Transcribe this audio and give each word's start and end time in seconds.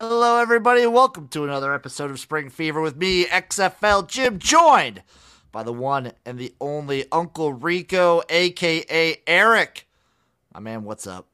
Hello, 0.00 0.36
everybody. 0.38 0.86
Welcome 0.86 1.26
to 1.30 1.42
another 1.42 1.74
episode 1.74 2.12
of 2.12 2.20
Spring 2.20 2.50
Fever 2.50 2.80
with 2.80 2.96
me, 2.96 3.24
XFL 3.24 4.06
Jim, 4.06 4.38
joined 4.38 5.02
by 5.50 5.64
the 5.64 5.72
one 5.72 6.12
and 6.24 6.38
the 6.38 6.54
only 6.60 7.06
Uncle 7.10 7.52
Rico, 7.52 8.22
aka 8.28 9.20
Eric. 9.26 9.88
My 10.54 10.60
man, 10.60 10.84
what's 10.84 11.08
up? 11.08 11.26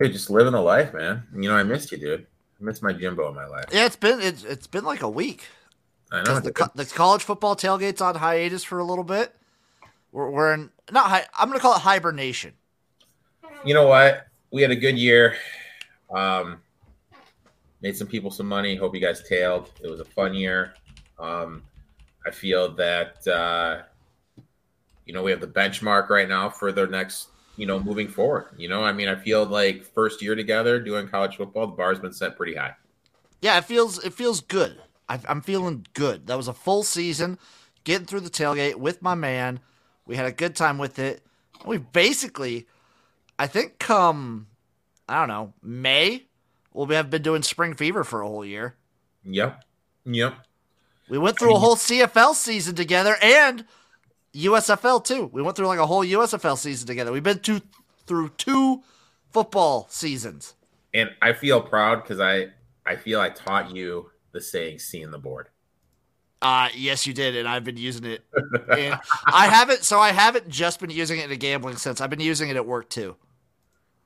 Hey, 0.00 0.08
just 0.08 0.28
living 0.28 0.54
a 0.54 0.60
life, 0.60 0.92
man. 0.92 1.22
You 1.32 1.50
know, 1.50 1.54
I 1.54 1.62
missed 1.62 1.92
you, 1.92 1.98
dude. 1.98 2.26
I 2.60 2.64
missed 2.64 2.82
my 2.82 2.92
Jimbo 2.92 3.28
in 3.28 3.36
my 3.36 3.46
life. 3.46 3.66
Yeah, 3.70 3.86
it's 3.86 3.94
been 3.94 4.20
it's, 4.20 4.42
it's 4.42 4.66
been 4.66 4.84
like 4.84 5.02
a 5.02 5.08
week. 5.08 5.44
I 6.10 6.24
know. 6.24 6.40
The, 6.40 6.52
co- 6.52 6.72
the 6.74 6.84
college 6.84 7.22
football 7.22 7.54
tailgate's 7.54 8.00
on 8.00 8.16
hiatus 8.16 8.64
for 8.64 8.80
a 8.80 8.84
little 8.84 9.04
bit. 9.04 9.36
We're, 10.10 10.30
we're 10.30 10.52
in 10.52 10.70
not 10.90 11.10
hi- 11.10 11.26
I'm 11.38 11.46
gonna 11.46 11.60
call 11.60 11.76
it 11.76 11.82
hibernation. 11.82 12.54
You 13.64 13.74
know 13.74 13.86
what? 13.86 14.26
We 14.50 14.62
had 14.62 14.72
a 14.72 14.76
good 14.76 14.98
year. 14.98 15.36
Um, 16.10 16.60
made 17.82 17.96
some 17.96 18.06
people 18.06 18.30
some 18.30 18.46
money. 18.46 18.76
Hope 18.76 18.94
you 18.94 19.00
guys 19.00 19.26
tailed. 19.28 19.70
It 19.82 19.90
was 19.90 20.00
a 20.00 20.04
fun 20.04 20.34
year. 20.34 20.74
Um, 21.18 21.62
I 22.26 22.30
feel 22.30 22.72
that 22.74 23.26
uh, 23.26 23.82
you 25.04 25.12
know 25.12 25.22
we 25.22 25.30
have 25.30 25.40
the 25.40 25.46
benchmark 25.46 26.08
right 26.08 26.28
now 26.28 26.48
for 26.48 26.72
the 26.72 26.86
next 26.86 27.28
you 27.56 27.66
know 27.66 27.80
moving 27.80 28.08
forward. 28.08 28.46
You 28.56 28.68
know, 28.68 28.82
I 28.84 28.92
mean, 28.92 29.08
I 29.08 29.16
feel 29.16 29.44
like 29.44 29.84
first 29.84 30.22
year 30.22 30.34
together 30.34 30.80
doing 30.80 31.08
college 31.08 31.36
football, 31.36 31.66
the 31.66 31.74
bar's 31.74 31.98
been 31.98 32.12
set 32.12 32.36
pretty 32.36 32.54
high. 32.54 32.74
Yeah, 33.40 33.58
it 33.58 33.64
feels 33.64 34.02
it 34.04 34.14
feels 34.14 34.40
good. 34.40 34.80
I, 35.08 35.18
I'm 35.28 35.42
feeling 35.42 35.86
good. 35.94 36.28
That 36.28 36.36
was 36.36 36.48
a 36.48 36.54
full 36.54 36.84
season, 36.84 37.38
getting 37.84 38.06
through 38.06 38.20
the 38.20 38.30
tailgate 38.30 38.76
with 38.76 39.02
my 39.02 39.14
man. 39.14 39.60
We 40.06 40.16
had 40.16 40.26
a 40.26 40.32
good 40.32 40.56
time 40.56 40.78
with 40.78 40.98
it. 40.98 41.22
We 41.64 41.78
basically, 41.78 42.66
I 43.38 43.46
think, 43.46 43.78
come 43.78 44.46
I 45.08 45.18
don't 45.18 45.28
know 45.28 45.52
May, 45.62 46.26
we'll 46.72 46.86
have 46.86 47.10
been 47.10 47.22
doing 47.22 47.42
spring 47.42 47.74
fever 47.74 48.04
for 48.04 48.22
a 48.22 48.26
whole 48.26 48.44
year. 48.44 48.76
Yep. 49.24 49.64
Yep. 50.04 50.34
We 51.08 51.18
went 51.18 51.38
through 51.38 51.54
a 51.54 51.58
whole 51.58 51.76
CFL 51.76 52.34
season 52.34 52.74
together 52.74 53.16
and 53.22 53.64
USFL 54.34 55.04
too. 55.04 55.28
We 55.32 55.42
went 55.42 55.56
through 55.56 55.66
like 55.66 55.78
a 55.78 55.86
whole 55.86 56.04
USFL 56.04 56.56
season 56.56 56.86
together. 56.86 57.12
We've 57.12 57.22
been 57.22 57.40
to, 57.40 57.60
through 58.06 58.30
two 58.30 58.82
football 59.30 59.86
seasons. 59.90 60.54
And 60.94 61.10
I 61.20 61.32
feel 61.32 61.60
proud 61.60 62.02
because 62.02 62.20
I 62.20 62.48
I 62.84 62.96
feel 62.96 63.20
I 63.20 63.30
taught 63.30 63.74
you 63.74 64.10
the 64.32 64.40
saying 64.40 64.78
"seeing 64.78 65.10
the 65.10 65.18
board." 65.18 65.48
Uh 66.40 66.68
yes, 66.74 67.06
you 67.06 67.14
did, 67.14 67.36
and 67.36 67.48
I've 67.48 67.64
been 67.64 67.76
using 67.76 68.04
it. 68.04 68.24
And 68.76 68.98
I 69.26 69.48
haven't, 69.48 69.84
so 69.84 70.00
I 70.00 70.12
haven't 70.12 70.48
just 70.48 70.80
been 70.80 70.90
using 70.90 71.18
it 71.18 71.26
in 71.26 71.30
a 71.30 71.36
gambling 71.36 71.76
sense. 71.76 72.00
I've 72.00 72.10
been 72.10 72.20
using 72.20 72.48
it 72.50 72.56
at 72.56 72.66
work 72.66 72.88
too. 72.90 73.16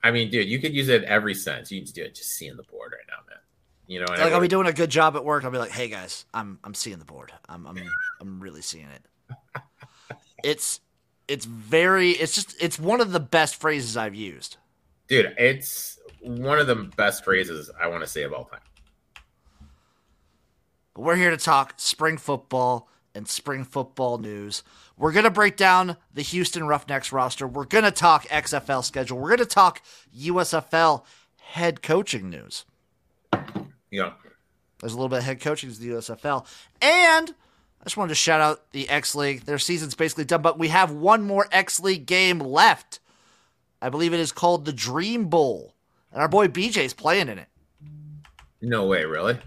I 0.03 0.11
mean, 0.11 0.29
dude, 0.29 0.47
you 0.47 0.59
could 0.59 0.73
use 0.73 0.89
it 0.89 1.03
in 1.03 1.09
every 1.09 1.33
sense. 1.33 1.71
You 1.71 1.81
just 1.81 1.95
do 1.95 2.03
it 2.03 2.15
just 2.15 2.31
seeing 2.31 2.55
the 2.55 2.63
board 2.63 2.93
right 2.93 3.05
now, 3.09 3.23
man. 3.29 3.39
You 3.87 3.99
know, 3.99 4.05
Like 4.09 4.33
I'll 4.33 4.39
be 4.41 4.47
doing 4.47 4.67
a 4.67 4.73
good 4.73 4.89
job 4.89 5.15
at 5.15 5.23
work. 5.25 5.43
I'll 5.43 5.51
be 5.51 5.57
like, 5.57 5.71
"Hey 5.71 5.87
guys, 5.87 6.25
I'm 6.33 6.59
I'm 6.63 6.73
seeing 6.73 6.99
the 6.99 7.05
board. 7.05 7.31
I'm 7.47 7.65
I'm 7.65 7.77
I'm 8.21 8.39
really 8.39 8.61
seeing 8.61 8.87
it." 8.89 9.61
It's 10.43 10.81
it's 11.27 11.45
very 11.45 12.11
it's 12.11 12.35
just 12.35 12.55
it's 12.61 12.77
one 12.79 13.01
of 13.01 13.11
the 13.11 13.19
best 13.19 13.55
phrases 13.59 13.97
I've 13.97 14.15
used. 14.15 14.57
dude, 15.07 15.33
it's 15.37 15.99
one 16.21 16.59
of 16.59 16.67
the 16.67 16.75
best 16.75 17.23
phrases 17.23 17.69
I 17.81 17.87
want 17.87 18.01
to 18.03 18.07
say 18.07 18.23
of 18.23 18.33
all 18.33 18.45
time. 18.45 18.59
But 20.93 21.01
we're 21.03 21.15
here 21.15 21.29
to 21.31 21.37
talk 21.37 21.73
spring 21.77 22.17
football 22.17 22.89
and 23.15 23.27
spring 23.27 23.63
football 23.63 24.17
news. 24.17 24.63
We're 24.97 25.11
going 25.11 25.25
to 25.25 25.31
break 25.31 25.57
down 25.57 25.97
the 26.13 26.23
Houston 26.23 26.65
Roughnecks 26.65 27.11
roster. 27.11 27.47
We're 27.47 27.65
going 27.65 27.83
to 27.83 27.91
talk 27.91 28.27
XFL 28.27 28.83
schedule. 28.83 29.19
We're 29.19 29.29
going 29.29 29.39
to 29.39 29.45
talk 29.45 29.81
USFL 30.17 31.03
head 31.39 31.83
coaching 31.83 32.29
news. 32.29 32.65
Yeah. 33.91 34.13
There's 34.79 34.93
a 34.93 34.95
little 34.95 35.09
bit 35.09 35.19
of 35.19 35.25
head 35.25 35.39
coaching 35.39 35.71
to 35.71 35.79
the 35.79 35.89
USFL. 35.89 36.47
And 36.81 37.35
I 37.81 37.83
just 37.83 37.95
wanted 37.95 38.09
to 38.09 38.15
shout 38.15 38.41
out 38.41 38.71
the 38.71 38.89
X 38.89 39.13
League. 39.13 39.45
Their 39.45 39.59
season's 39.59 39.95
basically 39.95 40.25
done, 40.25 40.41
but 40.41 40.57
we 40.57 40.69
have 40.69 40.91
one 40.91 41.23
more 41.23 41.47
X 41.51 41.79
League 41.79 42.05
game 42.05 42.39
left. 42.39 42.99
I 43.81 43.89
believe 43.89 44.13
it 44.13 44.19
is 44.19 44.31
called 44.31 44.65
the 44.65 44.73
Dream 44.73 45.25
Bowl. 45.25 45.75
And 46.11 46.21
our 46.21 46.27
boy 46.27 46.47
BJ's 46.47 46.93
playing 46.93 47.29
in 47.29 47.37
it. 47.37 47.47
no 48.61 48.87
way, 48.87 49.05
really. 49.05 49.37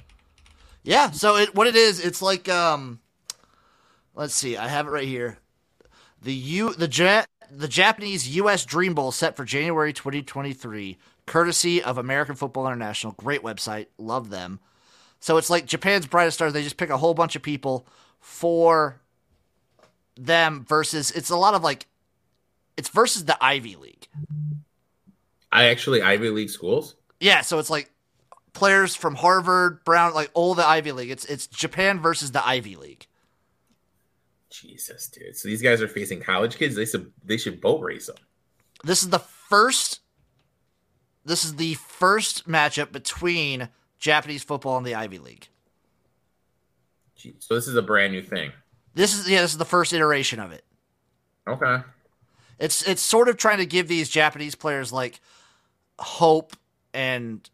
Yeah, 0.83 1.11
so 1.11 1.37
it 1.37 1.55
what 1.55 1.67
it 1.67 1.77
is, 1.77 1.99
it's 2.01 2.23
like 2.23 2.49
um 2.49 3.01
let's 4.15 4.35
see, 4.35 4.57
I 4.57 4.69
have 4.69 4.87
it 4.87 4.91
right 4.91 5.09
here. 5.09 5.39
The 6.23 6.35
U 6.35 6.75
the 6.75 6.89
ja- 6.89 7.25
the 7.51 7.69
Japanese 7.69 8.37
US 8.37 8.65
Dream 8.65 8.95
Bowl 8.95 9.13
set 9.13 9.37
for 9.37 9.45
January 9.45 9.93
2023, 9.93 10.99
courtesy 11.27 11.83
of 11.83 11.99
American 11.99 12.35
Football 12.35 12.67
International. 12.67 13.15
Great 13.15 13.43
website, 13.43 13.87
love 13.99 14.31
them. 14.31 14.61
So 15.21 15.37
it's 15.37 15.51
like 15.51 15.67
Japan's 15.67 16.07
brightest 16.07 16.39
stars, 16.39 16.53
they 16.53 16.63
just 16.63 16.77
pick 16.77 16.91
a 16.91 16.99
whole 16.99 17.15
bunch 17.15 17.37
of 17.37 17.43
people 17.43 17.87
for 18.21 19.01
them 20.17 20.65
versus 20.69 21.11
it's 21.11 21.31
a 21.31 21.37
lot 21.37 21.55
of 21.55 21.63
like 21.63 21.87
it's 22.77 22.89
versus 22.89 23.25
the 23.25 23.43
Ivy 23.43 23.77
League. 23.77 24.09
I 25.53 25.65
actually 25.65 26.03
Ivy 26.03 26.31
League 26.31 26.51
schools. 26.51 26.95
Yeah, 27.19 27.41
so 27.43 27.59
it's 27.59 27.71
like 27.71 27.91
players 28.53 28.95
from 28.95 29.15
Harvard, 29.17 29.85
Brown, 29.85 30.15
like 30.15 30.31
all 30.35 30.55
the 30.55 30.67
Ivy 30.67 30.93
League. 30.93 31.11
It's 31.11 31.25
it's 31.25 31.47
Japan 31.47 32.01
versus 32.01 32.33
the 32.33 32.47
Ivy 32.47 32.77
League. 32.77 33.07
Jesus, 34.51 35.07
dude. 35.09 35.37
So 35.37 35.49
these 35.49 35.63
guys 35.63 35.81
are 35.81 35.89
facing 35.89 36.21
college 36.21 36.57
kids. 36.57 36.75
They 36.75 36.85
should 36.85 37.13
they 37.25 37.37
should 37.37 37.61
boat 37.61 37.81
race 37.83 38.07
them. 38.07 38.17
This 38.85 39.03
is 39.03 39.11
the 39.11 39.19
first. 39.19 40.01
This 41.25 41.45
is 41.45 41.57
the 41.57 41.75
first 41.75 42.49
matchup 42.49 42.93
between 42.93 43.69
Japanese 43.99 44.43
football 44.43 44.77
and 44.77 44.87
the 44.87 44.95
Ivy 44.95 45.19
League. 45.19 45.49
Jeez. 47.17 47.35
So 47.39 47.55
this 47.55 47.69
is 47.69 47.77
a 47.77 47.83
brand 47.83 48.13
new 48.13 48.23
thing. 48.23 48.53
This 48.95 49.17
is 49.17 49.29
yeah, 49.29 49.43
this 49.43 49.53
is 49.53 49.59
the 49.59 49.65
first 49.65 49.93
iteration 49.93 50.41
of 50.41 50.53
it. 50.53 50.65
Okay. 51.47 51.83
It's 52.59 52.87
it's 52.87 53.03
sort 53.03 53.29
of 53.29 53.37
trying 53.37 53.59
to 53.59 53.67
give 53.67 53.89
these 53.89 54.09
Japanese 54.09 54.55
players 54.55 54.93
like 54.93 55.21
hope 55.99 56.57
and 56.93 57.49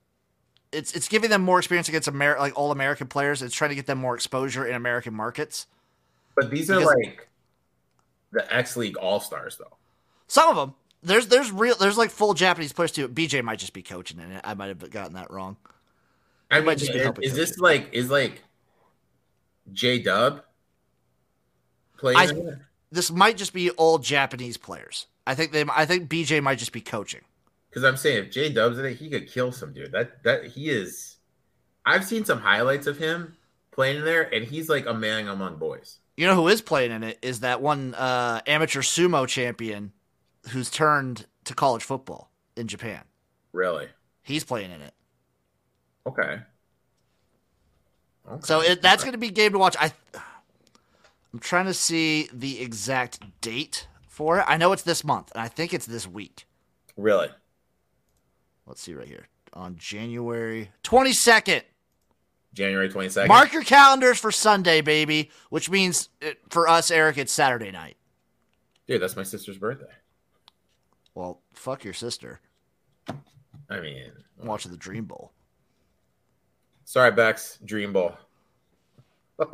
it's 0.73 0.93
it's 0.93 1.09
giving 1.09 1.31
them 1.31 1.43
more 1.43 1.59
experience 1.59 1.89
against 1.89 2.09
Amer- 2.09 2.39
like 2.39 2.57
all 2.57 2.73
American 2.73 3.07
players. 3.07 3.43
It's 3.43 3.55
trying 3.55 3.71
to 3.71 3.75
get 3.75 3.87
them 3.87 3.99
more 3.99 4.15
exposure 4.15 4.67
in 4.67 4.75
American 4.75 5.15
markets. 5.15 5.67
But 6.37 6.51
these 6.51 6.71
are 6.71 6.79
Because- 6.79 6.95
like 6.97 7.29
the 8.33 8.55
X 8.55 8.77
League 8.77 8.97
All 8.99 9.19
Stars, 9.21 9.57
though. 9.57 9.77
Some 10.29 10.51
of 10.51 10.57
them 10.57 10.75
there's 11.03 11.29
there's 11.29 11.51
real 11.53 11.77
there's 11.77 11.97
like 11.97 12.11
full 12.11 12.35
Japanese 12.35 12.73
players 12.73 12.93
too. 12.93 13.09
BJ 13.09 13.43
might 13.43 13.59
just 13.59 13.73
be 13.73 13.83
coaching 13.83 14.19
in 14.21 14.33
it. 14.33 14.41
I 14.45 14.55
might 14.55 14.67
have 14.69 14.91
gotten 14.91 15.15
that 15.15 15.31
wrong. 15.31 15.57
I 16.51 16.61
might 16.61 16.67
mean, 16.67 16.79
just 16.79 16.93
be 16.93 16.99
is, 16.99 17.05
helping 17.05 17.25
is 17.25 17.35
this 17.35 17.51
coaches. 17.51 17.61
like 17.61 17.89
is 17.93 18.11
like 18.11 18.43
J 19.73 20.01
Dub 20.01 20.43
playing? 21.97 22.19
I- 22.19 22.53
This 22.93 23.11
might 23.11 23.37
just 23.37 23.53
be 23.53 23.71
all 23.71 23.99
Japanese 23.99 24.57
players. 24.57 25.07
I 25.27 25.35
think 25.35 25.53
they 25.53 25.65
I 25.75 25.87
think 25.87 26.09
BJ 26.09 26.41
might 26.43 26.59
just 26.59 26.73
be 26.73 26.81
coaching. 26.81 27.23
Because 27.69 27.85
I'm 27.85 27.97
saying 27.97 28.25
if 28.27 28.31
J 28.31 28.53
Dub's 28.53 28.79
in 28.79 28.85
it, 28.87 28.95
he 28.95 29.09
could 29.11 29.29
kill 29.31 29.53
some 29.53 29.73
dude. 29.73 29.93
That 29.93 30.23
that 30.25 30.45
he 30.47 30.71
is. 30.71 31.17
I've 31.85 32.05
seen 32.05 32.25
some 32.25 32.41
highlights 32.41 32.87
of 32.87 32.99
him 32.99 33.37
playing 33.71 34.05
there, 34.05 34.23
and 34.35 34.45
he's 34.45 34.69
like 34.69 34.87
a 34.87 34.95
man 34.95 35.29
among 35.29 35.57
boys. 35.59 35.99
You 36.17 36.27
know 36.27 36.35
who 36.35 36.49
is 36.49 36.63
playing 36.63 36.93
in 36.93 37.03
it 37.03 37.19
is 37.21 37.41
that 37.41 37.61
one 37.61 37.95
uh, 37.95 38.41
amateur 38.47 38.81
sumo 38.81 39.29
champion 39.29 39.93
who's 40.51 40.71
turned 40.71 41.27
to 41.45 41.55
college 41.55 41.85
football 41.85 42.31
in 42.57 42.69
Japan. 42.69 43.03
Really? 43.53 43.89
He's 44.23 44.45
playing 44.45 44.71
in 44.71 44.81
it. 44.81 44.95
Okay. 46.07 46.41
okay. 48.29 48.41
So 48.43 48.61
it, 48.61 48.81
that's 48.81 49.03
going 49.03 49.13
to 49.13 49.19
be 49.19 49.31
game 49.31 49.53
to 49.53 49.59
watch. 49.59 49.77
I 49.79 49.93
I'm 51.33 51.41
trying 51.41 51.67
to 51.67 51.75
see 51.75 52.31
the 52.33 52.63
exact 52.63 53.21
date 53.43 53.89
for 54.09 54.39
it. 54.39 54.45
I 54.49 54.57
know 54.57 54.73
it's 54.73 54.83
this 54.83 55.05
month, 55.05 55.31
and 55.35 55.43
I 55.43 55.49
think 55.49 55.75
it's 55.75 55.87
this 55.87 56.07
week. 56.07 56.47
really 56.97 57.29
Let's 58.67 58.81
see 58.81 58.95
right 58.95 59.07
here 59.07 59.29
on 59.53 59.77
January 59.77 60.71
22nd. 60.83 61.63
January 62.57 62.89
22nd. 62.89 63.29
Mark 63.29 63.53
your 63.53 63.63
calendars 63.63 64.19
for 64.19 64.33
Sunday, 64.33 64.81
baby. 64.81 65.31
Which 65.51 65.71
means 65.71 66.09
it, 66.21 66.39
for 66.49 66.67
us, 66.69 66.91
Eric, 66.91 67.19
it's 67.19 67.31
Saturday 67.33 67.71
night. 67.71 67.97
dude, 68.89 69.01
that's 69.03 69.15
my 69.15 69.23
sister's 69.23 69.59
birthday. 69.59 69.93
Well, 71.15 71.41
fuck 71.53 71.85
your 71.85 71.95
sister. 71.95 72.41
I 73.69 73.81
mean, 73.81 74.11
I'm 74.41 74.49
watching 74.49 74.71
the 74.71 74.77
Dream 74.77 75.05
Bowl. 75.05 75.33
sorry, 76.85 77.11
Bex. 77.13 77.59
Dream 77.65 77.93
Bowl. 77.93 78.17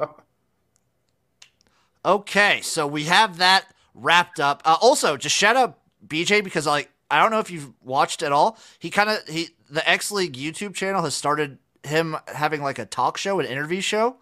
Okay, 2.05 2.61
so 2.63 2.85
we 2.87 3.05
have 3.05 3.39
that 3.39 3.67
wrapped 3.95 4.41
up. 4.41 4.61
Uh, 4.65 4.77
also, 4.81 5.17
just 5.17 5.37
shout 5.37 5.55
out 5.57 5.79
BJ 6.05 6.43
because 6.43 6.67
like 6.67 6.91
I 7.09 7.21
don't 7.23 7.31
know 7.31 7.39
if 7.39 7.49
you've 7.49 7.73
watched 7.81 8.25
at 8.25 8.33
all. 8.33 8.59
He 8.81 8.91
kind 8.91 9.09
of 9.09 9.19
he 9.29 9.51
the 9.71 9.89
X 9.89 10.11
League 10.11 10.33
YouTube 10.33 10.75
channel 10.75 11.03
has 11.03 11.15
started 11.15 11.59
him 11.85 12.17
having 12.27 12.63
like 12.63 12.79
a 12.79 12.87
talk 12.87 13.17
show, 13.17 13.41
an 13.41 13.47
interview 13.47 13.81
show, 13.81 14.17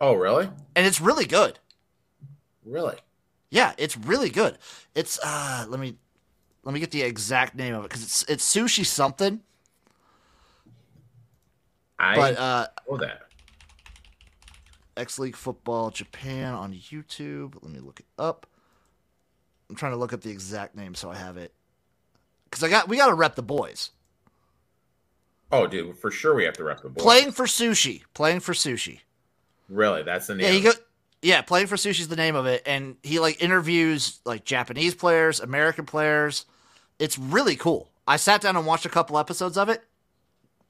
oh, 0.00 0.14
really? 0.14 0.48
and 0.74 0.86
it's 0.86 1.00
really 1.00 1.26
good. 1.26 1.58
Really? 2.64 2.96
Yeah, 3.50 3.72
it's 3.78 3.96
really 3.96 4.30
good. 4.30 4.58
It's 4.94 5.18
uh 5.24 5.66
let 5.68 5.80
me 5.80 5.96
let 6.64 6.72
me 6.72 6.80
get 6.80 6.90
the 6.90 7.02
exact 7.02 7.54
name 7.54 7.74
of 7.74 7.84
it 7.84 7.88
because 7.88 8.02
it's 8.02 8.24
it's 8.24 8.54
sushi 8.54 8.84
something. 8.84 9.40
I 11.98 12.16
but 12.16 12.38
uh, 12.38 12.66
know 12.90 12.98
that. 12.98 13.22
X 14.96 15.18
League 15.18 15.36
Football 15.36 15.90
Japan 15.90 16.54
on 16.54 16.72
YouTube. 16.72 17.54
Let 17.62 17.72
me 17.72 17.80
look 17.80 18.00
it 18.00 18.06
up. 18.18 18.46
I'm 19.68 19.76
trying 19.76 19.92
to 19.92 19.98
look 19.98 20.12
up 20.12 20.22
the 20.22 20.30
exact 20.30 20.74
name 20.74 20.94
so 20.94 21.10
I 21.10 21.16
have 21.16 21.36
it. 21.36 21.52
Because 22.44 22.62
I 22.62 22.68
got 22.68 22.88
we 22.88 22.96
got 22.96 23.08
to 23.08 23.14
rep 23.14 23.34
the 23.34 23.42
boys. 23.42 23.90
Oh, 25.52 25.66
dude, 25.66 25.96
for 25.98 26.10
sure 26.10 26.34
we 26.34 26.44
have 26.44 26.54
to 26.54 26.64
rep 26.64 26.82
the 26.82 26.88
board. 26.88 26.98
Playing 26.98 27.32
for 27.32 27.46
sushi. 27.46 28.02
Playing 28.14 28.40
for 28.40 28.52
sushi. 28.52 29.00
Really, 29.68 30.02
that's 30.02 30.26
the 30.26 30.34
name. 30.34 30.46
Yeah, 30.46 30.52
he 30.52 30.60
go. 30.60 30.70
Yeah, 31.22 31.40
playing 31.42 31.66
for 31.66 31.76
sushi 31.76 32.00
is 32.00 32.08
the 32.08 32.16
name 32.16 32.36
of 32.36 32.46
it, 32.46 32.62
and 32.66 32.96
he 33.02 33.18
like 33.18 33.42
interviews 33.42 34.20
like 34.24 34.44
Japanese 34.44 34.94
players, 34.94 35.40
American 35.40 35.86
players. 35.86 36.46
It's 36.98 37.18
really 37.18 37.56
cool. 37.56 37.90
I 38.06 38.16
sat 38.16 38.40
down 38.40 38.56
and 38.56 38.66
watched 38.66 38.86
a 38.86 38.90
couple 38.90 39.18
episodes 39.18 39.56
of 39.58 39.68
it. 39.68 39.82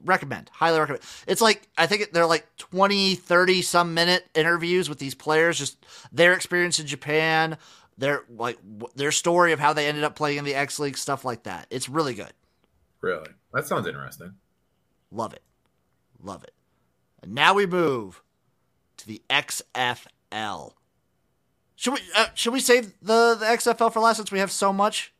Recommend, 0.05 0.51
highly 0.53 0.79
recommend. 0.79 1.03
It's 1.27 1.41
like 1.41 1.69
I 1.77 1.87
think 1.87 2.13
they're 2.13 2.27
like 2.27 2.47
20, 2.59 3.15
30 3.17 3.63
some 3.63 3.95
minute 3.95 4.27
interviews 4.35 4.89
with 4.89 4.99
these 4.99 5.15
players, 5.15 5.59
just 5.59 5.85
their 6.13 6.33
experience 6.35 6.79
in 6.79 6.87
Japan, 6.87 7.57
their 7.99 8.25
like 8.29 8.57
w- 8.79 8.93
their 8.95 9.11
story 9.11 9.53
of 9.53 9.59
how 9.59 9.73
they 9.73 9.87
ended 9.89 10.05
up 10.05 10.15
playing 10.15 10.39
in 10.39 10.45
the 10.45 10.55
X 10.55 10.79
League, 10.79 10.99
stuff 10.99 11.25
like 11.25 11.45
that. 11.45 11.67
It's 11.71 11.89
really 11.89 12.15
good. 12.15 12.33
really, 13.01 13.29
that 13.53 13.67
sounds 13.67 13.87
interesting. 13.87 14.35
Love 15.11 15.33
it. 15.33 15.43
Love 16.23 16.45
it. 16.45 16.55
And 17.23 17.35
now 17.35 17.55
we 17.55 17.67
move 17.67 18.23
to 18.99 19.07
the 19.07 19.23
XFL. 19.31 20.73
Should 21.77 21.95
we 21.95 22.01
uh, 22.17 22.27
should 22.35 22.53
we 22.53 22.61
save 22.61 22.95
the, 23.03 23.37
the 23.39 23.47
XFL 23.47 23.93
for 23.93 24.01
last 24.01 24.17
since 24.17 24.33
we 24.33 24.39
have 24.39 24.51
so 24.51 24.73
much? 24.73 25.13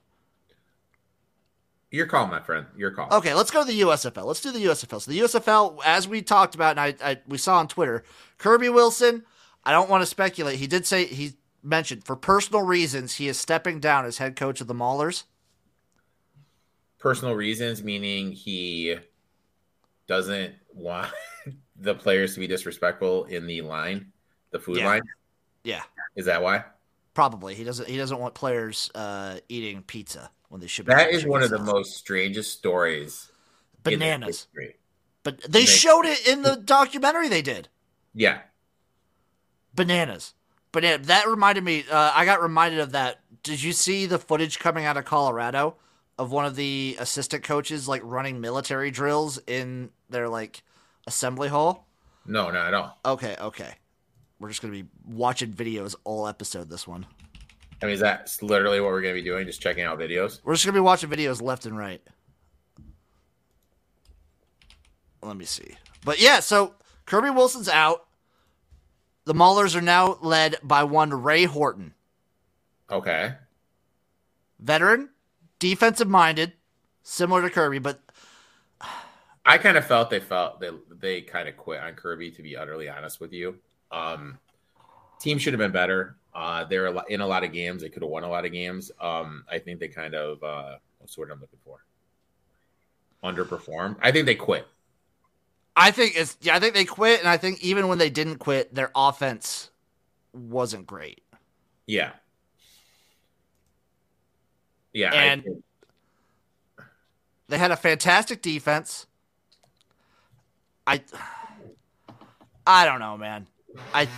Your 1.91 2.07
call, 2.07 2.27
my 2.27 2.41
friend. 2.41 2.67
Your 2.77 2.91
call. 2.91 3.09
Okay, 3.13 3.33
let's 3.35 3.51
go 3.51 3.61
to 3.61 3.67
the 3.67 3.81
USFL. 3.83 4.25
Let's 4.25 4.41
do 4.41 4.51
the 4.51 4.65
USFL. 4.65 5.01
So 5.01 5.11
the 5.11 5.21
USFL, 5.21 5.81
as 5.85 6.09
we 6.09 6.21
talked 6.21 6.55
about, 6.55 6.79
and 6.79 6.81
I, 6.81 6.95
I 7.03 7.19
we 7.29 7.39
saw 7.39 7.59
on 7.59 7.69
Twitter, 7.69 8.03
Kirby 8.39 8.69
Wilson. 8.69 9.25
I 9.65 9.73
don't 9.73 9.91
want 9.91 10.03
to 10.03 10.07
speculate. 10.07 10.59
He 10.59 10.67
did 10.67 10.87
say 10.87 11.07
he 11.07 11.35
mentioned 11.63 12.05
for 12.05 12.17
personal 12.17 12.63
reasons 12.63 13.15
he 13.15 13.29
is 13.29 13.39
stepping 13.39 13.81
down 13.81 14.05
as 14.05 14.19
head 14.19 14.37
coach 14.37 14.61
of 14.61 14.67
the 14.67 14.75
Maulers. 14.75 15.25
Personal 16.99 17.35
reasons, 17.35 17.83
meaning 17.83 18.33
he 18.33 18.97
doesn't 20.07 20.55
want 20.73 21.11
the 21.77 21.95
players 21.95 22.35
to 22.35 22.41
be 22.41 22.47
disrespectful 22.47 23.25
in 23.25 23.47
the 23.47 23.63
line, 23.63 24.13
the 24.51 24.59
food 24.61 24.79
Yeah. 24.79 24.87
line. 24.87 25.03
Yeah, 25.65 25.83
Is 26.15 26.27
that 26.27 26.43
why? 26.43 26.65
probably 27.15 27.55
he 27.55 27.65
doesn't. 27.65 27.89
He 27.89 27.97
doesn't 27.97 28.19
want 28.19 28.35
players 28.35 28.91
uh, 28.95 29.39
eating 29.49 29.83
pizza 29.83 30.31
when 30.49 30.61
they 30.61 30.67
should 30.67 30.87
be. 30.87 30.93
That 30.95 31.11
is 31.11 31.25
one 31.27 31.43
of 31.43 31.51
the 31.51 31.59
most 31.59 31.97
strangest 31.97 32.53
stories. 32.53 33.31
bananas. 33.83 34.47
But 35.23 35.41
they 35.43 35.61
Makes- 35.61 35.73
showed 35.73 36.05
it 36.05 36.27
in 36.29 36.43
the 36.43 36.55
documentary 36.57 37.29
they 37.29 37.43
did. 37.43 37.69
Yeah, 38.15 38.41
Bananas. 39.75 40.35
Banana. 40.73 41.03
That 41.05 41.27
reminded 41.27 41.65
me. 41.65 41.85
Uh, 41.91 42.13
I 42.15 42.25
got 42.25 42.41
reminded 42.43 42.81
of 42.81 42.93
that. 42.93 43.21
Did 43.43 43.63
you 43.63 43.73
see 43.73 44.07
the 44.07 44.19
footage 44.19 44.59
coming 44.59 44.85
out 44.85 44.97
of 44.97 45.05
Colorado 45.05 45.77
of 46.19 46.33
one 46.33 46.45
of 46.47 46.57
the 46.57 46.97
assistant 46.99 47.43
coaches 47.45 47.87
like 47.89 48.01
running 48.05 48.41
military 48.41 48.91
drills 48.91 49.39
in 49.47 49.91
their 50.11 50.29
like 50.29 50.63
assembly 51.07 51.49
hall? 51.49 51.87
no, 52.25 52.51
not 52.51 52.69
at 52.69 52.75
all. 52.75 52.99
Okay, 53.05 53.37
okay. 53.41 53.75
We're 54.39 54.49
just 54.49 54.61
gonna 54.61 54.73
be 54.73 54.87
watching 55.07 55.53
videos 55.53 55.95
all 56.05 56.27
episode. 56.29 56.69
This 56.69 56.87
one. 56.87 57.07
I 57.83 57.87
mean, 57.87 57.95
is 57.95 58.01
that 58.01 58.37
literally 58.43 58.81
what 58.81 58.89
we're 58.91 59.03
to 59.03 59.13
be 59.13 59.23
doing? 59.23 59.47
Just 59.47 59.61
checking 59.61 59.85
out 59.85 59.99
videos? 59.99 60.41
We're 60.45 60.55
just 60.55 60.65
gonna 60.65 60.75
be 60.77 60.81
watching 60.81 61.09
videos 61.11 61.41
left 61.43 61.67
and 61.67 61.77
right. 61.77 62.03
Let 65.23 65.37
me 65.37 65.45
see. 65.45 65.77
But 66.05 66.21
yeah, 66.21 66.41
so 66.41 66.75
Kirby 67.05 67.31
Wilson's 67.31 67.69
out. 67.69 68.07
The 69.25 69.35
Maulers 69.35 69.75
are 69.75 69.81
now 69.81 70.19
led 70.23 70.57
by 70.63 70.85
one 70.85 71.11
Ray 71.23 71.45
Horton, 71.45 71.95
Okay. 72.91 73.35
veteran, 74.61 75.09
defensive 75.59 76.09
minded, 76.09 76.53
similar 77.03 77.43
to 77.43 77.51
Kirby, 77.51 77.79
but 77.79 78.01
I 79.45 79.59
kind 79.59 79.77
of 79.77 79.87
felt 79.87 80.11
they 80.11 80.21
felt 80.21 80.61
they 80.61 80.71
they 80.99 81.21
kind 81.23 81.49
of 81.49 81.57
quit 81.57 81.81
on 81.81 81.95
Kirby. 81.95 82.31
To 82.33 82.43
be 82.43 82.57
utterly 82.57 82.89
honest 82.89 83.21
with 83.21 83.33
you, 83.33 83.57
um, 83.93 84.39
team 85.21 85.39
should 85.39 85.53
have 85.53 85.59
been 85.59 85.73
better. 85.73 86.17
Uh, 86.35 86.65
they're 86.65 86.95
in 87.09 87.21
a 87.21 87.27
lot 87.27 87.45
of 87.45 87.53
games. 87.53 87.83
They 87.83 87.89
could 87.89 88.03
have 88.03 88.11
won 88.11 88.25
a 88.25 88.29
lot 88.29 88.45
of 88.45 88.53
games. 88.53 88.91
Um, 89.01 89.45
I 89.51 89.59
think 89.59 89.81
they 89.81 89.89
kind 89.89 90.15
of 90.15 90.43
uh, 90.43 90.77
what's 90.99 91.15
the 91.15 91.21
word 91.21 91.31
I'm 91.31 91.41
looking 91.41 91.61
for? 91.65 91.85
Underperformed. 93.23 93.97
I 94.03 94.11
think 94.13 94.27
they 94.27 94.35
quit. 94.35 94.67
I 95.77 95.91
think 95.91 96.17
it's 96.17 96.37
yeah, 96.41 96.57
I 96.57 96.61
think 96.61 96.75
they 96.75 96.85
quit, 96.85 97.21
and 97.21 97.29
I 97.29 97.37
think 97.37 97.63
even 97.63 97.87
when 97.89 97.99
they 97.99 98.11
didn't 98.11 98.39
quit, 98.39 98.75
their 98.75 98.91
offense 98.95 99.71
wasn't 100.33 100.87
great. 100.87 101.23
Yeah. 101.87 102.13
Yeah. 104.97 105.13
And- 105.13 105.63
They 107.49 107.59
had 107.59 107.71
a 107.71 107.77
fantastic 107.77 108.43
defense. 108.43 109.07
I 110.87 111.03
I 112.67 112.85
don't 112.85 112.99
know, 112.99 113.17
man. 113.17 113.47
I 113.95 114.09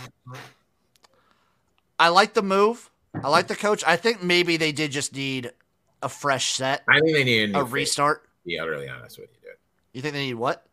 I 1.99 2.09
like 2.09 2.33
the 2.33 2.41
move. 2.41 2.89
I 3.13 3.29
like 3.29 3.47
the 3.47 3.55
coach. 3.55 3.83
I 3.85 3.97
think 3.97 4.23
maybe 4.23 4.57
they 4.57 4.71
did 4.71 4.91
just 4.91 5.13
need 5.13 5.51
a 6.01 6.07
fresh 6.09 6.53
set, 6.53 6.83
I 6.87 6.99
think 7.01 7.13
they 7.13 7.23
need 7.25 7.43
a, 7.43 7.47
new 7.47 7.59
a 7.59 7.63
restart. 7.65 8.23
To 8.23 8.29
be 8.45 8.57
utterly 8.57 8.87
honest 8.87 9.19
with 9.19 9.29
you, 9.33 9.49
dude. 9.49 9.57
You 9.93 10.01
think 10.01 10.13
they 10.13 10.27
need 10.27 10.35
what? 10.35 10.65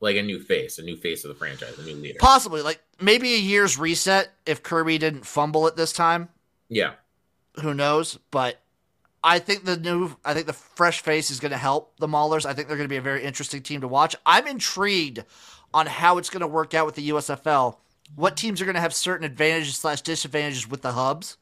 Like 0.00 0.16
a 0.16 0.22
new 0.22 0.40
face, 0.40 0.78
a 0.78 0.82
new 0.82 0.96
face 0.96 1.24
of 1.24 1.28
the 1.28 1.34
franchise, 1.36 1.78
a 1.78 1.82
new 1.82 1.94
leader. 1.94 2.18
Possibly, 2.18 2.62
like 2.62 2.82
maybe 3.00 3.34
a 3.34 3.38
year's 3.38 3.78
reset 3.78 4.32
if 4.44 4.62
Kirby 4.62 4.98
didn't 4.98 5.24
fumble 5.24 5.68
it 5.68 5.76
this 5.76 5.92
time. 5.92 6.28
Yeah. 6.68 6.94
Who 7.60 7.74
knows? 7.74 8.18
But 8.32 8.60
I 9.24 9.38
think 9.38 9.64
the 9.64 9.76
new, 9.76 10.16
I 10.24 10.34
think 10.34 10.46
the 10.46 10.52
fresh 10.52 11.00
face 11.02 11.30
is 11.30 11.38
going 11.38 11.52
to 11.52 11.58
help 11.58 11.96
the 11.98 12.08
Maulers. 12.08 12.44
I 12.44 12.54
think 12.54 12.68
they're 12.68 12.76
going 12.76 12.88
to 12.88 12.92
be 12.92 12.96
a 12.96 13.02
very 13.02 13.22
interesting 13.22 13.62
team 13.62 13.80
to 13.82 13.88
watch. 13.88 14.16
I'm 14.26 14.46
intrigued 14.46 15.24
on 15.72 15.86
how 15.86 16.18
it's 16.18 16.28
going 16.30 16.40
to 16.40 16.46
work 16.46 16.74
out 16.74 16.86
with 16.86 16.96
the 16.96 17.10
USFL. 17.10 17.76
What 18.16 18.36
teams 18.36 18.60
are 18.60 18.64
going 18.64 18.74
to 18.74 18.80
have 18.80 18.92
certain 18.94 19.24
advantages 19.24 19.76
slash 19.76 20.00
disadvantages 20.02 20.68
with 20.68 20.82
the 20.82 20.92
hubs? 20.92 21.36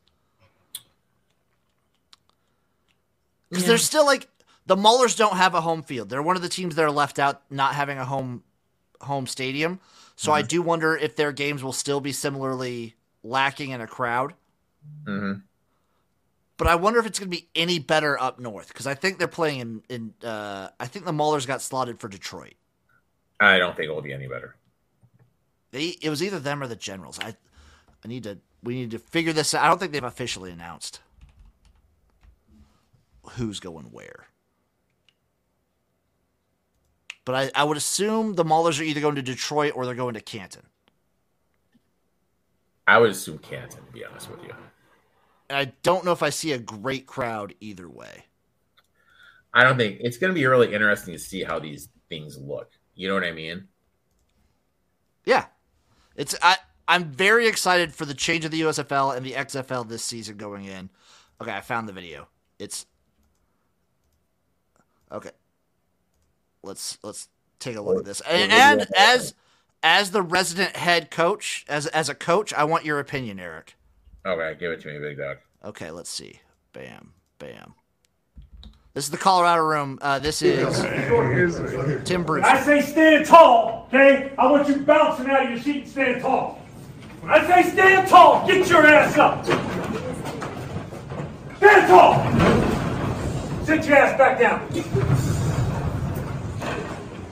Because 3.48 3.64
Yeah. 3.64 3.68
there's 3.68 3.84
still 3.84 4.06
like 4.06 4.28
the 4.66 4.76
Maulers 4.76 5.16
don't 5.16 5.36
have 5.36 5.54
a 5.54 5.60
home 5.60 5.82
field. 5.82 6.08
They're 6.10 6.22
one 6.22 6.36
of 6.36 6.42
the 6.42 6.48
teams 6.48 6.76
that 6.76 6.84
are 6.84 6.90
left 6.90 7.18
out, 7.18 7.42
not 7.50 7.74
having 7.74 7.98
a 7.98 8.04
home 8.04 8.44
home 9.00 9.26
stadium. 9.26 9.80
So 10.16 10.32
I 10.32 10.42
do 10.42 10.60
wonder 10.60 10.94
if 10.94 11.16
their 11.16 11.32
games 11.32 11.64
will 11.64 11.72
still 11.72 12.00
be 12.02 12.12
similarly 12.12 12.94
lacking 13.22 13.70
in 13.70 13.80
a 13.80 13.86
crowd. 13.86 14.34
hmm 15.06 15.32
But 16.60 16.68
I 16.68 16.74
wonder 16.74 17.00
if 17.00 17.06
it's 17.06 17.18
going 17.18 17.30
to 17.30 17.34
be 17.34 17.48
any 17.54 17.78
better 17.78 18.20
up 18.20 18.38
north 18.38 18.68
because 18.68 18.86
I 18.86 18.92
think 18.92 19.16
they're 19.16 19.28
playing 19.28 19.60
in. 19.60 19.82
in 19.88 20.28
uh, 20.28 20.68
I 20.78 20.88
think 20.88 21.06
the 21.06 21.10
Maulers 21.10 21.46
got 21.46 21.62
slotted 21.62 21.98
for 21.98 22.06
Detroit. 22.06 22.52
I 23.40 23.56
don't 23.56 23.74
think 23.74 23.88
it 23.88 23.94
will 23.94 24.02
be 24.02 24.12
any 24.12 24.26
better. 24.28 24.56
They 25.70 25.96
it 26.02 26.10
was 26.10 26.22
either 26.22 26.38
them 26.38 26.62
or 26.62 26.66
the 26.66 26.76
Generals. 26.76 27.18
I 27.18 27.34
I 28.04 28.08
need 28.08 28.24
to 28.24 28.40
we 28.62 28.74
need 28.74 28.90
to 28.90 28.98
figure 28.98 29.32
this 29.32 29.54
out. 29.54 29.64
I 29.64 29.68
don't 29.68 29.78
think 29.78 29.92
they've 29.92 30.04
officially 30.04 30.50
announced 30.50 31.00
who's 33.30 33.58
going 33.58 33.86
where. 33.86 34.26
But 37.24 37.34
I, 37.36 37.50
I 37.54 37.64
would 37.64 37.78
assume 37.78 38.34
the 38.34 38.44
Maulers 38.44 38.78
are 38.78 38.84
either 38.84 39.00
going 39.00 39.14
to 39.14 39.22
Detroit 39.22 39.72
or 39.74 39.86
they're 39.86 39.94
going 39.94 40.12
to 40.12 40.20
Canton. 40.20 40.66
I 42.86 42.98
would 42.98 43.08
assume 43.08 43.38
Canton, 43.38 43.86
to 43.86 43.92
be 43.92 44.04
honest 44.04 44.30
with 44.30 44.42
you. 44.42 44.52
And 45.50 45.58
I 45.58 45.72
don't 45.82 46.04
know 46.04 46.12
if 46.12 46.22
I 46.22 46.30
see 46.30 46.52
a 46.52 46.58
great 46.58 47.06
crowd 47.06 47.54
either 47.58 47.88
way. 47.88 48.24
I 49.52 49.64
don't 49.64 49.76
think 49.76 49.98
it's 50.00 50.16
going 50.16 50.32
to 50.32 50.38
be 50.38 50.46
really 50.46 50.72
interesting 50.72 51.12
to 51.12 51.18
see 51.18 51.42
how 51.42 51.58
these 51.58 51.88
things 52.08 52.38
look. 52.38 52.70
You 52.94 53.08
know 53.08 53.14
what 53.14 53.24
I 53.24 53.32
mean? 53.32 53.66
Yeah. 55.24 55.46
It's 56.14 56.36
I 56.40 56.56
I'm 56.86 57.10
very 57.10 57.48
excited 57.48 57.92
for 57.92 58.04
the 58.04 58.14
change 58.14 58.44
of 58.44 58.52
the 58.52 58.60
USFL 58.60 59.16
and 59.16 59.26
the 59.26 59.32
XFL 59.32 59.88
this 59.88 60.04
season 60.04 60.36
going 60.36 60.66
in. 60.66 60.88
Okay, 61.40 61.52
I 61.52 61.60
found 61.60 61.88
the 61.88 61.92
video. 61.92 62.28
It's 62.60 62.86
Okay. 65.10 65.30
Let's 66.62 66.98
let's 67.02 67.28
take 67.58 67.74
a 67.74 67.80
look 67.80 67.98
at 67.98 68.04
this. 68.04 68.20
And, 68.20 68.52
and 68.52 68.86
as 68.96 69.34
as 69.82 70.12
the 70.12 70.22
resident 70.22 70.76
head 70.76 71.10
coach, 71.10 71.64
as 71.68 71.88
as 71.88 72.08
a 72.08 72.14
coach, 72.14 72.52
I 72.52 72.62
want 72.62 72.84
your 72.84 73.00
opinion, 73.00 73.40
Eric. 73.40 73.76
Okay, 74.24 74.56
give 74.58 74.72
it 74.72 74.80
to 74.82 74.88
me, 74.88 74.98
big 74.98 75.18
dog. 75.18 75.38
Okay, 75.64 75.90
let's 75.90 76.10
see. 76.10 76.40
Bam, 76.72 77.12
bam. 77.38 77.74
This 78.92 79.04
is 79.04 79.10
the 79.10 79.16
Colorado 79.16 79.62
room. 79.62 79.98
Uh, 80.02 80.18
this 80.18 80.42
is 80.42 80.80
Tim 82.04 82.24
Bruce. 82.24 82.42
When 82.42 82.52
I 82.52 82.60
say 82.60 82.80
stand 82.82 83.24
tall, 83.24 83.86
okay, 83.88 84.32
I 84.36 84.50
want 84.50 84.68
you 84.68 84.80
bouncing 84.80 85.30
out 85.30 85.44
of 85.44 85.50
your 85.50 85.60
seat 85.60 85.82
and 85.82 85.88
stand 85.88 86.22
tall. 86.22 86.60
When 87.20 87.30
I 87.30 87.46
say 87.46 87.70
stand 87.70 88.08
tall, 88.08 88.46
get 88.46 88.68
your 88.68 88.86
ass 88.86 89.16
up. 89.16 89.44
Stand 91.56 91.86
tall. 91.88 93.64
Sit 93.64 93.86
your 93.86 93.96
ass 93.96 94.18
back 94.18 94.40
down. 94.40 94.72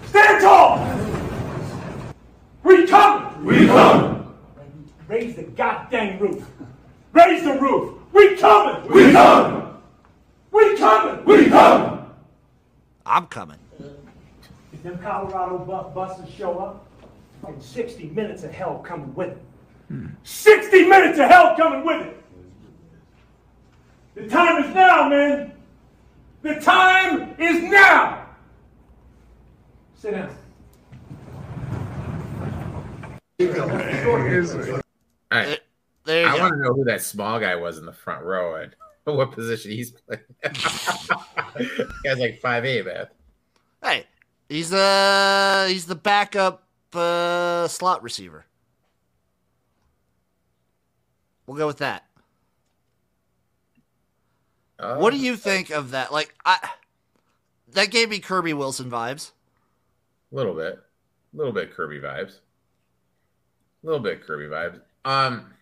Stand 0.06 0.42
tall. 0.42 0.78
We 2.62 2.86
coming. 2.86 3.44
We 3.44 3.66
coming. 3.66 4.34
Raise 5.08 5.34
the 5.34 5.42
goddamn 5.42 6.18
roof. 6.18 6.46
Raise 7.18 7.42
the 7.42 7.54
roof. 7.54 7.98
We 8.12 8.36
coming. 8.36 8.92
We 8.92 9.10
coming. 9.10 9.74
We 10.52 10.76
coming. 10.76 11.24
We 11.24 11.48
coming. 11.48 12.06
I'm 13.04 13.26
coming. 13.26 13.58
If 14.72 14.84
them 14.84 14.98
Colorado 14.98 15.58
bu- 15.58 15.92
buses 15.94 16.32
show 16.32 16.58
up, 16.60 16.86
and 17.44 17.60
60 17.60 18.10
minutes 18.10 18.44
of 18.44 18.52
hell 18.52 18.78
coming 18.78 19.12
with 19.16 19.30
it. 19.30 19.42
60 20.22 20.84
minutes 20.88 21.18
of 21.18 21.28
hell 21.28 21.56
coming 21.56 21.84
with 21.84 22.06
it. 22.06 22.24
The 24.14 24.28
time 24.28 24.62
is 24.62 24.72
now, 24.72 25.08
man. 25.08 25.52
The 26.42 26.60
time 26.60 27.34
is 27.40 27.62
now. 27.64 28.26
Sit 29.96 30.12
down. 30.12 30.36
All 35.32 35.38
right. 35.38 35.60
There 36.08 36.26
I 36.26 36.40
want 36.40 36.54
to 36.54 36.60
know 36.62 36.72
who 36.72 36.84
that 36.84 37.02
small 37.02 37.38
guy 37.38 37.54
was 37.54 37.76
in 37.76 37.84
the 37.84 37.92
front 37.92 38.24
row 38.24 38.54
and 38.54 38.74
what 39.04 39.30
position 39.32 39.72
he's 39.72 39.90
playing. 39.90 40.22
guy's 42.02 42.18
like 42.18 42.40
five 42.40 42.64
eight, 42.64 42.86
man. 42.86 43.08
Hey, 43.84 44.06
he's 44.48 44.70
the 44.70 45.66
he's 45.68 45.84
the 45.84 45.94
backup 45.94 46.62
uh, 46.94 47.68
slot 47.68 48.02
receiver. 48.02 48.46
We'll 51.46 51.58
go 51.58 51.66
with 51.66 51.76
that. 51.78 52.06
Oh, 54.78 54.98
What 55.00 55.10
do 55.10 55.18
you 55.18 55.36
think 55.36 55.68
of 55.68 55.90
that? 55.90 56.10
Like, 56.10 56.34
I 56.46 56.70
that 57.72 57.90
gave 57.90 58.08
me 58.08 58.18
Kirby 58.18 58.54
Wilson 58.54 58.90
vibes. 58.90 59.32
A 60.32 60.36
little 60.36 60.54
bit, 60.54 60.78
a 61.34 61.36
little 61.36 61.52
bit 61.52 61.74
Kirby 61.74 62.00
vibes. 62.00 62.38
A 63.82 63.86
little 63.86 64.00
bit 64.00 64.22
Kirby 64.22 64.46
vibes. 64.46 64.80
Um, 65.04 65.52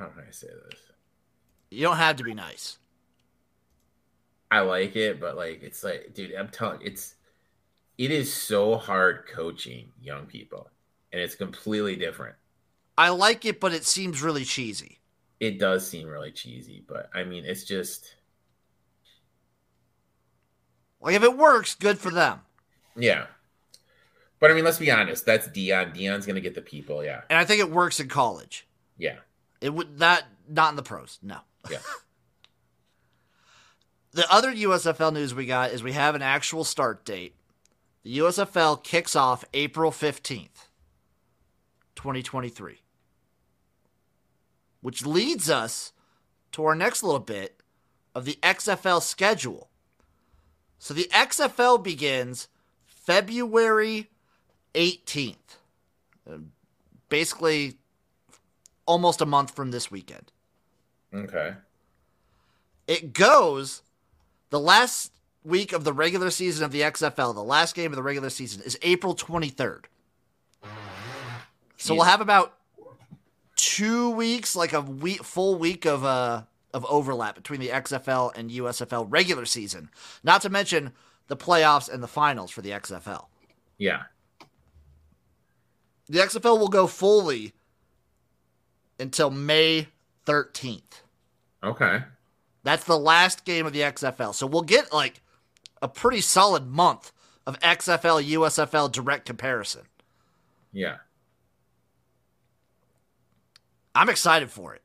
how 0.00 0.06
can 0.08 0.24
I 0.26 0.30
say 0.32 0.48
this? 0.48 0.80
You 1.70 1.82
don't 1.82 1.96
have 1.98 2.16
to 2.16 2.24
be 2.24 2.34
nice. 2.34 2.78
I 4.50 4.60
like 4.60 4.96
it, 4.96 5.20
but 5.20 5.36
like 5.36 5.62
it's 5.62 5.84
like, 5.84 6.12
dude, 6.14 6.34
I'm 6.34 6.48
telling 6.48 6.80
it's 6.82 7.14
it 7.98 8.10
is 8.10 8.32
so 8.32 8.76
hard 8.76 9.26
coaching 9.32 9.92
young 10.02 10.26
people, 10.26 10.68
and 11.12 11.20
it's 11.20 11.36
completely 11.36 11.94
different. 11.94 12.34
I 12.98 13.10
like 13.10 13.44
it, 13.44 13.60
but 13.60 13.72
it 13.72 13.84
seems 13.84 14.22
really 14.22 14.44
cheesy. 14.44 14.98
It 15.38 15.58
does 15.58 15.88
seem 15.88 16.08
really 16.08 16.32
cheesy, 16.32 16.82
but 16.86 17.08
I 17.14 17.22
mean, 17.24 17.44
it's 17.44 17.64
just 17.64 18.16
Like, 21.00 21.14
if 21.14 21.22
it 21.22 21.36
works, 21.38 21.74
good 21.74 21.98
for 21.98 22.10
them. 22.10 22.40
yeah. 22.96 23.26
But 24.38 24.50
I 24.50 24.54
mean, 24.54 24.64
let's 24.64 24.78
be 24.78 24.90
honest. 24.90 25.26
That's 25.26 25.48
Deion. 25.48 25.94
Deion's 25.94 26.26
gonna 26.26 26.40
get 26.40 26.54
the 26.54 26.62
people. 26.62 27.04
Yeah, 27.04 27.22
And 27.30 27.38
I 27.38 27.44
think 27.44 27.60
it 27.60 27.70
works 27.70 28.00
in 28.00 28.08
college. 28.08 28.66
yeah, 28.98 29.16
It 29.60 29.74
would 29.74 29.98
not 29.98 30.24
not 30.48 30.70
in 30.70 30.76
the 30.76 30.82
pros. 30.82 31.18
No. 31.22 31.38
yeah. 31.70 31.78
The 34.12 34.28
other 34.28 34.52
USFL 34.52 35.12
news 35.12 35.34
we 35.34 35.46
got 35.46 35.70
is 35.70 35.84
we 35.84 35.92
have 35.92 36.16
an 36.16 36.22
actual 36.22 36.64
start 36.64 37.04
date. 37.04 37.36
The 38.02 38.18
USFL 38.18 38.82
kicks 38.82 39.14
off 39.14 39.44
April 39.54 39.92
15th, 39.92 40.66
2023. 41.94 42.80
Which 44.80 45.06
leads 45.06 45.48
us 45.48 45.92
to 46.50 46.64
our 46.64 46.74
next 46.74 47.04
little 47.04 47.20
bit 47.20 47.62
of 48.12 48.24
the 48.24 48.36
XFL 48.42 49.00
schedule. 49.00 49.68
So 50.80 50.92
the 50.92 51.08
XFL 51.12 51.80
begins 51.80 52.48
February 52.86 54.10
18th. 54.74 55.36
Uh, 56.28 56.38
Basically, 57.08 57.79
almost 58.90 59.20
a 59.20 59.26
month 59.26 59.54
from 59.54 59.70
this 59.70 59.90
weekend. 59.90 60.32
Okay. 61.14 61.54
it 62.86 63.12
goes 63.12 63.82
the 64.50 64.60
last 64.60 65.12
week 65.44 65.72
of 65.72 65.84
the 65.84 65.92
regular 65.92 66.30
season 66.30 66.64
of 66.64 66.72
the 66.72 66.80
XFL, 66.82 67.34
the 67.34 67.42
last 67.42 67.74
game 67.74 67.90
of 67.92 67.96
the 67.96 68.02
regular 68.02 68.30
season 68.30 68.62
is 68.64 68.76
April 68.82 69.14
23rd. 69.14 69.84
So 71.76 71.94
we'll 71.94 72.04
have 72.04 72.20
about 72.20 72.54
2 73.56 74.10
weeks 74.10 74.54
like 74.56 74.72
a 74.72 74.80
week 74.80 75.22
full 75.24 75.56
week 75.56 75.84
of 75.86 76.04
uh 76.04 76.42
of 76.72 76.84
overlap 76.88 77.34
between 77.34 77.60
the 77.60 77.68
XFL 77.68 78.30
and 78.36 78.50
USFL 78.50 79.06
regular 79.08 79.44
season. 79.44 79.90
Not 80.22 80.42
to 80.42 80.48
mention 80.50 80.92
the 81.28 81.36
playoffs 81.36 81.88
and 81.92 82.02
the 82.02 82.08
finals 82.08 82.50
for 82.52 82.62
the 82.62 82.70
XFL. 82.70 83.24
Yeah. 83.78 84.02
The 86.08 86.18
XFL 86.18 86.58
will 86.58 86.68
go 86.68 86.86
fully 86.86 87.52
until 89.00 89.30
May 89.30 89.88
13th. 90.26 91.02
Okay. 91.62 92.02
That's 92.62 92.84
the 92.84 92.98
last 92.98 93.44
game 93.44 93.66
of 93.66 93.72
the 93.72 93.80
XFL. 93.80 94.34
So 94.34 94.46
we'll 94.46 94.62
get 94.62 94.92
like 94.92 95.22
a 95.82 95.88
pretty 95.88 96.20
solid 96.20 96.66
month 96.66 97.12
of 97.46 97.58
XFL 97.60 98.24
USFL 98.24 98.92
direct 98.92 99.26
comparison. 99.26 99.82
Yeah. 100.72 100.96
I'm 103.94 104.08
excited 104.08 104.50
for 104.50 104.74
it. 104.74 104.82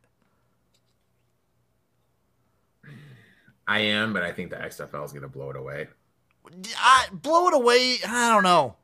I 3.68 3.80
am, 3.80 4.14
but 4.14 4.24
I 4.24 4.32
think 4.32 4.52
the 4.52 4.58
XFL 4.58 5.06
is 5.06 5.12
gonna 5.12 5.28
blow 5.28 5.50
it 5.50 5.56
away. 5.56 5.88
I, 6.78 7.08
blow 7.12 7.48
it 7.48 7.54
away. 7.54 7.98
I 8.08 8.30
don't 8.30 8.44
know. 8.44 8.76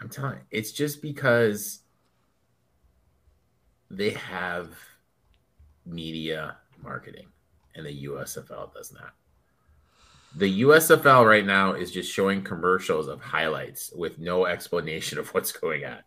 I'm 0.00 0.08
telling 0.08 0.34
you, 0.34 0.40
it's 0.50 0.72
just 0.72 1.00
because 1.00 1.80
they 3.96 4.10
have 4.10 4.68
media 5.84 6.56
marketing 6.82 7.26
and 7.74 7.86
the 7.86 8.04
USFL 8.04 8.72
does 8.74 8.92
not. 8.92 9.12
The 10.36 10.62
USFL 10.62 11.26
right 11.26 11.46
now 11.46 11.72
is 11.72 11.90
just 11.90 12.12
showing 12.12 12.42
commercials 12.42 13.08
of 13.08 13.20
highlights 13.20 13.90
with 13.96 14.18
no 14.18 14.44
explanation 14.46 15.18
of 15.18 15.28
what's 15.32 15.50
going 15.52 15.84
on. 15.84 15.98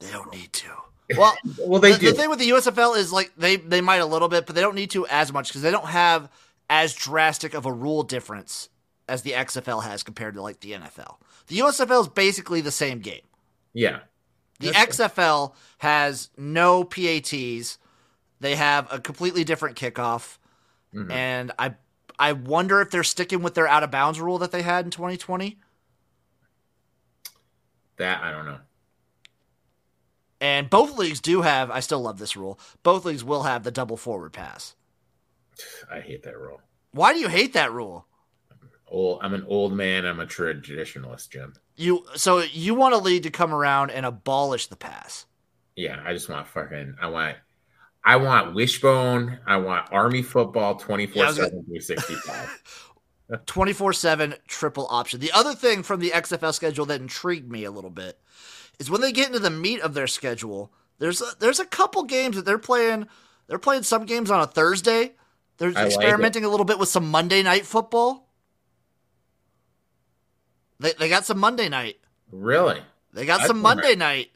They 0.00 0.10
don't 0.10 0.32
need 0.32 0.52
to. 0.54 0.68
Well, 1.16 1.36
Well, 1.58 1.80
they 1.80 1.92
the, 1.92 1.98
do. 1.98 2.06
the 2.10 2.12
thing 2.16 2.30
with 2.30 2.38
the 2.38 2.48
USFL 2.50 2.96
is 2.96 3.12
like 3.12 3.32
they 3.36 3.56
they 3.56 3.80
might 3.80 3.96
a 3.96 4.06
little 4.06 4.28
bit, 4.28 4.46
but 4.46 4.54
they 4.54 4.62
don't 4.62 4.74
need 4.74 4.90
to 4.92 5.06
as 5.08 5.32
much 5.32 5.48
because 5.48 5.62
they 5.62 5.70
don't 5.70 5.86
have 5.88 6.30
as 6.70 6.94
drastic 6.94 7.52
of 7.54 7.66
a 7.66 7.72
rule 7.72 8.02
difference 8.02 8.68
as 9.08 9.22
the 9.22 9.32
XFL 9.32 9.82
has 9.82 10.02
compared 10.02 10.34
to 10.34 10.42
like 10.42 10.60
the 10.60 10.72
NFL. 10.72 11.16
The 11.48 11.58
USFL 11.58 12.02
is 12.02 12.08
basically 12.08 12.60
the 12.60 12.70
same 12.70 13.00
game. 13.00 13.22
yeah. 13.74 14.00
The 14.60 14.70
That's- 14.70 14.98
XFL 14.98 15.54
has 15.78 16.30
no 16.36 16.84
PATs. 16.84 17.78
They 18.40 18.56
have 18.56 18.92
a 18.92 19.00
completely 19.00 19.44
different 19.44 19.76
kickoff, 19.76 20.38
Mhm. 20.94 21.10
and 21.10 21.52
I 21.58 21.74
I 22.20 22.32
wonder 22.32 22.80
if 22.80 22.90
they're 22.90 23.04
sticking 23.04 23.42
with 23.42 23.54
their 23.54 23.68
out 23.68 23.84
of 23.84 23.92
bounds 23.92 24.18
rule 24.20 24.38
that 24.38 24.50
they 24.50 24.62
had 24.62 24.84
in 24.84 24.90
2020. 24.90 25.60
That 27.96 28.22
I 28.22 28.30
don't 28.32 28.44
know. 28.46 28.58
And 30.40 30.70
both 30.70 30.96
leagues 30.96 31.20
do 31.20 31.42
have. 31.42 31.70
I 31.70 31.80
still 31.80 32.00
love 32.00 32.18
this 32.18 32.36
rule. 32.36 32.58
Both 32.82 33.04
leagues 33.04 33.22
will 33.24 33.42
have 33.44 33.62
the 33.64 33.70
double 33.70 33.96
forward 33.96 34.32
pass. 34.32 34.74
I 35.90 36.00
hate 36.00 36.22
that 36.24 36.38
rule. 36.38 36.60
Why 36.92 37.12
do 37.12 37.20
you 37.20 37.28
hate 37.28 37.52
that 37.54 37.72
rule? 37.72 38.06
Old. 38.86 39.20
I'm 39.22 39.34
an 39.34 39.44
old 39.48 39.72
man. 39.74 40.06
I'm 40.06 40.20
a 40.20 40.26
traditionalist, 40.26 41.30
Jim. 41.30 41.54
You 41.78 42.04
so 42.16 42.40
you 42.40 42.74
want 42.74 42.94
a 42.94 42.98
lead 42.98 43.22
to 43.22 43.30
come 43.30 43.54
around 43.54 43.90
and 43.90 44.04
abolish 44.04 44.66
the 44.66 44.76
pass. 44.76 45.26
Yeah, 45.76 46.02
I 46.04 46.12
just 46.12 46.28
want 46.28 46.48
fucking. 46.48 46.96
I 47.00 47.06
want. 47.06 47.36
I 48.04 48.16
want 48.16 48.54
wishbone. 48.54 49.38
I 49.46 49.58
want 49.58 49.92
army 49.92 50.22
football 50.22 50.76
24 50.76 51.16
Yeah, 51.16 51.24
I 51.24 51.26
was 51.28 51.36
7 51.36 51.50
365. 51.50 52.84
24 53.46 53.92
7 53.92 54.34
triple 54.46 54.86
option. 54.90 55.20
The 55.20 55.32
other 55.32 55.54
thing 55.54 55.82
from 55.82 56.00
the 56.00 56.10
XFL 56.10 56.54
schedule 56.54 56.86
that 56.86 57.00
intrigued 57.00 57.50
me 57.50 57.64
a 57.64 57.70
little 57.70 57.90
bit 57.90 58.18
is 58.78 58.90
when 58.90 59.00
they 59.00 59.12
get 59.12 59.26
into 59.26 59.38
the 59.38 59.50
meat 59.50 59.80
of 59.80 59.94
their 59.94 60.06
schedule, 60.06 60.72
there's 60.98 61.20
a, 61.20 61.26
there's 61.38 61.60
a 61.60 61.66
couple 61.66 62.04
games 62.04 62.36
that 62.36 62.44
they're 62.44 62.58
playing. 62.58 63.06
They're 63.46 63.58
playing 63.58 63.82
some 63.82 64.04
games 64.04 64.30
on 64.30 64.40
a 64.40 64.46
Thursday. 64.46 65.12
They're 65.58 65.70
I 65.70 65.84
like 65.84 65.86
experimenting 65.86 66.44
a 66.44 66.48
little 66.48 66.66
bit 66.66 66.78
with 66.78 66.88
some 66.88 67.08
Monday 67.08 67.42
night 67.42 67.66
football. 67.66 68.27
They, 70.80 70.92
they 70.92 71.08
got 71.08 71.24
some 71.24 71.38
Monday 71.38 71.68
night. 71.68 71.98
Really? 72.30 72.80
They 73.12 73.26
got 73.26 73.38
That's 73.38 73.48
some 73.48 73.58
right. 73.58 73.76
Monday 73.76 73.96
night. 73.96 74.30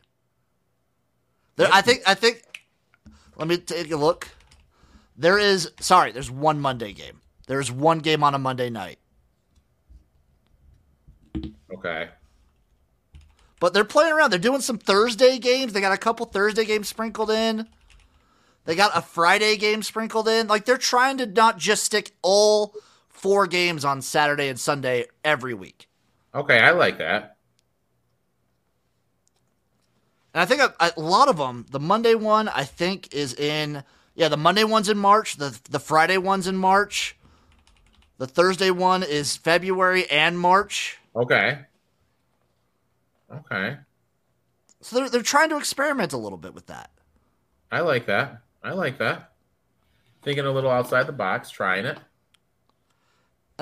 There, 1.57 1.69
I 1.73 1.83
think. 1.83 2.03
I 2.07 2.15
think. 2.15 2.43
Let 3.37 3.49
me 3.49 3.59
take 3.59 3.91
a 3.91 3.97
look. 3.97 4.29
There 5.17 5.39
is. 5.39 5.71
Sorry, 5.81 6.13
there's 6.13 6.31
one 6.31 6.61
Monday 6.61 6.93
game. 6.93 7.21
There's 7.47 7.71
one 7.71 7.99
game 7.99 8.25
on 8.25 8.35
a 8.35 8.39
Monday 8.39 8.71
night. 8.71 8.99
Okay. 11.73 12.09
But 13.61 13.75
they're 13.75 13.85
playing 13.85 14.13
around. 14.13 14.31
They're 14.31 14.39
doing 14.39 14.61
some 14.61 14.79
Thursday 14.79 15.39
games. 15.39 15.73
They 15.73 15.81
got 15.81 15.93
a 15.93 15.99
couple 15.99 16.27
Thursday 16.27 16.65
games 16.65 16.89
sprinkled 16.89 17.31
in. 17.31 17.69
They 18.65 18.75
got 18.75 18.97
a 18.97 19.03
Friday 19.03 19.57
game 19.57 19.83
sprinkled 19.83 20.29
in. 20.29 20.47
Like 20.49 20.65
they're 20.65 20.77
trying 20.77 21.19
to 21.19 21.27
not 21.27 21.59
just 21.59 21.85
stick 21.85 22.13
all 22.23 22.75
four 23.09 23.47
games 23.47 23.85
on 23.85 24.03
Saturday 24.03 24.49
and 24.49 24.59
Sunday 24.59 25.07
every 25.25 25.55
week. 25.55 25.89
Okay, 26.35 26.59
I 26.59 26.71
like 26.71 26.99
that. 26.99 27.37
And 30.35 30.41
I 30.41 30.47
think 30.47 30.63
a, 30.63 30.75
a 30.97 31.01
lot 31.01 31.29
of 31.29 31.37
them, 31.37 31.67
the 31.71 31.81
Monday 31.81 32.15
one, 32.15 32.49
I 32.49 32.65
think 32.65 33.13
is 33.13 33.35
in. 33.35 33.85
Yeah, 34.15 34.29
the 34.29 34.37
Monday 34.37 34.65
one's 34.65 34.89
in 34.89 34.99
March. 34.99 35.37
The 35.37 35.59
the 35.71 35.81
Friday 35.81 36.19
one's 36.19 36.47
in 36.47 36.57
March. 36.57 37.17
The 38.19 38.27
Thursday 38.27 38.71
one 38.71 39.03
is 39.03 39.37
February 39.37 40.11
and 40.11 40.39
March. 40.39 40.99
Okay. 41.15 41.61
Okay. 43.35 43.77
So 44.81 44.97
they're 44.97 45.11
they're 45.11 45.23
trying 45.23 45.51
to 45.51 45.59
experiment 45.59 46.13
a 46.13 46.19
little 46.19 46.39
bit 46.39 46.55
with 46.55 46.67
that. 46.67 46.91
I 47.71 47.81
like 47.81 48.07
that. 48.07 48.43
I 48.63 48.73
like 48.73 48.99
that. 48.99 49.33
Thinking 50.23 50.45
a 50.45 50.53
little 50.53 50.71
outside 50.71 51.07
the 51.07 51.13
box, 51.13 51.51
trying 51.51 51.85
it. 51.85 51.99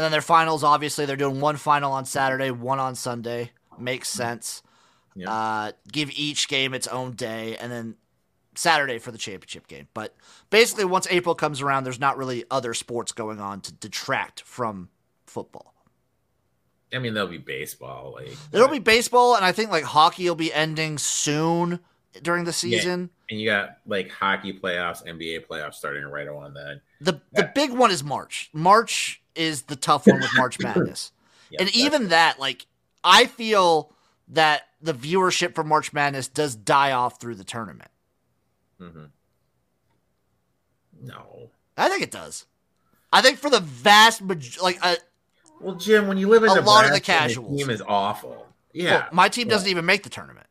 And 0.00 0.04
then 0.06 0.12
their 0.12 0.22
finals, 0.22 0.64
obviously, 0.64 1.04
they're 1.04 1.14
doing 1.14 1.42
one 1.42 1.56
final 1.58 1.92
on 1.92 2.06
Saturday, 2.06 2.50
one 2.50 2.78
on 2.78 2.94
Sunday. 2.94 3.50
Makes 3.78 4.08
sense. 4.08 4.62
Yeah. 5.14 5.30
Uh, 5.30 5.72
give 5.92 6.10
each 6.12 6.48
game 6.48 6.72
its 6.72 6.86
own 6.86 7.12
day, 7.12 7.58
and 7.58 7.70
then 7.70 7.96
Saturday 8.54 8.98
for 8.98 9.10
the 9.12 9.18
championship 9.18 9.66
game. 9.66 9.88
But 9.92 10.16
basically, 10.48 10.86
once 10.86 11.06
April 11.10 11.34
comes 11.34 11.60
around, 11.60 11.84
there's 11.84 12.00
not 12.00 12.16
really 12.16 12.44
other 12.50 12.72
sports 12.72 13.12
going 13.12 13.40
on 13.40 13.60
to 13.60 13.74
detract 13.74 14.40
from 14.40 14.88
football. 15.26 15.74
I 16.94 16.98
mean, 16.98 17.12
there'll 17.12 17.28
be 17.28 17.36
baseball. 17.36 18.14
Like 18.14 18.30
There'll 18.52 18.68
be 18.70 18.78
baseball, 18.78 19.36
and 19.36 19.44
I 19.44 19.52
think 19.52 19.70
like 19.70 19.84
hockey 19.84 20.26
will 20.26 20.34
be 20.34 20.50
ending 20.50 20.96
soon 20.96 21.80
during 22.22 22.44
the 22.44 22.54
season. 22.54 23.10
and 23.28 23.38
you 23.38 23.50
got 23.50 23.76
like 23.86 24.10
hockey 24.10 24.54
playoffs, 24.54 25.06
NBA 25.06 25.46
playoffs 25.46 25.74
starting 25.74 26.04
right 26.04 26.26
around 26.26 26.54
then. 26.54 26.80
The 27.02 27.20
the 27.32 27.52
big 27.54 27.72
one 27.72 27.90
is 27.90 28.02
March. 28.02 28.48
March 28.54 29.19
is 29.34 29.62
the 29.62 29.76
tough 29.76 30.06
one 30.06 30.20
with 30.20 30.30
March 30.36 30.58
Madness. 30.60 31.12
And 31.58 31.74
even 31.74 32.08
that, 32.08 32.38
like, 32.38 32.66
I 33.02 33.26
feel 33.26 33.92
that 34.28 34.62
the 34.80 34.94
viewership 34.94 35.54
for 35.54 35.64
March 35.64 35.92
Madness 35.92 36.28
does 36.28 36.54
die 36.54 36.92
off 36.92 37.20
through 37.20 37.34
the 37.36 37.44
tournament. 37.44 37.90
Mm-hmm. 38.80 39.04
No. 41.02 41.50
I 41.76 41.88
think 41.88 42.02
it 42.02 42.10
does. 42.10 42.46
I 43.12 43.22
think 43.22 43.38
for 43.38 43.50
the 43.50 43.60
vast 43.60 44.22
maj- 44.22 44.60
like 44.60 44.78
uh, 44.82 44.96
Well, 45.60 45.74
Jim, 45.74 46.06
when 46.06 46.18
you 46.18 46.28
live 46.28 46.44
in 46.44 46.50
A 46.50 46.60
lot 46.60 46.84
of 46.84 46.90
the 46.92 46.98
Nebraska 46.98 47.40
and 47.40 47.58
team 47.58 47.70
is 47.70 47.82
awful. 47.86 48.30
well, 48.30 48.46
Yeah, 48.72 49.08
my 49.12 49.28
team 49.28 49.48
doesn't 49.48 49.68
even 49.68 49.84
make 49.86 50.02
the 50.04 50.10
tournament. 50.10 50.46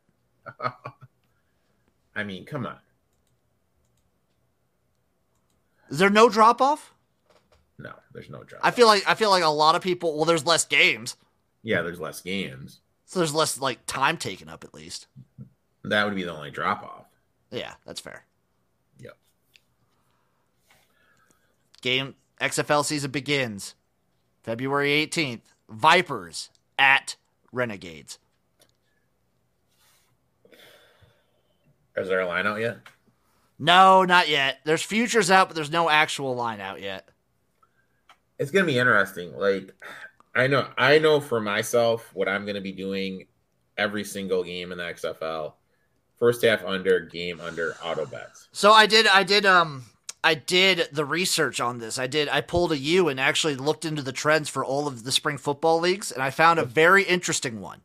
I 2.14 2.24
mean, 2.24 2.44
come 2.44 2.66
on. 2.66 2.76
Is 5.88 5.98
there 5.98 6.10
no 6.10 6.28
drop 6.28 6.60
off? 6.60 6.94
No, 7.80 7.94
there's 8.12 8.28
no 8.28 8.42
drop. 8.44 8.60
I 8.62 8.70
feel 8.72 8.86
like 8.86 9.02
I 9.06 9.14
feel 9.14 9.30
like 9.30 9.42
a 9.42 9.48
lot 9.48 9.74
of 9.74 9.80
people. 9.82 10.14
Well, 10.16 10.26
there's 10.26 10.44
less 10.44 10.66
games, 10.66 11.16
yeah, 11.62 11.80
there's 11.80 11.98
less 11.98 12.20
games. 12.20 12.80
so 13.06 13.20
there's 13.20 13.34
less 13.34 13.58
like 13.58 13.86
time 13.86 14.18
taken 14.18 14.48
up 14.50 14.64
at 14.64 14.74
least. 14.74 15.06
That 15.84 16.04
would 16.04 16.14
be 16.14 16.24
the 16.24 16.32
only 16.34 16.50
drop 16.50 16.82
off. 16.82 17.06
Yeah, 17.50 17.72
that's 17.86 18.00
fair. 18.00 18.24
Yep. 18.98 19.16
Game 21.80 22.14
XFL 22.40 22.84
season 22.84 23.10
begins 23.10 23.74
February 24.42 24.90
18th. 25.06 25.40
Vipers 25.70 26.50
at 26.78 27.16
Renegades. 27.52 28.18
Is 31.96 32.08
there 32.08 32.20
a 32.20 32.26
line 32.26 32.46
out 32.46 32.60
yet? 32.60 32.78
No, 33.58 34.04
not 34.04 34.28
yet. 34.28 34.58
There's 34.64 34.82
futures 34.82 35.30
out, 35.30 35.48
but 35.48 35.54
there's 35.54 35.70
no 35.70 35.90
actual 35.90 36.34
line 36.34 36.60
out 36.60 36.80
yet. 36.80 37.08
It's 38.40 38.50
gonna 38.50 38.64
be 38.64 38.78
interesting. 38.78 39.36
Like, 39.36 39.74
I 40.34 40.46
know, 40.46 40.66
I 40.78 40.98
know 40.98 41.20
for 41.20 41.42
myself 41.42 42.10
what 42.14 42.26
I'm 42.26 42.46
gonna 42.46 42.62
be 42.62 42.72
doing 42.72 43.26
every 43.76 44.02
single 44.02 44.42
game 44.42 44.72
in 44.72 44.78
the 44.78 44.84
XFL. 44.84 45.52
First 46.16 46.42
half 46.42 46.64
under, 46.64 47.00
game 47.00 47.38
under, 47.40 47.74
auto 47.84 48.06
bets. 48.06 48.48
So 48.52 48.72
I 48.72 48.86
did 48.86 49.06
I 49.06 49.24
did 49.24 49.44
um 49.44 49.84
I 50.24 50.34
did 50.34 50.88
the 50.90 51.04
research 51.04 51.60
on 51.60 51.78
this. 51.78 51.98
I 51.98 52.06
did 52.06 52.30
I 52.30 52.40
pulled 52.40 52.72
a 52.72 52.78
U 52.78 53.08
and 53.08 53.20
actually 53.20 53.56
looked 53.56 53.84
into 53.84 54.00
the 54.00 54.10
trends 54.10 54.48
for 54.48 54.64
all 54.64 54.88
of 54.88 55.04
the 55.04 55.12
spring 55.12 55.36
football 55.36 55.78
leagues 55.78 56.10
and 56.10 56.22
I 56.22 56.30
found 56.30 56.58
a 56.58 56.64
very 56.64 57.02
interesting 57.02 57.60
one. 57.60 57.82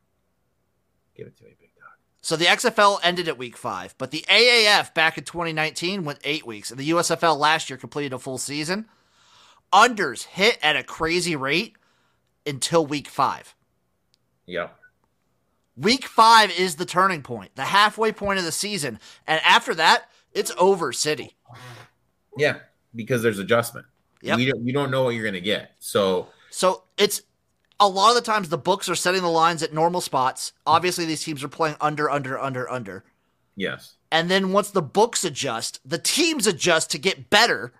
Give 1.17 1.27
it 1.27 1.35
to 1.37 1.43
me, 1.43 1.55
big 1.59 1.75
dog. 1.75 1.91
So 2.21 2.37
the 2.37 2.45
XFL 2.45 2.99
ended 3.03 3.27
at 3.27 3.37
week 3.37 3.57
5, 3.57 3.95
but 3.97 4.11
the 4.11 4.23
AAF 4.29 4.93
back 4.93 5.17
in 5.17 5.25
2019 5.25 6.05
went 6.05 6.19
8 6.23 6.47
weeks 6.47 6.71
and 6.71 6.79
the 6.79 6.91
USFL 6.91 7.37
last 7.37 7.69
year 7.69 7.77
completed 7.77 8.13
a 8.13 8.19
full 8.19 8.37
season. 8.37 8.85
Unders 9.75 10.23
hit 10.23 10.57
at 10.63 10.77
a 10.77 10.83
crazy 10.83 11.35
rate 11.35 11.75
until 12.47 12.85
week 12.85 13.09
5. 13.09 13.53
Yeah. 14.45 14.69
Week 15.75 16.05
5 16.05 16.57
is 16.57 16.75
the 16.77 16.85
turning 16.85 17.21
point, 17.21 17.51
the 17.55 17.63
halfway 17.65 18.13
point 18.13 18.39
of 18.39 18.45
the 18.45 18.51
season, 18.53 18.97
and 19.27 19.41
after 19.43 19.75
that, 19.75 20.09
it's 20.31 20.51
over 20.57 20.93
city. 20.93 21.35
Yeah, 22.37 22.59
because 22.95 23.21
there's 23.21 23.39
adjustment. 23.39 23.85
Yep. 24.21 24.37
We 24.37 24.45
don't, 24.45 24.65
you 24.65 24.71
don't 24.73 24.89
know 24.91 25.03
what 25.03 25.09
you're 25.15 25.25
gonna 25.25 25.41
get. 25.41 25.71
So 25.79 26.27
So 26.49 26.83
it's 26.97 27.21
a 27.79 27.87
lot 27.89 28.09
of 28.09 28.15
the 28.15 28.21
times 28.21 28.47
the 28.47 28.57
books 28.57 28.87
are 28.87 28.95
setting 28.95 29.21
the 29.21 29.29
lines 29.29 29.61
at 29.61 29.73
normal 29.73 29.99
spots. 29.99 30.53
Obviously, 30.65 31.03
these 31.03 31.23
teams 31.23 31.43
are 31.43 31.49
playing 31.49 31.75
under, 31.81 32.09
under, 32.09 32.39
under, 32.39 32.69
under. 32.71 33.03
yes, 33.57 33.95
And 34.13 34.31
then 34.31 34.53
once 34.53 34.71
the 34.71 34.81
books 34.81 35.25
adjust, 35.25 35.81
the 35.83 35.97
teams 35.97 36.47
adjust 36.47 36.89
to 36.91 36.97
get 36.97 37.29
better. 37.29 37.73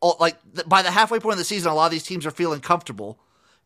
Oh, 0.00 0.16
like 0.20 0.36
by 0.66 0.82
the 0.82 0.90
halfway 0.90 1.18
point 1.18 1.32
of 1.32 1.38
the 1.38 1.44
season, 1.44 1.70
a 1.72 1.74
lot 1.74 1.86
of 1.86 1.90
these 1.92 2.04
teams 2.04 2.24
are 2.24 2.30
feeling 2.30 2.60
comfortable, 2.60 3.18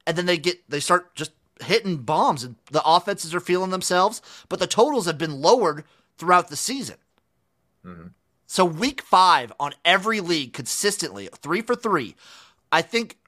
and 0.07 0.17
then 0.17 0.27
they 0.27 0.39
get 0.39 0.69
they 0.71 0.81
start 0.81 1.15
just 1.15 1.33
hitting 1.63 1.99
bombs, 1.99 2.43
and 2.43 2.57
the 2.71 2.83
offenses 2.85 3.35
are 3.35 3.41
feeling 3.41 3.71
themselves. 3.71 4.23
But 4.49 4.59
the 4.59 4.67
totals 4.67 5.07
have 5.07 5.19
been 5.19 5.41
lowered 5.43 5.85
throughout 6.17 6.49
the 6.49 6.57
season. 6.57 6.97
Mhm. 7.85 8.13
So 8.47 8.65
week 8.65 9.03
five 9.03 9.53
on 9.61 9.73
every 9.85 10.21
league 10.21 10.53
consistently 10.53 11.29
three 11.37 11.61
for 11.61 11.75
three. 11.75 12.17
I 12.71 12.81
think 12.83 13.19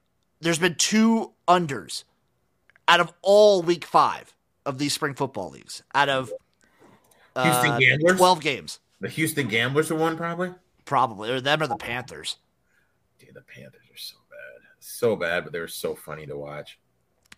there's 0.41 0.59
been 0.59 0.75
two 0.75 1.33
unders 1.47 2.03
out 2.87 2.99
of 2.99 3.13
all 3.21 3.61
week 3.61 3.85
five 3.85 4.33
of 4.65 4.77
these 4.79 4.93
spring 4.93 5.13
football 5.13 5.51
leagues. 5.51 5.83
Out 5.93 6.09
of 6.09 6.31
Houston 7.41 7.71
uh, 7.71 7.79
Gamblers? 7.79 8.17
twelve 8.17 8.41
games. 8.41 8.79
the 8.99 9.09
Houston 9.09 9.47
Gamblers 9.47 9.91
are 9.91 9.95
one 9.95 10.17
probably. 10.17 10.53
Probably. 10.85 11.29
Or 11.31 11.41
them 11.41 11.61
or 11.61 11.67
the 11.67 11.75
Panthers. 11.75 12.37
The 13.35 13.41
Panthers 13.41 13.83
are 13.91 13.97
so 13.97 14.15
bad, 14.29 14.67
so 14.79 15.15
bad, 15.17 15.43
but 15.43 15.51
they 15.53 15.59
were 15.59 15.67
so 15.67 15.93
funny 15.93 16.25
to 16.25 16.37
watch. 16.37 16.79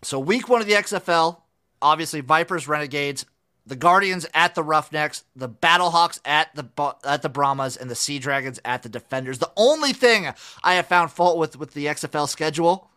So 0.03 0.19
week 0.19 0.47
one 0.47 0.61
of 0.61 0.67
the 0.67 0.73
XFL, 0.73 1.41
obviously 1.81 2.21
Vipers, 2.21 2.67
Renegades, 2.67 3.25
the 3.65 3.75
Guardians 3.75 4.27
at 4.33 4.53
the 4.53 4.63
Roughnecks, 4.63 5.23
the 5.35 5.49
Battlehawks 5.49 6.19
at 6.23 6.55
the 6.55 6.65
at 7.03 7.23
the 7.23 7.29
Brahmas, 7.29 7.75
and 7.75 7.89
the 7.89 7.95
Sea 7.95 8.19
Dragons 8.19 8.59
at 8.63 8.83
the 8.83 8.89
Defenders. 8.89 9.39
The 9.39 9.51
only 9.57 9.91
thing 9.91 10.27
I 10.63 10.75
have 10.75 10.85
found 10.85 11.11
fault 11.11 11.37
with 11.37 11.57
with 11.57 11.73
the 11.73 11.87
XFL 11.87 12.29
schedule, 12.29 12.89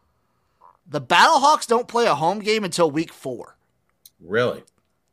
the 0.87 1.01
Battlehawks 1.01 1.67
don't 1.67 1.89
play 1.89 2.07
a 2.07 2.15
home 2.15 2.41
game 2.41 2.63
until 2.63 2.91
week 2.91 3.13
four. 3.13 3.57
Really? 4.21 4.63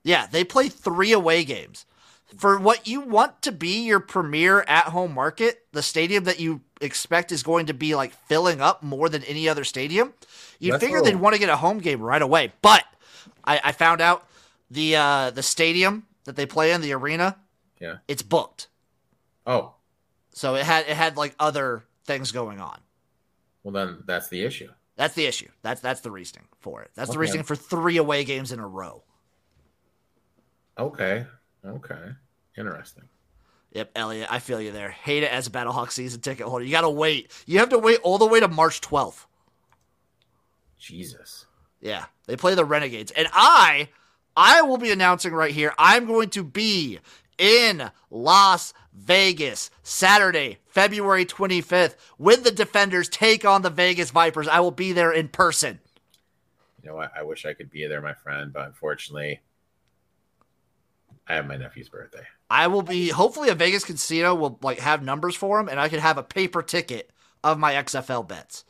Yeah, 0.04 0.28
they 0.28 0.44
play 0.44 0.68
three 0.68 1.14
away 1.14 1.44
games. 1.44 1.86
For 2.36 2.60
what 2.60 2.88
you 2.88 3.02
want 3.02 3.42
to 3.44 3.52
be 3.54 3.86
your 3.86 4.00
premier 4.02 4.62
at 4.68 4.86
home 4.86 5.14
market, 5.14 5.66
the 5.72 5.82
stadium 5.82 6.26
that 6.26 6.40
you 6.40 6.62
expect 6.82 7.32
is 7.32 7.42
going 7.42 7.68
to 7.68 7.74
be 7.74 7.96
like 7.96 8.12
filling 8.28 8.60
up 8.60 8.84
more 8.84 9.08
than 9.08 9.24
any 9.24 9.48
other 9.48 9.64
stadium, 9.64 10.14
you 10.60 10.72
That's 10.74 10.84
figure 10.84 11.02
they'd 11.02 11.16
want 11.16 11.36
to 11.36 11.40
get 11.40 11.50
a 11.50 11.56
home 11.56 11.78
game 11.80 12.02
right 12.02 12.22
away. 12.22 12.52
But 12.62 12.84
I, 13.46 13.62
I 13.64 13.72
found 13.72 14.02
out 14.02 14.28
the 14.70 14.98
uh, 14.98 15.30
the 15.32 15.42
stadium 15.42 16.06
that 16.26 16.36
they 16.36 16.46
play 16.46 16.74
in, 16.74 16.82
the 16.82 16.92
arena, 16.94 17.38
Yeah. 17.80 17.98
it's 18.10 18.22
booked. 18.22 18.68
Oh, 19.46 19.76
So 20.34 20.56
it 20.56 20.66
had 20.66 20.86
it 20.90 20.98
had 20.98 21.16
like 21.16 21.34
other 21.40 21.84
things 22.04 22.34
going 22.34 22.60
on. 22.60 22.80
well 23.64 23.72
then 23.72 24.04
that's 24.06 24.28
the 24.28 24.44
issue. 24.44 24.70
That's 24.98 25.14
the 25.16 25.26
issue. 25.28 25.50
That's 25.62 25.80
that's 25.80 26.02
the 26.02 26.12
reasoning 26.12 26.48
for 26.60 26.82
it. 26.82 26.92
That's 26.96 27.10
the 27.10 27.14
Okay. 27.14 27.22
reasoning 27.22 27.44
for 27.46 27.56
three 27.56 27.96
away 27.96 28.26
games 28.26 28.52
in 28.52 28.60
a 28.60 28.68
row. 28.68 29.04
Okay. 30.78 31.26
Okay. 31.66 32.12
Interesting. 32.58 33.04
Yep, 33.72 33.92
Elliot, 33.96 34.28
I 34.32 34.40
feel 34.40 34.62
you 34.62 34.72
there. 34.72 34.90
Hate 34.90 35.24
it 35.24 35.32
as 35.32 35.48
a 35.48 35.52
Battlehawk 35.52 35.92
season 35.92 36.22
ticket 36.22 36.48
holder. 36.48 36.64
You 36.64 36.72
got 36.72 36.82
to 36.82 36.90
wait. 36.90 37.32
You 37.46 37.60
have 37.60 37.70
to 37.70 37.80
wait 37.80 38.00
all 38.02 38.18
the 38.18 38.26
way 38.26 38.40
to 38.40 38.48
March 38.48 38.82
12th. 38.82 39.26
Jesus. 40.80 41.46
Yeah, 41.82 42.06
they 42.26 42.36
play 42.36 42.56
the 42.56 42.66
Renegades. 42.66 43.12
And 43.12 43.28
I, 43.34 43.90
I 44.36 44.62
will 44.62 44.78
be 44.78 44.92
announcing 44.92 45.34
right 45.34 45.54
here, 45.54 45.74
I'm 45.78 46.06
going 46.06 46.30
to 46.32 46.44
be 46.44 47.00
in 47.38 47.92
Las 48.10 48.74
Vegas 48.94 49.70
Saturday, 49.84 50.58
February 50.66 51.26
25th, 51.26 51.96
when 52.18 52.44
the 52.44 52.52
Defenders 52.52 53.10
take 53.10 53.46
on 53.46 53.62
the 53.62 53.70
Vegas 53.70 54.10
Vipers. 54.10 54.48
I 54.48 54.60
will 54.60 54.72
be 54.72 54.92
there 54.92 55.12
in 55.12 55.28
person. 55.28 55.80
You 56.82 56.90
know 56.90 56.96
what? 56.96 57.12
I 57.16 57.24
wish 57.24 57.46
I 57.46 57.54
could 57.54 57.70
be 57.70 57.86
there, 57.86 58.02
my 58.02 58.14
friend, 58.14 58.52
but 58.52 58.66
unfortunately, 58.66 59.42
I 61.30 61.36
have 61.36 61.48
my 61.48 61.58
nephew's 61.58 61.90
birthday. 61.90 62.24
I 62.50 62.68
will 62.68 62.82
be, 62.82 63.10
hopefully, 63.10 63.50
a 63.50 63.56
Vegas 63.56 63.84
casino 63.84 64.34
will 64.34 64.58
like 64.62 64.80
have 64.80 65.04
numbers 65.04 65.36
for 65.36 65.60
him, 65.60 65.68
and 65.68 65.80
I 65.80 65.90
can 65.90 66.00
have 66.00 66.18
a 66.18 66.24
paper 66.24 66.62
ticket 66.64 67.12
of 67.44 67.60
my 67.60 67.74
XFL 67.74 68.28
bets. 68.28 68.64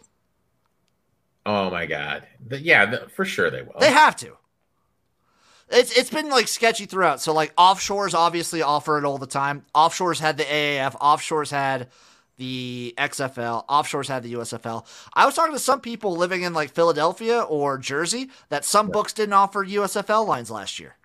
Oh 1.45 1.69
my 1.69 1.85
god. 1.85 2.27
The- 2.45 2.59
yeah, 2.59 2.85
the, 2.85 2.97
for 3.09 3.23
sure 3.25 3.49
they 3.49 3.61
will. 3.61 3.79
They 3.79 3.91
have 3.91 4.15
to. 4.17 4.37
It's 5.69 5.97
it's 5.97 6.09
been 6.09 6.29
like 6.29 6.47
sketchy 6.47 6.85
throughout. 6.85 7.21
So 7.21 7.33
like 7.33 7.53
offshores 7.55 8.13
obviously 8.13 8.61
offer 8.61 8.97
it 8.97 9.05
all 9.05 9.17
the 9.17 9.27
time. 9.27 9.65
Offshores 9.75 10.19
had 10.19 10.37
the 10.37 10.43
AAF. 10.45 10.93
Offshores 10.99 11.51
had 11.51 11.89
the 12.37 12.93
XFL. 12.97 13.65
Offshores 13.67 14.07
had 14.07 14.23
the 14.23 14.33
USFL. 14.33 14.85
I 15.13 15.25
was 15.25 15.35
talking 15.35 15.53
to 15.53 15.59
some 15.59 15.81
people 15.81 16.15
living 16.15 16.43
in 16.43 16.53
like 16.53 16.71
Philadelphia 16.71 17.41
or 17.41 17.77
Jersey 17.77 18.29
that 18.49 18.63
some 18.63 18.89
books 18.89 19.11
didn't 19.11 19.33
offer 19.33 19.65
USFL 19.65 20.25
lines 20.25 20.49
last 20.49 20.79
year. 20.79 20.95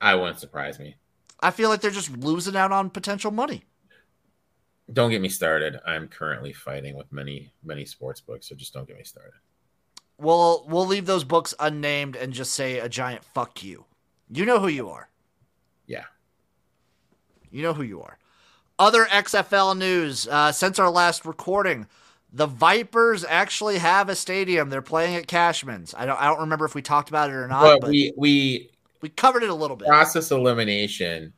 I 0.00 0.14
wouldn't 0.14 0.38
surprise 0.40 0.78
me. 0.78 0.96
I 1.40 1.50
feel 1.50 1.68
like 1.68 1.80
they're 1.80 1.90
just 1.90 2.16
losing 2.16 2.56
out 2.56 2.72
on 2.72 2.90
potential 2.90 3.30
money. 3.30 3.64
Don't 4.92 5.10
get 5.10 5.20
me 5.20 5.28
started. 5.28 5.78
I'm 5.86 6.08
currently 6.08 6.52
fighting 6.52 6.96
with 6.96 7.12
many 7.12 7.52
many 7.62 7.84
sports 7.84 8.20
books, 8.20 8.48
so 8.48 8.54
just 8.54 8.74
don't 8.74 8.88
get 8.88 8.96
me 8.96 9.04
started. 9.04 9.38
We'll 10.18 10.66
we'll 10.68 10.86
leave 10.86 11.06
those 11.06 11.24
books 11.24 11.54
unnamed 11.60 12.16
and 12.16 12.32
just 12.32 12.52
say 12.52 12.78
a 12.78 12.88
giant 12.88 13.24
fuck 13.24 13.62
you. 13.62 13.84
You 14.30 14.44
know 14.44 14.58
who 14.58 14.68
you 14.68 14.88
are. 14.90 15.08
Yeah. 15.86 16.04
You 17.50 17.62
know 17.62 17.72
who 17.72 17.82
you 17.82 18.02
are. 18.02 18.18
Other 18.78 19.04
XFL 19.04 19.76
news 19.76 20.26
uh, 20.28 20.52
since 20.52 20.78
our 20.78 20.90
last 20.90 21.24
recording, 21.24 21.86
the 22.32 22.46
Vipers 22.46 23.24
actually 23.24 23.78
have 23.78 24.08
a 24.08 24.14
stadium. 24.14 24.70
They're 24.70 24.82
playing 24.82 25.16
at 25.16 25.26
Cashman's. 25.26 25.94
I 25.96 26.06
don't 26.06 26.20
I 26.20 26.26
don't 26.26 26.40
remember 26.40 26.64
if 26.64 26.74
we 26.74 26.82
talked 26.82 27.08
about 27.08 27.30
it 27.30 27.34
or 27.34 27.48
not, 27.48 27.62
But 27.62 27.80
but 27.82 27.90
we, 27.90 28.12
we 28.16 28.70
we 29.00 29.08
covered 29.08 29.42
it 29.42 29.50
a 29.50 29.54
little 29.54 29.76
bit. 29.76 29.88
process 29.88 30.30
elimination. 30.30 31.32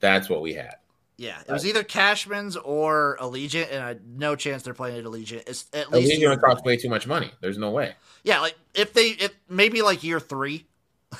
That's 0.00 0.28
what 0.28 0.42
we 0.42 0.54
had. 0.54 0.76
Yeah, 1.18 1.40
it 1.48 1.50
was 1.50 1.64
either 1.64 1.82
Cashman's 1.82 2.56
or 2.56 3.16
Allegiant, 3.20 3.72
and 3.72 3.82
I 3.82 3.96
no 4.06 4.36
chance 4.36 4.62
they're 4.62 4.74
playing 4.74 4.98
at 4.98 5.04
Allegiant. 5.04 5.44
It's 5.48 5.64
at 5.72 5.90
least 5.90 6.12
Allegiant 6.12 6.28
would 6.28 6.40
cost 6.42 6.64
way 6.64 6.76
too 6.76 6.90
much 6.90 7.06
money. 7.06 7.30
There's 7.40 7.56
no 7.56 7.70
way. 7.70 7.94
Yeah, 8.22 8.40
like 8.40 8.54
if 8.74 8.92
they 8.92 9.08
if 9.10 9.32
maybe 9.48 9.80
like 9.80 10.04
year 10.04 10.20
three, 10.20 10.66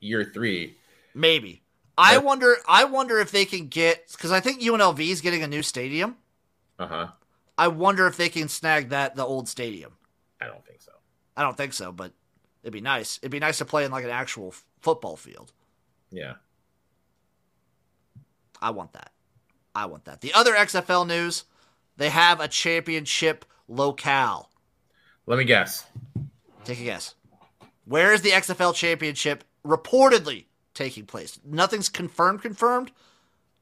Year 0.00 0.24
three. 0.24 0.76
maybe. 1.14 1.62
I 1.96 2.14
Yep. 2.14 2.24
wonder. 2.24 2.56
I 2.66 2.84
wonder 2.84 3.18
if 3.18 3.30
they 3.30 3.44
can 3.44 3.68
get 3.68 4.10
because 4.10 4.32
I 4.32 4.40
think 4.40 4.60
UNLV 4.60 4.98
is 4.98 5.20
getting 5.20 5.42
a 5.42 5.46
new 5.46 5.62
stadium. 5.62 6.16
Uh 6.78 6.86
huh. 6.86 7.08
I 7.56 7.68
wonder 7.68 8.06
if 8.08 8.16
they 8.16 8.28
can 8.30 8.48
snag 8.48 8.88
that 8.88 9.14
the 9.14 9.24
old 9.24 9.48
stadium. 9.48 9.92
I 10.40 10.46
don't 10.46 10.64
think 10.66 10.80
so. 10.80 10.90
I 11.36 11.42
don't 11.42 11.56
think 11.56 11.72
so, 11.74 11.92
but 11.92 12.12
it'd 12.62 12.72
be 12.72 12.80
nice. 12.80 13.18
It'd 13.18 13.30
be 13.30 13.38
nice 13.38 13.58
to 13.58 13.64
play 13.64 13.84
in 13.84 13.90
like 13.90 14.04
an 14.04 14.10
actual 14.10 14.48
f- 14.48 14.64
football 14.80 15.16
field. 15.16 15.52
Yeah. 16.10 16.34
I 18.60 18.70
want 18.70 18.92
that. 18.92 19.12
I 19.74 19.86
want 19.86 20.04
that. 20.04 20.20
The 20.20 20.34
other 20.34 20.52
XFL 20.52 21.06
news, 21.06 21.44
they 21.96 22.10
have 22.10 22.40
a 22.40 22.48
championship 22.48 23.44
locale. 23.68 24.50
Let 25.26 25.38
me 25.38 25.44
guess. 25.44 25.86
Take 26.64 26.80
a 26.80 26.84
guess. 26.84 27.14
Where 27.84 28.12
is 28.12 28.22
the 28.22 28.30
XFL 28.30 28.74
championship 28.74 29.44
reportedly 29.66 30.44
taking 30.74 31.06
place? 31.06 31.40
Nothing's 31.44 31.88
confirmed 31.88 32.42
confirmed, 32.42 32.92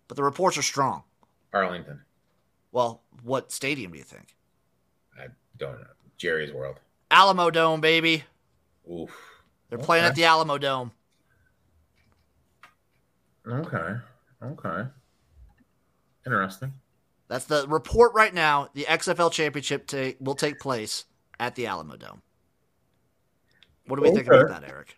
but 0.08 0.16
the 0.16 0.24
reports 0.24 0.58
are 0.58 0.62
strong. 0.62 1.04
Arlington. 1.52 2.00
Well, 2.72 3.02
what 3.22 3.50
stadium 3.52 3.92
do 3.92 3.98
you 3.98 4.04
think? 4.04 4.36
I 5.18 5.26
don't 5.58 5.80
know. 5.80 5.86
Jerry's 6.16 6.52
World. 6.52 6.80
Alamo 7.10 7.50
Dome, 7.50 7.80
baby. 7.80 8.24
Oof. 8.90 9.10
They're 9.68 9.78
playing 9.78 10.04
at 10.04 10.14
the 10.14 10.24
Alamo 10.24 10.58
Dome. 10.58 10.90
Okay. 13.46 13.94
Okay. 14.42 14.88
Interesting. 16.26 16.72
That's 17.28 17.44
the 17.44 17.66
report 17.68 18.12
right 18.14 18.34
now. 18.34 18.68
The 18.74 18.84
XFL 18.84 19.30
championship 19.30 19.86
ta- 19.86 20.16
will 20.20 20.34
take 20.34 20.58
place 20.58 21.04
at 21.38 21.54
the 21.54 21.66
Alamo 21.66 21.96
Dome. 21.96 22.22
What 23.86 23.96
do 23.96 24.02
we 24.02 24.10
think 24.10 24.26
about 24.26 24.48
that, 24.48 24.68
Eric? 24.68 24.96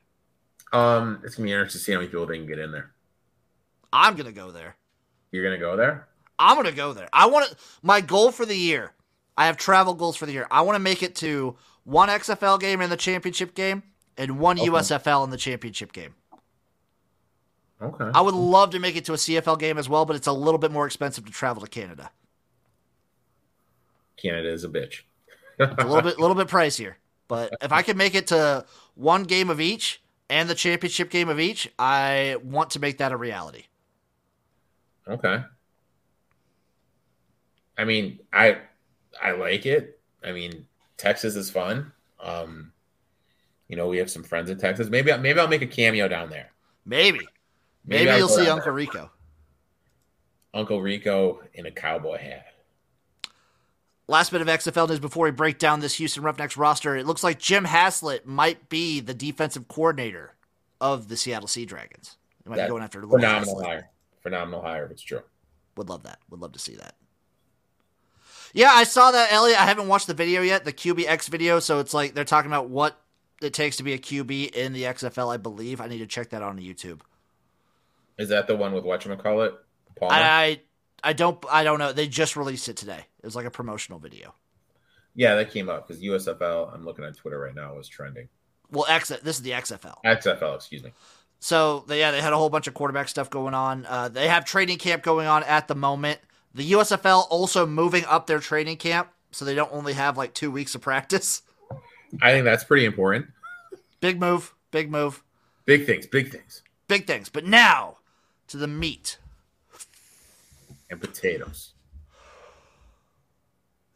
Um, 0.73 1.21
it's 1.25 1.35
gonna 1.35 1.47
be 1.47 1.53
interesting 1.53 1.79
to 1.79 1.85
see 1.85 1.93
how 1.93 1.99
many 1.99 2.09
people 2.09 2.27
they 2.27 2.39
can 2.39 2.47
get 2.47 2.59
in 2.59 2.73
there. 2.73 2.93
I'm 3.93 4.17
gonna 4.17 4.33
go 4.33 4.51
there. 4.51 4.77
You're 5.31 5.45
gonna 5.45 5.59
go 5.59 5.77
there? 5.77 6.09
I'm 6.39 6.57
gonna 6.57 6.73
go 6.73 6.93
there. 6.93 7.09
I 7.13 7.27
want 7.27 7.51
to. 7.51 7.57
My 7.83 8.01
goal 8.01 8.33
for 8.33 8.47
the 8.47 8.57
year. 8.57 8.93
I 9.37 9.47
have 9.47 9.57
travel 9.57 9.95
goals 9.95 10.17
for 10.17 10.27
the 10.27 10.33
year. 10.33 10.47
I 10.51 10.63
want 10.63 10.77
to 10.77 10.81
make 10.81 11.03
it 11.03 11.15
to 11.17 11.57
one 11.85 12.09
XFL 12.09 12.61
game 12.61 12.81
in 12.81 12.91
the 12.91 12.97
championship 12.97 13.55
game 13.55 13.83
and 14.17 14.39
one 14.39 14.59
Okay. 14.59 14.69
USFL 14.69 15.25
in 15.25 15.31
the 15.31 15.37
championship 15.37 15.93
game. 15.93 16.15
Okay. 17.81 18.11
I 18.15 18.21
would 18.21 18.35
love 18.35 18.71
to 18.71 18.79
make 18.79 18.97
it 18.97 19.05
to 19.07 19.13
a 19.13 19.17
CFL 19.17 19.59
game 19.59 19.77
as 19.77 19.89
well, 19.89 20.05
but 20.05 20.15
it's 20.15 20.29
a 20.29 20.33
little 20.33 20.59
bit 20.59 20.71
more 20.71 20.87
expensive 20.87 21.25
to 21.27 21.33
travel 21.33 21.63
to 21.63 21.69
Canada. 21.69 22.11
Canada 24.17 24.53
is 24.53 24.63
a 24.63 24.69
bitch. 24.69 25.03
A 25.59 25.85
little 25.85 26.03
bit, 26.03 26.19
little 26.21 26.37
bit 26.37 26.47
pricier. 26.47 26.95
But 27.27 27.53
if 27.61 27.73
I 27.73 27.83
can 27.83 27.97
make 27.97 28.15
it 28.15 28.29
to 28.29 28.65
one 28.95 29.25
game 29.25 29.51
of 29.51 29.61
each 29.61 30.01
and 30.31 30.49
the 30.49 30.55
championship 30.55 31.11
game 31.11 31.29
of 31.29 31.41
each, 31.41 31.69
I 31.79 32.37
want 32.45 32.71
to 32.71 32.81
make 32.81 32.99
that 32.99 33.11
a 33.11 33.17
reality. 33.17 33.65
Okay. 35.09 35.43
I 37.77 37.85
mean, 37.85 38.21
I 38.33 38.59
I 39.21 39.33
like 39.33 39.67
it. 39.67 39.99
I 40.23 40.33
mean, 40.33 40.67
Texas 41.03 41.35
is 41.35 41.51
fun. 41.51 41.91
Um, 42.21 42.73
you 43.69 43.77
know, 43.77 43.89
we 43.89 43.99
have 43.99 44.09
some 44.11 44.23
friends 44.23 44.51
in 44.51 44.59
Texas. 44.59 44.89
Maybe 44.89 45.11
maybe 45.19 45.41
I'll 45.41 45.49
make 45.49 45.63
a 45.63 45.67
cameo 45.67 46.07
down 46.07 46.31
there. 46.31 46.51
Maybe, 46.87 47.21
maybe, 47.85 48.09
I'll 48.09 48.19
you'll 48.19 48.29
see 48.29 48.47
Uncle 48.49 48.67
there. 48.67 48.73
Rico. 48.73 49.11
Uncle 50.55 50.81
Rico 50.81 51.41
in 51.55 51.67
a 51.67 51.71
cowboy 51.73 52.19
hat. 52.19 52.47
Last 54.07 54.31
bit 54.31 54.41
of 54.43 54.47
XFL 54.47 54.89
news 54.89 55.01
before 55.01 55.25
we 55.25 55.31
break 55.31 55.59
down 55.59 55.81
this 55.81 55.95
Houston 55.95 56.23
Roughnecks 56.23 56.57
roster. 56.57 56.97
It 56.97 57.07
looks 57.07 57.25
like 57.25 57.39
Jim 57.39 57.65
Haslett 57.65 58.27
might 58.27 58.69
be 58.69 59.01
the 59.01 59.15
defensive 59.15 59.67
coordinator 59.69 60.35
of 60.81 61.09
the 61.09 61.17
Seattle 61.17 61.49
Sea 61.49 61.65
Dragons. 61.65 62.17
They 62.45 62.51
might 62.51 62.57
That- 62.57 62.67
be 62.67 62.71
going 62.71 62.83
after 62.83 63.01
Phenomenal 63.01 63.55
Haslett. 63.61 63.67
hire. 63.67 63.91
Phenomenal 64.23 64.63
hire 64.63 64.85
if 64.85 64.91
it's 64.93 65.03
true. 65.03 65.23
Would 65.77 65.89
love 65.89 66.03
that. 66.03 66.19
Would 66.31 66.41
love 66.41 66.53
to 66.53 66.59
see 66.59 66.75
that. 66.77 66.95
Yeah, 68.53 68.71
I 68.71 68.85
saw 68.85 69.11
that, 69.13 69.33
Elliot. 69.33 69.61
I 69.61 69.65
haven't 69.65 69.89
watched 69.89 70.07
the 70.07 70.15
video 70.15 70.43
yet, 70.43 70.65
the 70.65 70.73
QBX 70.73 71.29
video. 71.29 71.59
So 71.59 71.79
it's 71.81 71.95
like 71.95 72.15
they're 72.15 72.25
talking 72.25 72.51
about 72.51 72.69
what 72.69 73.01
it 73.41 73.53
takes 73.55 73.77
to 73.77 73.83
be 73.83 73.93
a 73.95 73.99
QB 73.99 74.55
in 74.55 74.73
the 74.73 74.85
XFL, 74.85 75.33
I 75.33 75.37
believe. 75.37 75.81
I 75.81 75.89
need 75.89 75.99
to 75.99 76.07
check 76.07 76.31
that 76.31 76.43
on 76.43 76.59
YouTube. 76.59 77.01
Is 78.19 78.29
that 78.29 78.47
the 78.47 78.55
one 78.57 78.73
with 78.73 78.85
whatchamacallit? 78.85 79.55
Palmer? 79.99 80.15
I, 80.15 80.61
I 81.03 81.13
don't 81.13 81.43
I 81.51 81.65
don't 81.65 81.79
know. 81.79 81.93
They 81.93 82.07
just 82.09 82.37
released 82.37 82.69
it 82.69 82.77
today. 82.77 83.07
It 83.23 83.25
was 83.25 83.35
like 83.35 83.47
a 83.47 83.51
promotional 83.51 83.99
video. 83.99 84.35
yeah, 85.15 85.35
that 85.37 85.51
came 85.51 85.69
up 85.69 85.87
because 85.89 86.03
USFL, 86.03 86.73
I'm 86.75 86.85
looking 86.85 87.05
on 87.05 87.13
Twitter 87.15 87.39
right 87.39 87.55
now, 87.55 87.75
was 87.75 87.89
trending. 87.89 88.29
Well, 88.71 88.87
X 88.89 89.09
this 89.09 89.37
is 89.37 89.43
the 89.43 89.51
XFL. 89.51 89.97
XFL, 90.05 90.57
excuse 90.57 90.83
me. 90.83 90.93
So 91.41 91.85
they, 91.89 91.99
yeah, 91.99 92.13
they 92.13 92.21
had 92.21 92.33
a 92.33 92.37
whole 92.37 92.51
bunch 92.51 92.69
of 92.69 92.75
quarterback 92.75 93.09
stuff 93.09 93.29
going 93.29 93.53
on. 93.55 93.85
Uh, 93.87 94.09
they 94.09 94.29
have 94.29 94.45
training 94.45 94.79
camp 94.79 95.03
going 95.03 95.27
on 95.27 95.43
at 95.43 95.67
the 95.69 95.75
moment. 95.75 96.21
The 96.55 96.73
USFL 96.73 97.27
also 97.31 97.67
moving 97.67 98.05
up 98.05 98.27
their 98.27 98.39
training 98.39 98.77
camp, 98.77 99.09
so 99.31 99.45
they 99.45 99.55
don't 99.55 99.73
only 99.73 99.95
have 99.95 100.17
like 100.19 100.35
two 100.35 100.51
weeks 100.51 100.75
of 100.75 100.81
practice. 100.83 101.43
I 102.21 102.33
think 102.33 102.45
that's 102.45 102.65
pretty 102.65 102.85
important. 102.85 103.27
Big 104.01 104.21
move, 104.21 104.55
big 104.71 104.91
move, 104.91 105.23
Big 105.65 105.87
things, 105.87 106.07
big 106.07 106.31
things. 106.31 106.63
big 106.89 107.07
things. 107.07 107.29
But 107.29 107.47
now 107.47 107.99
to 108.49 108.57
the 108.57 108.67
meat. 108.67 109.19
And 110.91 111.01
potatoes. 111.01 111.73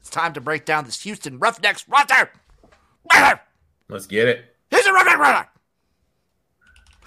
It's 0.01 0.09
time 0.09 0.33
to 0.35 0.41
break 0.41 0.65
down 0.65 0.85
this 0.85 1.03
Houston 1.03 1.39
Roughnecks 1.39 1.85
roster. 1.89 2.31
Let's 3.89 4.07
get 4.07 4.29
it. 4.29 4.57
Here's 4.71 4.87
a 4.87 4.93
Roughneck 4.93 5.19
roster. 5.19 5.49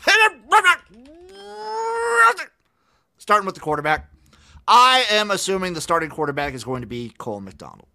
Here's 0.05 0.17
a 0.17 0.35
Roughneck 0.51 0.81
roster. 2.27 2.51
Starting 3.17 3.45
with 3.45 3.55
the 3.55 3.61
quarterback. 3.61 4.09
I 4.71 5.05
am 5.09 5.31
assuming 5.31 5.73
the 5.73 5.81
starting 5.81 6.11
quarterback 6.11 6.53
is 6.53 6.63
going 6.63 6.81
to 6.81 6.87
be 6.87 7.11
Cole 7.17 7.41
McDonald. 7.41 7.87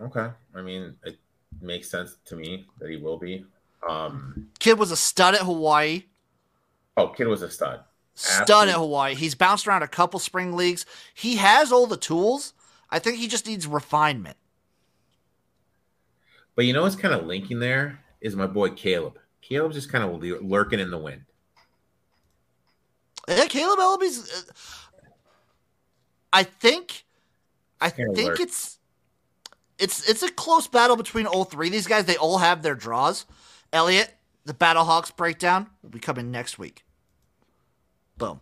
Okay. 0.00 0.28
I 0.54 0.62
mean, 0.62 0.94
it 1.04 1.18
makes 1.60 1.90
sense 1.90 2.16
to 2.24 2.36
me 2.36 2.66
that 2.78 2.88
he 2.88 2.96
will 2.96 3.18
be. 3.18 3.44
Um, 3.86 4.48
Kid 4.58 4.78
was 4.78 4.90
a 4.90 4.96
stud 4.96 5.34
at 5.34 5.42
Hawaii. 5.42 6.04
oh, 6.96 7.08
kid 7.08 7.28
was 7.28 7.42
a 7.42 7.50
stud. 7.50 7.80
Stud 8.14 8.40
Absolutely. 8.40 8.70
at 8.70 8.76
Hawaii. 8.76 9.14
He's 9.14 9.34
bounced 9.34 9.68
around 9.68 9.82
a 9.82 9.88
couple 9.88 10.18
spring 10.18 10.56
leagues. 10.56 10.86
He 11.12 11.36
has 11.36 11.70
all 11.70 11.86
the 11.86 11.98
tools. 11.98 12.54
I 12.90 12.98
think 12.98 13.18
he 13.18 13.28
just 13.28 13.46
needs 13.46 13.66
refinement. 13.66 14.38
But 16.54 16.64
you 16.64 16.72
know 16.72 16.82
what's 16.82 16.96
kind 16.96 17.12
of 17.12 17.26
linking 17.26 17.58
there 17.58 18.00
is 18.22 18.34
my 18.34 18.46
boy 18.46 18.70
Caleb. 18.70 19.18
Caleb's 19.42 19.76
just 19.76 19.92
kind 19.92 20.02
of 20.02 20.42
lurking 20.42 20.80
in 20.80 20.90
the 20.90 20.96
wind. 20.98 21.22
Yeah, 23.28 23.46
Caleb 23.46 23.78
Eleby's. 23.78 24.32
Uh, 24.32 24.52
I 26.32 26.42
think. 26.42 27.04
I 27.80 27.90
think 27.90 28.40
it's. 28.40 28.78
It's 29.78 30.08
it's 30.08 30.22
a 30.22 30.30
close 30.30 30.66
battle 30.66 30.96
between 30.96 31.26
all 31.26 31.44
three. 31.44 31.68
These 31.68 31.86
guys, 31.86 32.06
they 32.06 32.16
all 32.16 32.38
have 32.38 32.62
their 32.62 32.74
draws. 32.74 33.26
Elliot, 33.74 34.14
the 34.46 34.54
Battlehawks 34.54 35.14
breakdown 35.14 35.66
will 35.82 35.90
be 35.90 35.98
coming 35.98 36.30
next 36.30 36.58
week. 36.58 36.84
Boom. 38.16 38.40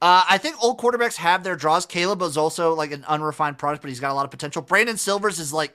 Uh, 0.00 0.22
I 0.28 0.38
think 0.38 0.62
old 0.62 0.78
quarterbacks 0.78 1.16
have 1.16 1.42
their 1.44 1.56
draws. 1.56 1.86
Caleb 1.86 2.22
is 2.22 2.36
also 2.36 2.74
like 2.74 2.92
an 2.92 3.04
unrefined 3.08 3.58
product, 3.58 3.82
but 3.82 3.88
he's 3.88 4.00
got 4.00 4.10
a 4.10 4.14
lot 4.14 4.24
of 4.26 4.30
potential. 4.30 4.62
Brandon 4.62 4.96
Silvers 4.96 5.40
is 5.40 5.52
like 5.52 5.74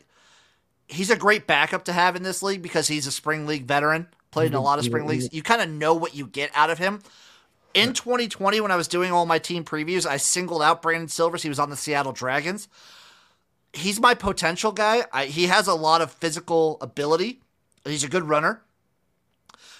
he's 0.88 1.10
a 1.10 1.15
great 1.15 1.48
backup 1.48 1.86
to 1.86 1.94
have 1.94 2.15
in 2.15 2.24
this 2.24 2.44
league 2.44 2.62
because 2.62 2.88
he's 2.88 3.08
a 3.08 3.12
spring 3.12 3.46
league 3.48 3.65
veteran, 3.65 4.08
played 4.32 4.48
in 4.48 4.54
a 4.54 4.62
lot 4.62 4.80
of 4.80 4.86
spring 4.86 5.08
leagues. 5.08 5.34
You 5.34 5.42
kind 5.42 5.62
of 5.62 5.70
know 5.70 5.94
what 5.94 6.15
you 6.15 6.28
get 6.28 6.52
out 6.54 6.70
of 6.70 6.78
him. 6.78 7.02
In 7.73 7.93
2020, 7.93 8.62
when 8.62 8.71
I 8.71 8.75
was 8.75 8.88
doing 8.88 9.12
all 9.12 9.25
my 9.25 9.39
team 9.39 9.63
previews, 9.63 10.05
I 10.05 10.17
singled 10.17 10.62
out 10.62 10.82
Brandon 10.82 11.08
Silvers. 11.08 11.43
He 11.43 11.49
was 11.49 11.60
on 11.60 11.69
the 11.69 11.75
Seattle 11.77 12.12
Dragons. 12.12 12.67
He's 13.73 13.99
my 13.99 14.15
potential 14.15 14.71
guy. 14.71 15.03
I, 15.13 15.25
he 15.25 15.45
has 15.47 15.67
a 15.67 15.75
lot 15.75 16.01
of 16.01 16.12
physical 16.12 16.77
ability. 16.82 17.41
He's 17.86 18.03
a 18.03 18.10
good 18.10 18.23
runner, 18.23 18.62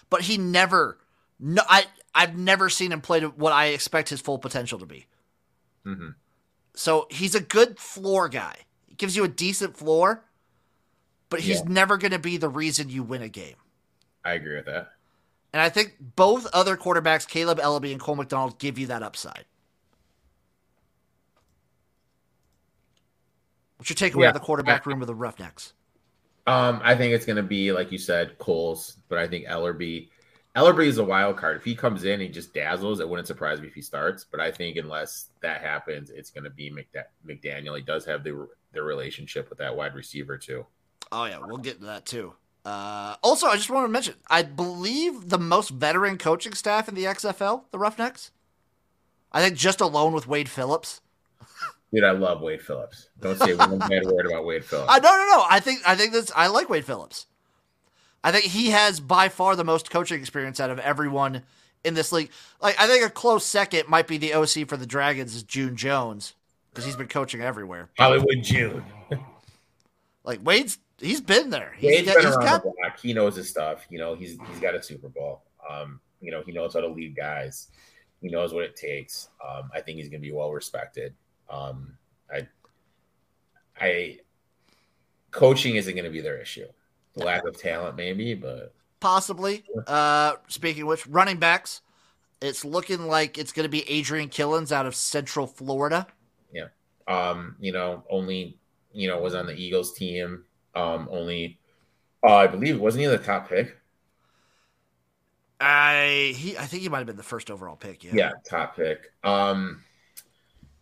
but 0.10 0.22
he 0.22 0.38
never. 0.38 1.00
No, 1.40 1.64
I 1.68 1.86
I've 2.14 2.38
never 2.38 2.70
seen 2.70 2.92
him 2.92 3.02
play 3.02 3.20
to 3.22 3.30
what 3.30 3.54
I 3.54 3.68
expect 3.68 4.10
his 4.10 4.22
full 4.22 4.38
potential 4.38 4.78
to 4.80 4.86
be. 4.86 5.06
Mhm. 5.86 6.16
So 6.76 7.08
he's 7.10 7.34
a 7.36 7.40
good 7.42 7.80
floor 7.80 8.30
guy. 8.30 8.56
He 8.88 8.96
gives 8.96 9.16
you 9.16 9.24
a 9.24 9.28
decent 9.28 9.76
floor, 9.76 10.24
but 11.30 11.40
he's 11.42 11.58
Yeah. 11.60 11.66
never 11.68 11.98
going 11.98 12.12
to 12.12 12.20
be 12.20 12.38
the 12.38 12.50
reason 12.50 12.90
you 12.90 13.04
win 13.04 13.22
a 13.22 13.30
game. 13.30 13.56
I 14.24 14.34
agree 14.34 14.56
with 14.56 14.66
that. 14.66 14.94
And 15.52 15.62
I 15.62 15.70
think 15.70 15.96
both 16.16 16.46
other 16.54 16.78
quarterbacks, 16.78 17.28
Caleb 17.28 17.60
Eleby 17.60 17.92
and 17.92 18.00
Cole 18.00 18.16
McDonald, 18.16 18.60
give 18.60 18.78
you 18.78 18.88
that 18.88 19.02
upside. 19.02 19.46
What's 23.78 23.90
your 23.90 23.96
takeaway 23.96 24.24
Yeah. 24.24 24.28
of 24.30 24.34
the 24.34 24.40
quarterback 24.42 24.86
room 24.86 25.02
of 25.02 25.08
the 25.08 25.16
Roughnecks? 25.16 25.74
Um, 26.46 26.82
I 26.84 26.96
think 26.96 27.14
it's 27.14 27.26
going 27.26 27.38
to 27.38 27.44
be 27.44 27.72
like 27.72 27.92
you 27.92 27.98
said, 27.98 28.38
Coles, 28.38 28.98
but 29.08 29.18
I 29.18 29.28
think 29.28 29.46
Ellerby. 29.46 30.10
Ellerby 30.56 30.88
is 30.88 30.98
a 30.98 31.04
wild 31.04 31.38
card. 31.38 31.58
If 31.58 31.64
he 31.64 31.76
comes 31.76 32.04
in 32.04 32.14
and 32.14 32.22
he 32.24 32.28
just 32.28 32.54
dazzles, 32.54 33.00
it 33.00 33.08
wouldn't 33.08 33.28
surprise 33.28 33.62
me 33.62 33.68
if 33.68 33.74
he 33.76 33.82
starts. 33.82 34.26
But 34.26 34.40
I 34.40 34.52
think 34.52 34.78
unless 34.78 35.30
that 35.42 35.62
happens, 35.62 36.10
it's 36.10 36.32
going 36.32 36.44
to 36.44 36.50
be 36.50 36.72
McDa- 36.72 37.06
McDaniel. 37.26 37.76
He 37.78 37.84
does 37.84 38.06
have 38.06 38.24
the 38.24 38.48
the 38.72 38.82
relationship 38.84 39.50
with 39.50 39.60
that 39.60 39.76
wide 39.76 39.96
receiver 39.96 40.38
too. 40.38 40.66
Oh 41.12 41.26
yeah, 41.26 41.40
we'll 41.40 41.58
get 41.58 41.80
to 41.80 41.86
that 41.86 42.06
too. 42.06 42.34
Uh, 42.66 43.16
also, 43.24 43.48
I 43.48 43.56
just 43.56 43.70
want 43.70 43.86
to 43.86 43.92
mention, 43.92 44.16
I 44.30 44.44
believe 44.44 45.30
the 45.30 45.40
most 45.40 45.70
veteran 45.70 46.18
coaching 46.18 46.54
staff 46.54 46.88
in 46.90 46.96
the 46.96 47.06
XFL, 47.06 47.64
the 47.72 47.80
Roughnecks. 47.80 48.32
I 49.32 49.42
think 49.42 49.56
just 49.56 49.82
alone 49.82 50.14
with 50.14 50.28
Wade 50.28 50.50
Phillips. 50.50 51.02
Dude, 51.94 52.04
I 52.04 52.12
love 52.12 52.42
Wade 52.42 52.62
Phillips. 52.62 53.10
Don't 53.20 53.38
say 53.40 53.54
one 53.56 53.78
bad 53.90 54.06
word 54.06 54.28
about 54.28 54.46
Wade 54.46 54.64
Phillips. 54.64 54.90
I 54.92 55.00
no 55.00 55.10
no 55.10 55.38
no. 55.38 55.46
I 55.50 55.60
think 55.60 55.82
I 55.88 55.96
think 55.96 56.14
that's 56.14 56.32
I 56.36 56.48
like 56.48 56.70
Wade 56.70 56.86
Phillips. 56.86 57.26
I 58.24 58.32
think 58.32 58.46
he 58.46 58.70
has 58.70 59.00
by 59.00 59.30
far 59.30 59.56
the 59.56 59.64
most 59.64 59.90
coaching 59.90 60.20
experience 60.20 60.60
out 60.60 60.70
of 60.70 60.80
everyone 60.80 61.44
in 61.84 61.94
this 61.94 62.12
league. 62.12 62.30
Like 62.62 62.80
I 62.80 62.88
think 62.88 63.06
a 63.06 63.10
close 63.10 63.46
second 63.46 63.88
might 63.88 64.08
be 64.08 64.18
the 64.18 64.34
OC 64.34 64.68
for 64.68 64.78
the 64.78 64.86
Dragons 64.86 65.36
is 65.36 65.44
June 65.44 65.76
Jones 65.76 66.36
because 66.70 66.86
he's 66.86 66.96
been 66.96 67.08
coaching 67.08 67.42
everywhere. 67.42 67.90
Hollywood 67.98 68.44
June. 68.44 68.84
Like 70.24 70.46
Wade's 70.46 70.78
he's 71.00 71.22
been 71.22 71.50
there. 71.50 71.74
He's 71.78 71.92
Wade's 71.92 72.14
been 72.14 72.24
he's 72.24 72.36
around 72.36 72.46
got 72.46 72.64
the 72.64 72.72
block. 72.82 73.00
He 73.00 73.14
knows 73.14 73.36
his 73.36 73.50
stuff. 73.50 73.86
You 73.90 74.00
know, 74.00 74.16
he's 74.16 74.38
he's 74.50 74.60
got 74.60 74.76
a 74.76 74.82
Super 74.82 75.10
Bowl. 75.10 75.44
Um, 75.70 76.00
you 76.22 76.32
know, 76.32 76.42
he 76.46 76.52
knows 76.52 76.74
how 76.74 76.82
to 76.82 76.88
lead 76.88 77.16
guys. 77.16 77.70
He 78.22 78.30
knows 78.30 78.54
what 78.54 78.64
it 78.64 78.76
takes. 78.76 79.30
Um, 79.46 79.70
I 79.74 79.82
think 79.82 79.98
he's 79.98 80.10
going 80.10 80.22
to 80.22 80.28
be 80.28 80.34
well 80.34 80.52
respected. 80.52 81.14
Um, 81.50 81.98
I, 82.34 82.48
I, 83.80 84.20
coaching 85.32 85.76
isn't 85.76 85.94
going 85.94 86.06
to 86.06 86.12
be 86.12 86.22
their 86.22 86.38
issue. 86.38 86.68
The 87.16 87.24
lack 87.24 87.46
of 87.46 87.58
talent, 87.58 87.96
maybe, 87.96 88.34
but 88.36 88.74
possibly. 89.00 89.64
Uh, 89.88 90.36
speaking 90.48 90.84
of 90.84 90.90
which, 90.90 91.08
running 91.08 91.38
backs. 91.38 91.82
It's 92.42 92.64
looking 92.64 93.08
like 93.08 93.38
it's 93.38 93.52
going 93.52 93.66
to 93.66 93.70
be 93.70 93.90
Adrian 93.90 94.30
Killens 94.30 94.72
out 94.72 94.86
of 94.86 94.96
Central 94.96 95.46
Florida. 95.46 96.08
Yeah. 96.54 96.68
Um, 97.08 97.58
you 97.60 97.74
know, 97.74 98.04
only 98.10 98.58
you 98.94 99.08
know 99.08 99.20
was 99.20 99.36
on 99.36 99.46
the 99.46 99.54
Eagles 99.54 99.94
team. 99.94 100.46
Um, 100.80 101.10
only, 101.12 101.60
uh, 102.24 102.36
I 102.38 102.48
believe 102.48 102.80
wasn't 102.80 103.02
he 103.04 103.08
the 103.08 103.18
top 103.20 103.50
pick? 103.50 103.78
I 105.62 106.34
he 106.38 106.58
I 106.58 106.66
think 106.66 106.84
he 106.84 106.90
might 106.90 107.00
have 107.00 107.08
been 107.08 107.18
the 107.18 107.24
first 107.24 107.52
overall 107.52 107.76
pick. 107.76 108.04
Yeah. 108.04 108.18
Yeah, 108.18 108.32
top 108.50 108.76
pick. 108.76 109.12
Um, 109.24 109.84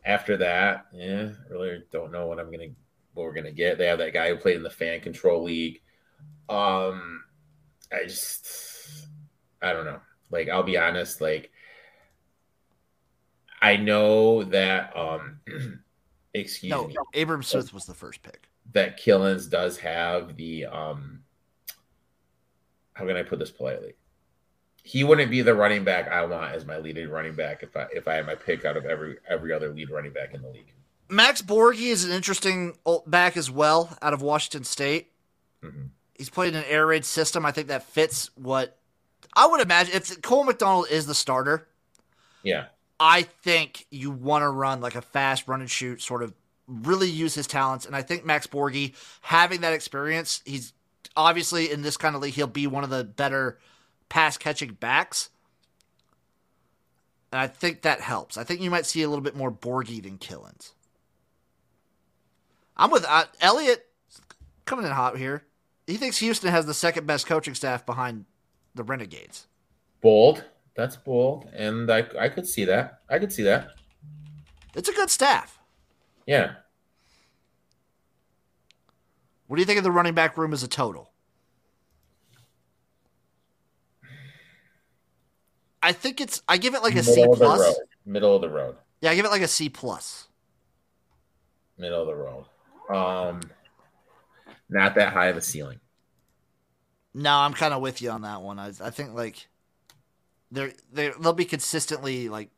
after 0.05 0.37
that, 0.37 0.85
yeah, 0.93 1.29
really 1.49 1.83
don't 1.91 2.11
know 2.11 2.27
what 2.27 2.39
I'm 2.39 2.51
gonna 2.51 2.69
what 3.13 3.23
we're 3.23 3.33
gonna 3.33 3.51
get. 3.51 3.77
They 3.77 3.87
have 3.87 3.99
that 3.99 4.13
guy 4.13 4.29
who 4.29 4.37
played 4.37 4.55
in 4.57 4.63
the 4.63 4.69
fan 4.69 5.01
control 5.01 5.43
league. 5.43 5.81
Um, 6.49 7.23
I 7.93 8.03
just 8.05 9.07
I 9.61 9.73
don't 9.73 9.85
know. 9.85 10.01
Like 10.31 10.49
I'll 10.49 10.63
be 10.63 10.77
honest, 10.77 11.21
like 11.21 11.51
I 13.61 13.77
know 13.77 14.43
that 14.43 14.95
um 14.95 15.39
excuse 16.33 16.81
No, 16.81 16.85
me 16.85 17.01
Abram 17.15 17.43
Smith 17.43 17.73
was 17.73 17.85
the 17.85 17.93
first 17.93 18.21
pick. 18.23 18.49
That 18.73 18.99
Killens 18.99 19.49
does 19.49 19.77
have 19.77 20.35
the 20.35 20.65
um 20.65 21.21
how 22.93 23.05
can 23.05 23.15
I 23.15 23.23
put 23.23 23.39
this 23.39 23.51
politely? 23.51 23.93
He 24.83 25.03
wouldn't 25.03 25.29
be 25.29 25.41
the 25.41 25.53
running 25.53 25.83
back 25.83 26.07
I 26.09 26.25
want 26.25 26.53
as 26.53 26.65
my 26.65 26.77
leading 26.77 27.09
running 27.09 27.35
back 27.35 27.61
if 27.61 27.75
I 27.75 27.87
if 27.93 28.07
I 28.07 28.15
had 28.15 28.25
my 28.25 28.35
pick 28.35 28.65
out 28.65 28.77
of 28.77 28.85
every 28.85 29.17
every 29.27 29.51
other 29.53 29.69
lead 29.73 29.89
running 29.91 30.13
back 30.13 30.33
in 30.33 30.41
the 30.41 30.49
league. 30.49 30.73
Max 31.09 31.41
Borghi 31.41 31.87
is 31.87 32.03
an 32.03 32.11
interesting 32.11 32.75
back 33.05 33.37
as 33.37 33.49
well 33.51 33.97
out 34.01 34.13
of 34.13 34.21
Washington 34.21 34.63
State. 34.63 35.11
Mhm. 35.63 35.89
He's 36.15 36.29
played 36.29 36.53
in 36.53 36.59
an 36.59 36.65
air 36.67 36.87
raid 36.87 37.05
system. 37.05 37.45
I 37.45 37.51
think 37.51 37.67
that 37.67 37.83
fits 37.83 38.31
what 38.35 38.77
I 39.33 39.45
would 39.45 39.61
imagine. 39.61 39.95
If 39.95 40.21
Cole 40.21 40.43
McDonald 40.43 40.87
is 40.89 41.05
the 41.05 41.13
starter, 41.15 41.67
Yeah. 42.43 42.67
I 42.99 43.21
think 43.23 43.85
you 43.91 44.09
want 44.09 44.41
to 44.41 44.49
run 44.49 44.81
like 44.81 44.95
a 44.95 45.01
fast 45.01 45.47
run 45.47 45.61
and 45.61 45.69
shoot, 45.69 46.01
sort 46.01 46.23
of 46.23 46.33
really 46.67 47.09
use 47.09 47.33
his 47.33 47.47
talents. 47.47 47.85
And 47.85 47.95
I 47.95 48.01
think 48.01 48.25
Max 48.25 48.47
Borghi, 48.47 48.93
having 49.21 49.61
that 49.61 49.73
experience, 49.73 50.41
he's 50.45 50.73
obviously 51.15 51.71
in 51.71 51.81
this 51.81 51.97
kind 51.97 52.15
of 52.15 52.21
league, 52.21 52.33
he'll 52.33 52.47
be 52.47 52.67
one 52.67 52.83
of 52.83 52.89
the 52.89 53.03
better 53.03 53.57
pass 54.09 54.37
catching 54.37 54.73
backs. 54.73 55.29
And 57.31 57.41
I 57.41 57.47
think 57.47 57.81
that 57.81 58.01
helps. 58.01 58.37
I 58.37 58.43
think 58.43 58.61
you 58.61 58.71
might 58.71 58.85
see 58.85 59.01
a 59.01 59.09
little 59.09 59.23
bit 59.23 59.35
more 59.35 59.51
Borghi 59.51 60.01
than 60.01 60.17
Killens. 60.17 60.73
I'm 62.75 62.91
with 62.91 63.05
uh, 63.07 63.25
Elliot 63.41 63.85
coming 64.65 64.85
in 64.85 64.91
hot 64.91 65.17
here. 65.17 65.43
He 65.87 65.97
thinks 65.97 66.17
Houston 66.19 66.51
has 66.51 66.65
the 66.65 66.73
second 66.73 67.07
best 67.07 67.25
coaching 67.25 67.55
staff 67.55 67.85
behind 67.85 68.25
the 68.75 68.83
Renegades. 68.83 69.47
Bold. 70.01 70.43
That's 70.75 70.95
bold. 70.95 71.49
And 71.53 71.91
I 71.91 72.05
I 72.19 72.29
could 72.29 72.47
see 72.47 72.63
that. 72.65 72.99
I 73.09 73.17
could 73.17 73.33
see 73.33 73.43
that. 73.43 73.69
It's 74.75 74.89
a 74.89 74.93
good 74.93 75.09
staff. 75.09 75.56
Yeah. 76.27 76.51
What 79.47 79.55
do 79.55 79.61
you 79.61 79.65
think 79.65 79.77
of 79.77 79.83
the 79.83 79.91
running 79.91 80.13
back 80.13 80.37
room 80.37 80.53
as 80.53 80.61
a 80.61 80.67
total? 80.67 81.09
I 85.81 85.93
think 85.93 86.19
it's. 86.19 86.41
I 86.47 86.57
give 86.57 86.75
it 86.75 86.83
like 86.83 86.95
a 86.95 87.03
C 87.03 87.15
Middle 87.15 87.33
of 87.33 87.39
the 87.39 87.45
plus. 87.45 87.59
road. 87.61 87.75
Middle 88.05 88.35
of 88.35 88.41
the 88.41 88.49
road. 88.49 88.75
Yeah, 89.01 89.11
I 89.11 89.15
give 89.15 89.25
it 89.25 89.31
like 89.31 89.41
a 89.41 89.47
C 89.47 89.69
plus. 89.69 90.27
Middle 91.77 92.01
of 92.01 92.07
the 92.07 92.15
road. 92.15 92.45
Um 92.89 93.41
not 94.69 94.95
that 94.95 95.13
high 95.13 95.27
of 95.27 95.37
a 95.37 95.41
ceiling. 95.41 95.79
No, 97.13 97.33
I'm 97.33 97.53
kind 97.53 97.73
of 97.73 97.81
with 97.81 98.01
you 98.01 98.09
on 98.09 98.21
that 98.23 98.41
one. 98.41 98.59
I, 98.59 98.67
I 98.81 98.89
think 98.89 99.13
like 99.13 99.47
they're 100.51 100.73
they 100.91 101.11
they'll 101.21 101.33
be 101.33 101.45
consistently 101.45 102.27
like 102.27 102.49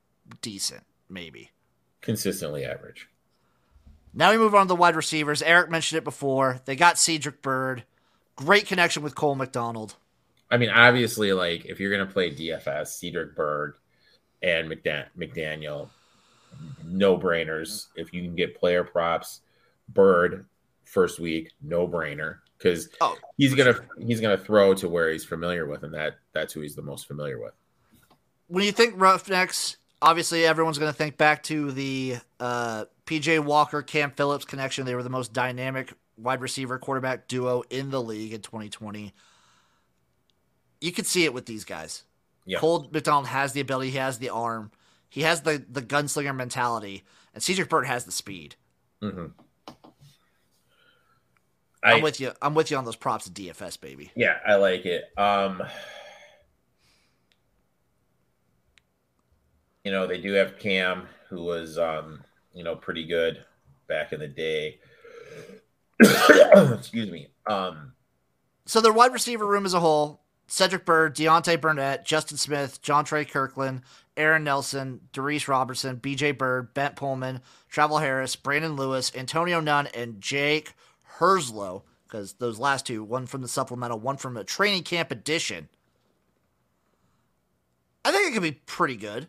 decent, 0.42 0.84
maybe. 1.10 1.52
Consistently 2.02 2.66
average. 2.66 3.10
Now 4.14 4.32
we 4.32 4.38
move 4.38 4.56
on 4.56 4.66
to 4.66 4.68
the 4.70 4.76
wide 4.76 4.96
receivers. 4.96 5.42
Eric 5.42 5.70
mentioned 5.70 5.98
it 5.98 6.04
before. 6.04 6.62
They 6.66 6.76
got 6.76 6.98
Cedric 6.98 7.42
Byrd. 7.42 7.84
Great 8.36 8.66
connection 8.68 9.04
with 9.04 9.16
Cole 9.16 9.36
McDonald. 9.36 9.96
I 10.52 10.58
mean, 10.58 10.70
obviously, 10.70 11.32
like 11.34 11.66
if 11.66 11.80
you're 11.80 11.92
gonna 11.92 12.10
play 12.12 12.32
DFS, 12.32 12.88
Cedric 13.00 13.36
Byrd 13.36 13.76
and 14.42 14.70
McDan- 14.70 15.08
McDaniel, 15.18 15.90
no 16.84 17.18
brainers. 17.18 17.88
If 17.96 18.14
you 18.14 18.24
can 18.24 18.36
get 18.36 18.58
player 18.60 18.84
props, 18.84 19.42
Byrd 19.90 20.46
first 20.86 21.20
week, 21.20 21.52
no 21.62 21.88
brainer 21.88 22.38
because 22.58 22.90
Oh, 23.02 23.16
he's 23.38 23.54
gonna 23.54 23.76
he's 24.00 24.20
gonna 24.22 24.38
throw 24.38 24.74
to 24.76 24.90
where 24.90 25.12
he's 25.12 25.24
familiar 25.26 25.66
with, 25.68 25.84
and 25.84 25.94
that 25.94 26.18
that's 26.34 26.54
who 26.54 26.62
he's 26.62 26.76
the 26.76 26.82
most 26.82 27.08
familiar 27.08 27.40
with. 27.40 27.54
when 28.48 28.64
you 28.66 28.72
think 28.72 28.96
Roughnecks, 28.98 29.78
obviously 30.02 30.46
everyone's 30.46 30.80
going 30.80 30.92
to 30.92 30.98
think 30.98 31.18
back 31.18 31.44
to 31.44 31.72
the 31.72 32.18
uh, 32.40 32.86
PJ 33.10 33.40
Walker 33.44 33.82
Cam 33.82 34.12
Phillips 34.12 34.46
connection. 34.46 34.86
They 34.86 34.94
were 34.94 35.02
the 35.02 35.10
most 35.10 35.34
dynamic 35.34 35.94
wide 36.16 36.42
receiver 36.42 36.78
quarterback 36.78 37.28
duo 37.28 37.64
in 37.72 37.90
the 37.90 38.02
league 38.02 38.34
in 38.34 38.42
2020. 38.42 39.14
You 40.80 40.92
could 40.92 41.08
see 41.08 41.26
it 41.26 41.34
with 41.34 41.48
these 41.48 41.66
guys. 41.66 42.04
Yeah. 42.46 42.60
Cole 42.60 42.88
McDonald 42.92 43.28
has 43.28 43.54
the 43.54 43.62
ability, 43.62 43.92
he 43.92 43.98
has 43.98 44.20
the 44.20 44.30
arm, 44.30 44.72
he 45.10 45.22
has 45.22 45.42
the 45.42 45.64
the 45.70 45.82
gunslinger 45.82 46.36
mentality, 46.36 47.04
and 47.34 47.42
Cedric 47.42 47.68
Byrd 47.70 47.88
has 47.88 48.06
the 48.06 48.12
speed. 48.12 48.56
hmm 49.02 49.28
I'm 51.82 52.02
with 52.02 52.20
you. 52.20 52.34
I'm 52.42 52.54
with 52.56 52.70
you 52.72 52.78
on 52.78 52.84
those 52.84 52.98
props 52.98 53.26
of 53.26 53.34
DFS, 53.34 53.80
baby. 53.80 54.12
yeah, 54.14 54.38
I 54.46 54.56
like 54.56 54.86
it. 54.86 55.06
Um, 55.18 55.64
you 59.86 59.92
know, 59.92 60.06
they 60.06 60.20
do 60.20 60.34
have 60.34 60.60
Cam, 60.60 61.08
who 61.30 61.42
was, 61.44 61.78
um, 61.78 62.22
you 62.60 62.66
know, 62.66 62.76
pretty 62.76 63.06
good 63.06 63.44
back 63.88 64.12
in 64.12 64.20
the 64.20 64.28
day. 64.28 64.80
Excuse 66.02 67.10
me. 67.10 67.30
Um, 67.48 67.94
So 68.66 68.82
their 68.82 68.92
wide 68.92 69.14
receiver 69.14 69.48
room 69.48 69.66
as 69.66 69.74
a 69.74 69.80
whole: 69.80 70.20
Cedric 70.48 70.86
Byrd, 70.86 71.16
Deontay 71.16 71.62
Burnett, 71.62 72.06
Justin 72.06 72.36
Smith, 72.38 72.82
Jontre 72.82 73.26
Kirklin, 73.26 73.82
Aaron 74.18 74.44
Nelson, 74.44 75.00
Darius 75.14 75.48
Robertson, 75.48 75.96
B.J. 75.96 76.34
Bird, 76.34 76.74
Bent 76.74 76.98
Pullman, 76.98 77.40
Travell 77.70 78.00
Harris, 78.00 78.36
Brandon 78.36 78.76
Lewis, 78.76 79.10
Antonio 79.16 79.62
Nunn, 79.62 79.88
and 79.96 80.20
Jake 80.20 80.74
Herslow. 81.20 81.84
Because 82.04 82.34
those 82.34 82.60
last 82.60 82.86
two, 82.86 83.06
one 83.06 83.26
from 83.26 83.42
the 83.42 83.48
supplemental, 83.48 84.00
one 84.00 84.18
from 84.18 84.36
a 84.36 84.44
training 84.44 84.84
camp 84.84 85.12
edition. 85.12 85.70
I 88.04 88.12
think 88.12 88.30
it 88.30 88.34
could 88.34 88.44
be 88.44 88.60
pretty 88.66 88.98
good. 88.98 89.28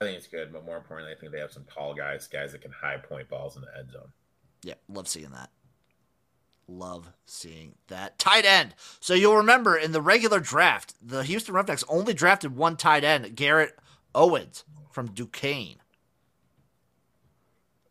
I 0.00 0.04
think 0.04 0.18
it's 0.18 0.26
good, 0.26 0.52
but 0.52 0.64
more 0.64 0.76
importantly, 0.76 1.14
I 1.14 1.18
think 1.18 1.32
they 1.32 1.40
have 1.40 1.52
some 1.52 1.64
tall 1.64 1.94
guys, 1.94 2.28
guys 2.28 2.52
that 2.52 2.60
can 2.60 2.70
high 2.70 2.98
point 2.98 3.28
balls 3.28 3.56
in 3.56 3.62
the 3.62 3.78
end 3.78 3.90
zone. 3.90 4.12
Yeah, 4.62 4.74
love 4.88 5.08
seeing 5.08 5.30
that. 5.30 5.50
Love 6.68 7.08
seeing 7.24 7.76
that. 7.86 8.18
Tight 8.18 8.44
end. 8.44 8.74
So 9.00 9.14
you'll 9.14 9.36
remember 9.36 9.76
in 9.76 9.92
the 9.92 10.02
regular 10.02 10.40
draft, 10.40 10.94
the 11.00 11.22
Houston 11.22 11.54
Roughnecks 11.54 11.84
only 11.88 12.12
drafted 12.12 12.56
one 12.56 12.76
tight 12.76 13.04
end, 13.04 13.36
Garrett 13.36 13.78
Owens 14.14 14.64
from 14.90 15.12
Duquesne. 15.12 15.76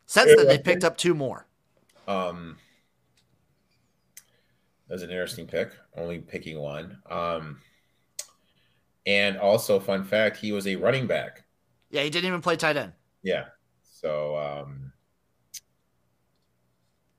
Since 0.06 0.36
then, 0.36 0.48
they 0.48 0.60
picked 0.60 0.84
up 0.84 0.98
two 0.98 1.16
more. 1.16 1.48
Um, 2.08 2.58
that's 4.88 5.02
an 5.02 5.10
interesting 5.10 5.48
pick, 5.48 5.72
only 5.98 6.20
picking 6.20 6.60
one. 6.60 7.00
Um, 7.10 7.62
and 9.08 9.38
also, 9.38 9.80
fun 9.80 10.04
fact, 10.04 10.38
he 10.38 10.52
was 10.52 10.68
a 10.68 10.76
running 10.76 11.08
back. 11.08 11.45
Yeah, 11.96 12.04
he 12.04 12.10
didn't 12.10 12.28
even 12.28 12.42
play 12.42 12.58
tight 12.58 12.76
end. 12.76 12.92
Yeah. 13.24 13.46
So, 13.84 14.38
um, 14.38 14.92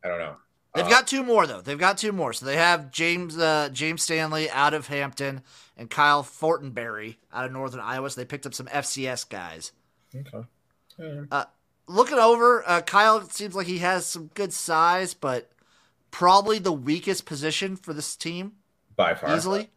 I 0.04 0.08
don't 0.08 0.18
know. 0.18 0.36
They've 0.74 0.84
Uh, 0.84 0.90
got 0.90 1.06
two 1.06 1.22
more 1.24 1.46
though. 1.46 1.62
They've 1.62 1.78
got 1.78 1.96
two 1.96 2.12
more. 2.12 2.34
So 2.34 2.44
they 2.44 2.56
have 2.56 2.90
James 2.90 3.38
uh, 3.38 3.70
James 3.72 4.02
Stanley 4.02 4.50
out 4.50 4.74
of 4.74 4.88
Hampton 4.88 5.40
and 5.78 5.88
Kyle 5.88 6.22
Fortenberry 6.22 7.16
out 7.32 7.46
of 7.46 7.52
Northern 7.52 7.80
Iowa. 7.80 8.10
So 8.10 8.20
they 8.20 8.26
picked 8.26 8.44
up 8.44 8.52
some 8.52 8.66
FCS 8.66 9.26
guys. 9.30 9.72
Okay. 10.14 10.46
Yeah. 10.98 11.44
looking 11.88 12.18
over, 12.18 12.62
uh, 12.68 12.82
Kyle 12.82 13.22
seems 13.22 13.54
like 13.54 13.66
he 13.66 13.78
has 13.78 14.04
some 14.04 14.30
good 14.34 14.52
size, 14.52 15.14
but 15.14 15.50
probably 16.10 16.58
the 16.58 16.72
weakest 16.72 17.24
position 17.24 17.76
for 17.76 17.94
this 17.94 18.14
team 18.14 18.52
By 18.94 19.14
far. 19.14 19.34
easily. 19.34 19.70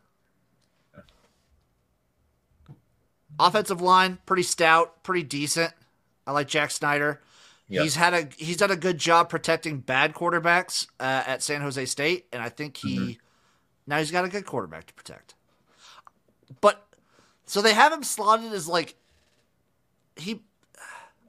Offensive 3.39 3.81
line, 3.81 4.17
pretty 4.25 4.43
stout, 4.43 5.01
pretty 5.03 5.23
decent. 5.23 5.73
I 6.27 6.31
like 6.31 6.47
Jack 6.47 6.71
Snyder. 6.71 7.21
Yep. 7.69 7.83
He's 7.83 7.95
had 7.95 8.13
a 8.13 8.27
he's 8.37 8.57
done 8.57 8.71
a 8.71 8.75
good 8.75 8.97
job 8.97 9.29
protecting 9.29 9.79
bad 9.79 10.13
quarterbacks 10.13 10.87
uh, 10.99 11.23
at 11.25 11.41
San 11.43 11.61
Jose 11.61 11.83
State, 11.85 12.25
and 12.33 12.41
I 12.41 12.49
think 12.49 12.77
he 12.77 12.97
Mm-hmm. 12.97 13.11
now 13.87 13.97
he's 13.99 14.11
got 14.11 14.25
a 14.25 14.29
good 14.29 14.45
quarterback 14.45 14.87
to 14.87 14.93
protect. 14.93 15.35
But 16.61 16.85
so 17.45 17.61
they 17.61 17.73
have 17.73 17.93
him 17.93 18.03
slotted 18.03 18.51
as 18.53 18.67
like 18.67 18.95
he. 20.15 20.41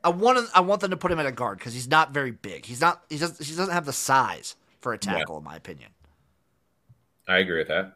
I 0.02 0.08
want 0.08 0.48
I 0.54 0.60
want 0.60 0.80
them 0.80 0.90
to 0.92 0.96
put 0.96 1.12
him 1.12 1.18
at 1.20 1.26
a 1.26 1.32
guard 1.32 1.58
because 1.58 1.74
he's 1.74 1.88
not 1.88 2.12
very 2.12 2.30
big. 2.30 2.64
He's 2.64 2.80
not 2.80 3.02
he 3.10 3.18
doesn't 3.18 3.46
he 3.46 3.54
doesn't 3.54 3.72
have 3.74 3.84
the 3.84 3.92
size 3.92 4.56
for 4.80 4.92
a 4.94 4.96
Yeah. 4.96 5.12
tackle, 5.18 5.36
in 5.38 5.44
my 5.44 5.56
opinion. 5.56 5.90
I 7.28 7.38
agree 7.38 7.58
with 7.58 7.68
that. 7.68 7.92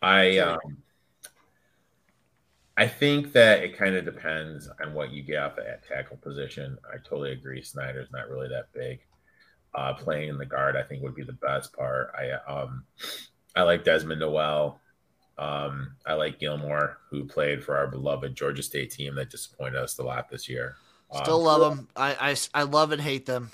I 0.00 0.38
um, 0.38 0.81
I 2.76 2.86
think 2.88 3.32
that 3.32 3.62
it 3.62 3.76
kind 3.76 3.94
of 3.96 4.04
depends 4.04 4.68
on 4.82 4.94
what 4.94 5.12
you 5.12 5.22
get 5.22 5.42
off 5.42 5.58
at 5.58 5.86
tackle 5.86 6.16
position. 6.16 6.78
I 6.92 6.96
totally 6.98 7.32
agree. 7.32 7.62
Snyder's 7.62 8.10
not 8.10 8.28
really 8.30 8.48
that 8.48 8.72
big. 8.72 9.00
Uh, 9.74 9.94
playing 9.94 10.28
in 10.28 10.38
the 10.38 10.46
guard, 10.46 10.76
I 10.76 10.82
think, 10.82 11.02
would 11.02 11.14
be 11.14 11.24
the 11.24 11.32
best 11.32 11.72
part. 11.74 12.12
I 12.18 12.32
um, 12.50 12.84
I 13.56 13.62
like 13.62 13.84
Desmond 13.84 14.20
Noel. 14.20 14.80
Um, 15.38 15.96
I 16.06 16.14
like 16.14 16.38
Gilmore, 16.38 16.98
who 17.10 17.24
played 17.24 17.64
for 17.64 17.76
our 17.76 17.86
beloved 17.86 18.34
Georgia 18.34 18.62
State 18.62 18.90
team 18.90 19.14
that 19.16 19.30
disappointed 19.30 19.76
us 19.76 19.98
a 19.98 20.02
lot 20.02 20.28
this 20.30 20.48
year. 20.48 20.76
Still 21.12 21.36
Um, 21.38 21.44
love 21.44 21.76
them. 21.76 21.88
I, 21.96 22.32
I, 22.32 22.36
I 22.54 22.62
love 22.64 22.92
and 22.92 23.00
hate 23.02 23.26
them. 23.26 23.50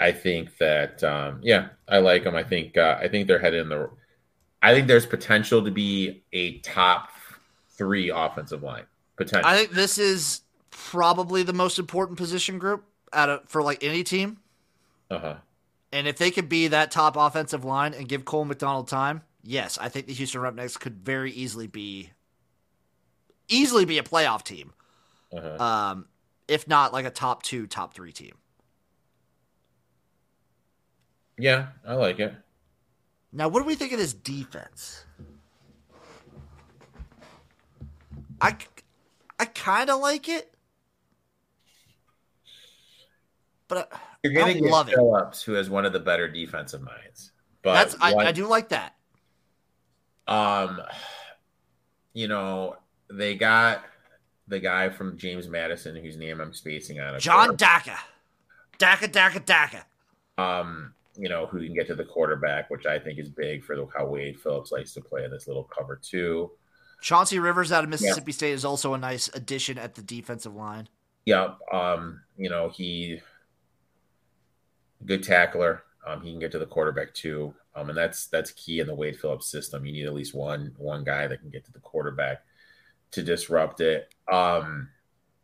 I 0.00 0.12
think 0.12 0.56
that 0.58 1.02
um, 1.04 1.40
yeah, 1.42 1.68
I 1.88 1.98
like 1.98 2.24
them. 2.24 2.34
I 2.34 2.42
think 2.42 2.76
uh, 2.76 2.98
I 3.00 3.08
think 3.08 3.28
they're 3.28 3.38
headed 3.38 3.60
in 3.60 3.68
the. 3.68 3.90
I 4.60 4.74
think 4.74 4.86
there's 4.88 5.06
potential 5.06 5.64
to 5.64 5.70
be 5.70 6.24
a 6.32 6.58
top 6.60 7.10
three 7.76 8.10
offensive 8.10 8.62
line 8.62 8.84
potential. 9.16 9.48
I 9.48 9.56
think 9.56 9.70
this 9.70 9.98
is 9.98 10.42
probably 10.70 11.42
the 11.42 11.52
most 11.52 11.78
important 11.78 12.18
position 12.18 12.58
group 12.58 12.84
out 13.12 13.28
of 13.28 13.48
for 13.48 13.62
like 13.62 13.82
any 13.82 14.02
team. 14.04 14.38
uh 15.10 15.18
huh. 15.18 15.34
And 15.94 16.08
if 16.08 16.16
they 16.16 16.30
could 16.30 16.48
be 16.48 16.68
that 16.68 16.90
top 16.90 17.16
offensive 17.16 17.66
line 17.66 17.92
and 17.92 18.08
give 18.08 18.24
Cole 18.24 18.46
McDonald 18.46 18.88
time, 18.88 19.20
yes, 19.42 19.76
I 19.78 19.90
think 19.90 20.06
the 20.06 20.14
Houston 20.14 20.40
Roughnecks 20.40 20.78
could 20.78 21.04
very 21.04 21.30
easily 21.32 21.66
be 21.66 22.12
easily 23.48 23.84
be 23.84 23.98
a 23.98 24.02
playoff 24.02 24.42
team. 24.42 24.72
Uh-huh. 25.32 25.62
Um, 25.62 26.06
if 26.48 26.66
not 26.66 26.92
like 26.92 27.04
a 27.04 27.10
top 27.10 27.42
two, 27.42 27.66
top 27.66 27.94
three 27.94 28.12
team. 28.12 28.34
Yeah, 31.38 31.68
I 31.86 31.94
like 31.94 32.20
it. 32.20 32.34
Now, 33.32 33.48
what 33.48 33.60
do 33.60 33.66
we 33.66 33.74
think 33.74 33.92
of 33.92 33.98
this 33.98 34.12
defense? 34.12 35.04
I, 38.42 38.56
I 39.38 39.44
kind 39.46 39.88
of 39.90 40.00
like 40.00 40.28
it, 40.28 40.52
but 43.68 43.90
I, 43.92 43.98
You're 44.24 44.32
I 44.32 44.34
gonna 44.36 44.54
don't 44.54 44.62
get 44.64 44.70
love 44.72 44.88
it. 44.88 44.94
Phillips, 44.94 45.42
who 45.42 45.52
has 45.52 45.70
one 45.70 45.84
of 45.84 45.92
the 45.92 46.00
better 46.00 46.28
defensive 46.28 46.82
minds. 46.82 47.32
But 47.62 47.74
that's 47.74 47.96
I, 48.00 48.12
what- 48.14 48.26
I 48.26 48.32
do 48.32 48.46
like 48.46 48.68
that. 48.70 48.94
Um, 50.28 50.80
you 52.12 52.28
know, 52.28 52.76
they 53.10 53.34
got 53.34 53.84
the 54.48 54.60
guy 54.60 54.88
from 54.90 55.16
James 55.18 55.48
Madison, 55.48 55.96
whose 55.96 56.16
name 56.16 56.40
I'm 56.40 56.52
spacing 56.52 57.00
on. 57.00 57.14
of 57.16 57.20
John. 57.22 57.56
Daka, 57.56 57.98
Daka, 58.78 59.08
Daka, 59.08 59.40
Daka. 59.40 59.84
um, 60.38 60.94
you 61.16 61.28
know, 61.28 61.46
who 61.46 61.58
can 61.64 61.74
get 61.74 61.86
to 61.88 61.94
the 61.94 62.04
quarterback, 62.04 62.70
which 62.70 62.86
I 62.86 62.98
think 62.98 63.18
is 63.18 63.28
big 63.28 63.64
for 63.64 63.76
the, 63.76 63.86
how 63.96 64.06
Wade 64.06 64.40
Phillips 64.40 64.72
likes 64.72 64.92
to 64.94 65.00
play 65.00 65.24
in 65.24 65.30
this 65.30 65.46
little 65.46 65.64
cover 65.64 65.98
two. 66.02 66.50
Chauncey 67.02 67.40
Rivers 67.40 67.72
out 67.72 67.84
of 67.84 67.90
Mississippi 67.90 68.32
State 68.32 68.52
is 68.52 68.64
also 68.64 68.94
a 68.94 68.98
nice 68.98 69.28
addition 69.34 69.76
at 69.76 69.96
the 69.96 70.02
defensive 70.02 70.54
line. 70.54 70.88
Yeah, 71.26 71.54
um, 71.72 72.20
you 72.38 72.48
know, 72.48 72.70
he 72.70 73.20
good 75.04 75.22
tackler. 75.22 75.82
Um, 76.06 76.22
he 76.22 76.30
can 76.30 76.40
get 76.40 76.52
to 76.52 76.58
the 76.58 76.66
quarterback 76.66 77.12
too. 77.12 77.54
Um, 77.74 77.88
and 77.88 77.98
that's 77.98 78.26
that's 78.26 78.52
key 78.52 78.80
in 78.80 78.86
the 78.86 78.94
Wade 78.94 79.18
Phillips 79.18 79.50
system. 79.50 79.84
You 79.84 79.92
need 79.92 80.06
at 80.06 80.14
least 80.14 80.34
one 80.34 80.74
one 80.78 81.02
guy 81.02 81.26
that 81.26 81.40
can 81.40 81.50
get 81.50 81.64
to 81.64 81.72
the 81.72 81.80
quarterback 81.80 82.44
to 83.10 83.22
disrupt 83.22 83.80
it. 83.80 84.14
Um, 84.30 84.88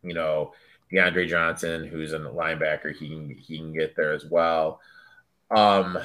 you 0.01 0.13
know, 0.13 0.53
DeAndre 0.91 1.27
Johnson, 1.27 1.85
who's 1.85 2.13
a 2.13 2.19
linebacker, 2.19 2.95
he 2.95 3.09
can 3.09 3.29
he 3.37 3.57
can 3.57 3.73
get 3.73 3.95
there 3.95 4.13
as 4.13 4.25
well. 4.25 4.79
Um, 5.51 5.97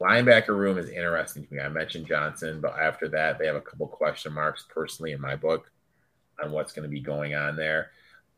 linebacker 0.00 0.56
room 0.56 0.78
is 0.78 0.88
interesting 0.88 1.46
to 1.46 1.54
me. 1.54 1.60
I 1.60 1.68
mentioned 1.68 2.06
Johnson, 2.06 2.60
but 2.60 2.78
after 2.78 3.08
that, 3.08 3.38
they 3.38 3.46
have 3.46 3.56
a 3.56 3.60
couple 3.60 3.86
question 3.86 4.32
marks 4.32 4.64
personally 4.68 5.12
in 5.12 5.20
my 5.20 5.36
book 5.36 5.70
on 6.42 6.52
what's 6.52 6.72
going 6.72 6.84
to 6.84 6.88
be 6.88 7.00
going 7.00 7.34
on 7.34 7.56
there. 7.56 7.90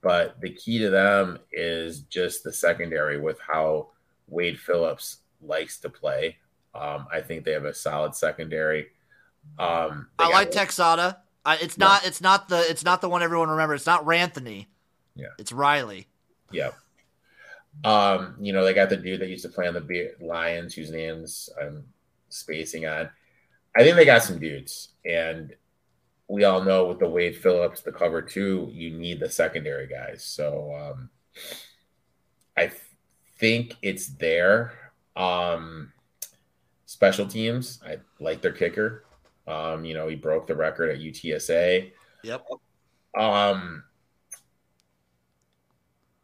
But 0.03 0.41
the 0.41 0.51
key 0.51 0.79
to 0.81 0.91
them 0.91 1.39
is 1.53 2.01
just 2.01 2.43
the 2.43 2.53
secondary 2.53 3.21
with 3.21 3.39
how 3.41 3.91
Wade 4.27 4.59
Phillips 4.59 5.19
likes 5.41 5.79
to 5.81 5.89
play. 5.89 6.39
Um, 6.75 7.07
I 7.13 7.21
think 7.21 7.45
they 7.45 7.53
have 7.53 7.65
a 7.65 7.75
solid 7.75 8.15
secondary. 8.17 8.89
Um, 9.59 10.09
I 10.19 10.29
like 10.31 10.51
Texada. 10.51 11.19
I, 11.45 11.57
it's 11.57 11.77
Yeah. 11.79 11.85
not. 11.87 12.07
It's 12.07 12.21
not 12.21 12.49
the. 12.49 12.59
It's 12.71 12.85
not 12.85 13.01
the 13.01 13.09
one 13.09 13.23
everyone 13.23 13.51
remembers. 13.51 13.81
It's 13.83 13.87
not 13.87 14.05
Ranthony. 14.05 14.67
Yeah. 15.15 15.27
It's 15.39 15.53
Riley. 15.53 16.09
Yeah. 16.51 16.71
Um, 17.85 18.37
you 18.41 18.53
know, 18.53 18.65
they 18.65 18.75
got 18.75 18.91
the 18.91 18.97
dude 18.97 19.21
that 19.21 19.29
used 19.29 19.45
to 19.45 19.49
play 19.49 19.67
on 19.67 19.75
the 19.75 19.81
Be- 19.81 20.11
Lions, 20.21 20.75
whose 20.75 20.91
names 20.91 21.49
I'm 21.61 21.85
spacing 22.29 22.87
on. 22.87 23.11
I 23.77 23.83
think 23.83 23.97
they 23.97 24.05
got 24.05 24.23
some 24.23 24.39
dudes, 24.39 24.91
and 25.05 25.55
we 26.29 26.45
all 26.45 26.63
know 26.63 26.87
with 26.87 26.99
the 26.99 27.09
Wade 27.09 27.37
Phillips, 27.37 27.83
the 27.83 27.93
cover 27.93 28.23
two, 28.23 28.69
you 28.73 28.91
need 28.91 29.21
the 29.21 29.31
secondary 29.31 29.87
guys. 29.87 30.25
So 30.25 30.75
um, 30.75 31.11
I 32.57 32.69
th- 32.69 32.81
think 33.39 33.77
it's 33.83 34.09
there. 34.09 34.73
Um, 35.17 35.93
special 36.87 37.27
teams, 37.27 37.81
I 37.85 37.99
like 38.21 38.43
their 38.43 38.53
kicker. 38.53 39.05
Um, 39.47 39.85
you 39.85 39.95
know, 39.95 40.09
he 40.09 40.15
broke 40.15 40.47
the 40.47 40.55
record 40.55 40.91
at 40.91 41.01
UTSA. 41.01 41.93
Yep. 42.23 42.47
Um, 43.19 43.85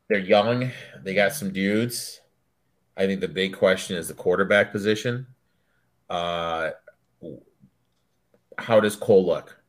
they're 0.09 0.18
young. 0.18 0.70
They 1.02 1.14
got 1.14 1.32
some 1.32 1.52
dudes. 1.52 2.20
I 2.96 3.06
think 3.06 3.20
the 3.20 3.28
big 3.28 3.56
question 3.56 3.96
is 3.96 4.09
the 4.09 4.14
quarterback 4.14 4.72
position. 4.72 5.26
Uh, 6.11 6.70
how 8.59 8.80
does 8.80 8.96
Cole 8.96 9.24
look? 9.24 9.62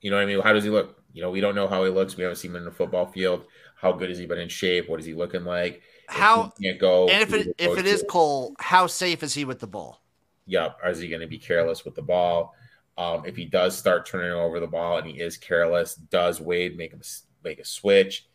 You 0.00 0.10
know 0.10 0.16
what 0.16 0.22
I 0.22 0.26
mean? 0.26 0.40
How 0.40 0.52
does 0.52 0.64
he 0.64 0.70
look? 0.70 1.02
You 1.12 1.22
know, 1.22 1.30
we 1.30 1.40
don't 1.40 1.54
know 1.54 1.68
how 1.68 1.84
he 1.84 1.90
looks. 1.90 2.16
We 2.16 2.22
haven't 2.22 2.36
seen 2.36 2.52
him 2.52 2.56
in 2.56 2.64
the 2.64 2.70
football 2.70 3.06
field. 3.06 3.44
How 3.76 3.92
good 3.92 4.08
has 4.08 4.18
he 4.18 4.26
been 4.26 4.38
in 4.38 4.48
shape? 4.48 4.88
What 4.88 5.00
is 5.00 5.06
he 5.06 5.14
looking 5.14 5.44
like? 5.44 5.82
How 6.08 6.52
can't 6.60 6.78
go? 6.78 7.08
and 7.08 7.22
if 7.22 7.32
it 7.32 7.54
if 7.58 7.78
it 7.78 7.86
is? 7.86 8.04
Cole, 8.08 8.54
how 8.58 8.86
safe 8.86 9.22
is 9.22 9.34
he 9.34 9.44
with 9.44 9.60
the 9.60 9.66
ball? 9.66 10.02
Yep. 10.46 10.78
Is 10.86 10.98
he 10.98 11.08
going 11.08 11.20
to 11.20 11.26
be 11.26 11.38
careless 11.38 11.84
with 11.84 11.94
the 11.94 12.02
ball? 12.02 12.54
Um, 12.98 13.22
if 13.24 13.36
he 13.36 13.44
does 13.44 13.76
start 13.76 14.06
turning 14.06 14.32
over 14.32 14.58
the 14.58 14.66
ball 14.66 14.98
and 14.98 15.06
he 15.06 15.20
is 15.20 15.36
careless, 15.36 15.94
does 15.94 16.40
Wade 16.40 16.76
make 16.76 16.92
him 16.92 17.02
make 17.44 17.60
a 17.60 17.64
switch? 17.64 18.26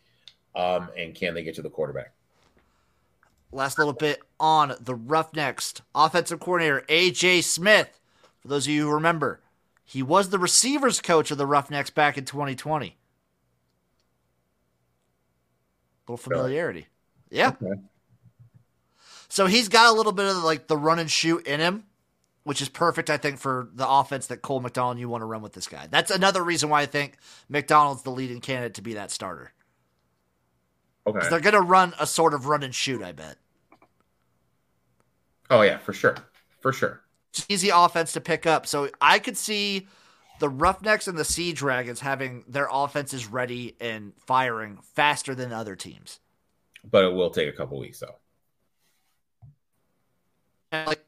Um, 0.56 0.88
and 0.96 1.14
can 1.14 1.34
they 1.34 1.42
get 1.42 1.54
to 1.56 1.62
the 1.62 1.70
quarterback? 1.70 2.12
Last 3.52 3.78
little 3.78 3.92
bit 3.92 4.20
on 4.40 4.74
the 4.80 4.94
Roughnecks 4.94 5.74
offensive 5.94 6.40
coordinator 6.40 6.82
AJ 6.88 7.44
Smith. 7.44 8.00
For 8.40 8.48
those 8.48 8.66
of 8.66 8.72
you 8.72 8.86
who 8.86 8.94
remember, 8.94 9.40
he 9.84 10.02
was 10.02 10.30
the 10.30 10.38
receivers 10.38 11.00
coach 11.00 11.30
of 11.30 11.38
the 11.38 11.46
Roughnecks 11.46 11.90
back 11.90 12.18
in 12.18 12.24
2020. 12.24 12.86
A 12.88 12.92
Little 16.10 16.16
familiarity. 16.16 16.86
Yeah. 17.30 17.52
Okay. 17.62 17.80
So 19.28 19.46
he's 19.46 19.68
got 19.68 19.92
a 19.92 19.96
little 19.96 20.12
bit 20.12 20.26
of 20.26 20.42
like 20.42 20.66
the 20.66 20.76
run 20.76 20.98
and 20.98 21.10
shoot 21.10 21.46
in 21.46 21.60
him, 21.60 21.84
which 22.44 22.62
is 22.62 22.68
perfect, 22.68 23.10
I 23.10 23.16
think, 23.16 23.38
for 23.38 23.68
the 23.74 23.88
offense 23.88 24.28
that 24.28 24.42
Cole 24.42 24.60
McDonald 24.60 24.98
you 24.98 25.08
want 25.08 25.22
to 25.22 25.26
run 25.26 25.42
with 25.42 25.52
this 25.52 25.66
guy. 25.66 25.86
That's 25.90 26.10
another 26.10 26.42
reason 26.42 26.70
why 26.70 26.82
I 26.82 26.86
think 26.86 27.16
McDonald's 27.48 28.02
the 28.02 28.10
leading 28.10 28.40
candidate 28.40 28.74
to 28.74 28.82
be 28.82 28.94
that 28.94 29.10
starter. 29.10 29.52
Okay. 31.06 31.28
they're 31.28 31.40
going 31.40 31.54
to 31.54 31.60
run 31.60 31.94
a 32.00 32.06
sort 32.06 32.34
of 32.34 32.46
run 32.46 32.62
and 32.62 32.74
shoot, 32.74 33.02
I 33.02 33.12
bet. 33.12 33.36
Oh 35.50 35.62
yeah, 35.62 35.78
for 35.78 35.92
sure, 35.92 36.16
for 36.60 36.72
sure. 36.72 37.02
It's 37.30 37.46
easy 37.48 37.68
offense 37.68 38.12
to 38.14 38.20
pick 38.20 38.46
up. 38.46 38.66
So 38.66 38.88
I 39.00 39.18
could 39.18 39.36
see 39.36 39.86
the 40.40 40.48
Roughnecks 40.48 41.06
and 41.06 41.16
the 41.16 41.24
Sea 41.24 41.52
Dragons 41.52 42.00
having 42.00 42.44
their 42.48 42.68
offenses 42.70 43.26
ready 43.26 43.76
and 43.80 44.12
firing 44.26 44.78
faster 44.94 45.34
than 45.34 45.52
other 45.52 45.76
teams. 45.76 46.20
But 46.88 47.04
it 47.04 47.14
will 47.14 47.30
take 47.30 47.48
a 47.48 47.52
couple 47.52 47.78
weeks 47.78 48.00
though. 48.00 48.16
And, 50.72 50.88
like 50.88 51.04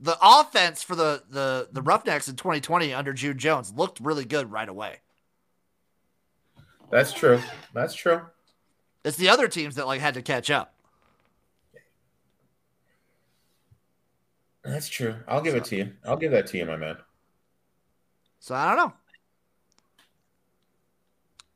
the 0.00 0.16
offense 0.22 0.82
for 0.82 0.94
the 0.94 1.22
the 1.28 1.68
the 1.72 1.82
Roughnecks 1.82 2.28
in 2.28 2.36
2020 2.36 2.94
under 2.94 3.12
June 3.12 3.38
Jones 3.38 3.72
looked 3.74 4.00
really 4.00 4.24
good 4.24 4.50
right 4.50 4.68
away. 4.68 5.00
That's 6.90 7.12
true. 7.12 7.40
That's 7.72 7.94
true. 7.94 8.22
It's 9.04 9.16
the 9.16 9.28
other 9.28 9.48
teams 9.48 9.74
that 9.74 9.86
like 9.86 10.00
had 10.00 10.14
to 10.14 10.22
catch 10.22 10.50
up. 10.50 10.74
That's 14.64 14.88
true. 14.88 15.16
I'll 15.28 15.42
give 15.42 15.54
it 15.54 15.64
to 15.66 15.76
you. 15.76 15.92
I'll 16.06 16.16
give 16.16 16.32
that 16.32 16.46
to 16.48 16.58
you, 16.58 16.64
my 16.64 16.76
man. 16.76 16.96
So 18.40 18.54
I 18.54 18.74
don't 18.74 18.76
know. 18.78 18.92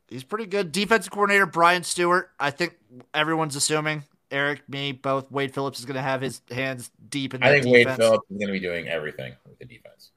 He's 0.09 0.25
pretty 0.25 0.47
good. 0.47 0.73
Defensive 0.73 1.11
coordinator 1.11 1.47
Brian 1.47 1.83
Stewart. 1.85 2.31
I 2.39 2.51
think 2.51 2.77
everyone's 3.15 3.57
assuming 3.57 4.05
Eric, 4.31 4.69
me, 4.69 4.93
both. 4.93 5.31
Wade 5.31 5.55
Phillips 5.55 5.79
is 5.79 5.85
going 5.85 5.97
to 5.97 6.03
have 6.03 6.21
his 6.21 6.43
hands 6.51 6.91
deep 7.09 7.35
in 7.35 7.43
I 7.43 7.49
think 7.51 7.65
defense. 7.65 7.87
Wade 7.87 7.97
Phillips 7.97 8.31
is 8.31 8.37
going 8.37 8.49
to 8.49 8.53
be 8.53 8.61
doing 8.61 8.89
everything 8.89 9.35
with 9.47 9.59
the 9.59 9.65
defense. 9.65 10.11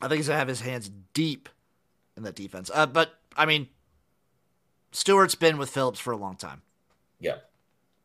I 0.00 0.08
think 0.08 0.18
he's 0.18 0.28
going 0.28 0.36
to 0.36 0.38
have 0.38 0.48
his 0.48 0.60
hands 0.60 0.90
deep 1.12 1.48
in 2.16 2.22
that 2.24 2.34
defense. 2.34 2.70
Uh, 2.72 2.86
but 2.86 3.14
I 3.36 3.46
mean, 3.46 3.68
Stewart's 4.94 5.34
been 5.34 5.58
with 5.58 5.70
Phillips 5.70 5.98
for 5.98 6.12
a 6.12 6.16
long 6.16 6.36
time, 6.36 6.62
Yeah. 7.18 7.38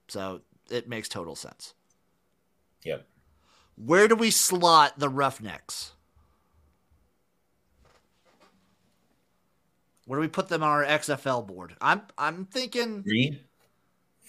so 0.08 0.42
it 0.72 0.90
makes 0.90 1.08
total 1.08 1.36
sense. 1.36 1.76
Yep. 2.84 3.06
Where 3.76 4.08
do 4.08 4.16
we 4.16 4.32
slot 4.32 4.98
the 4.98 5.08
Roughnecks? 5.08 5.94
Where 10.06 10.18
do 10.18 10.22
we 10.22 10.28
put 10.28 10.48
them 10.48 10.64
on 10.64 10.70
our 10.70 10.84
XFL 10.84 11.46
board? 11.46 11.76
I'm 11.80 12.02
I'm 12.18 12.46
thinking. 12.46 13.04
Three, 13.04 13.40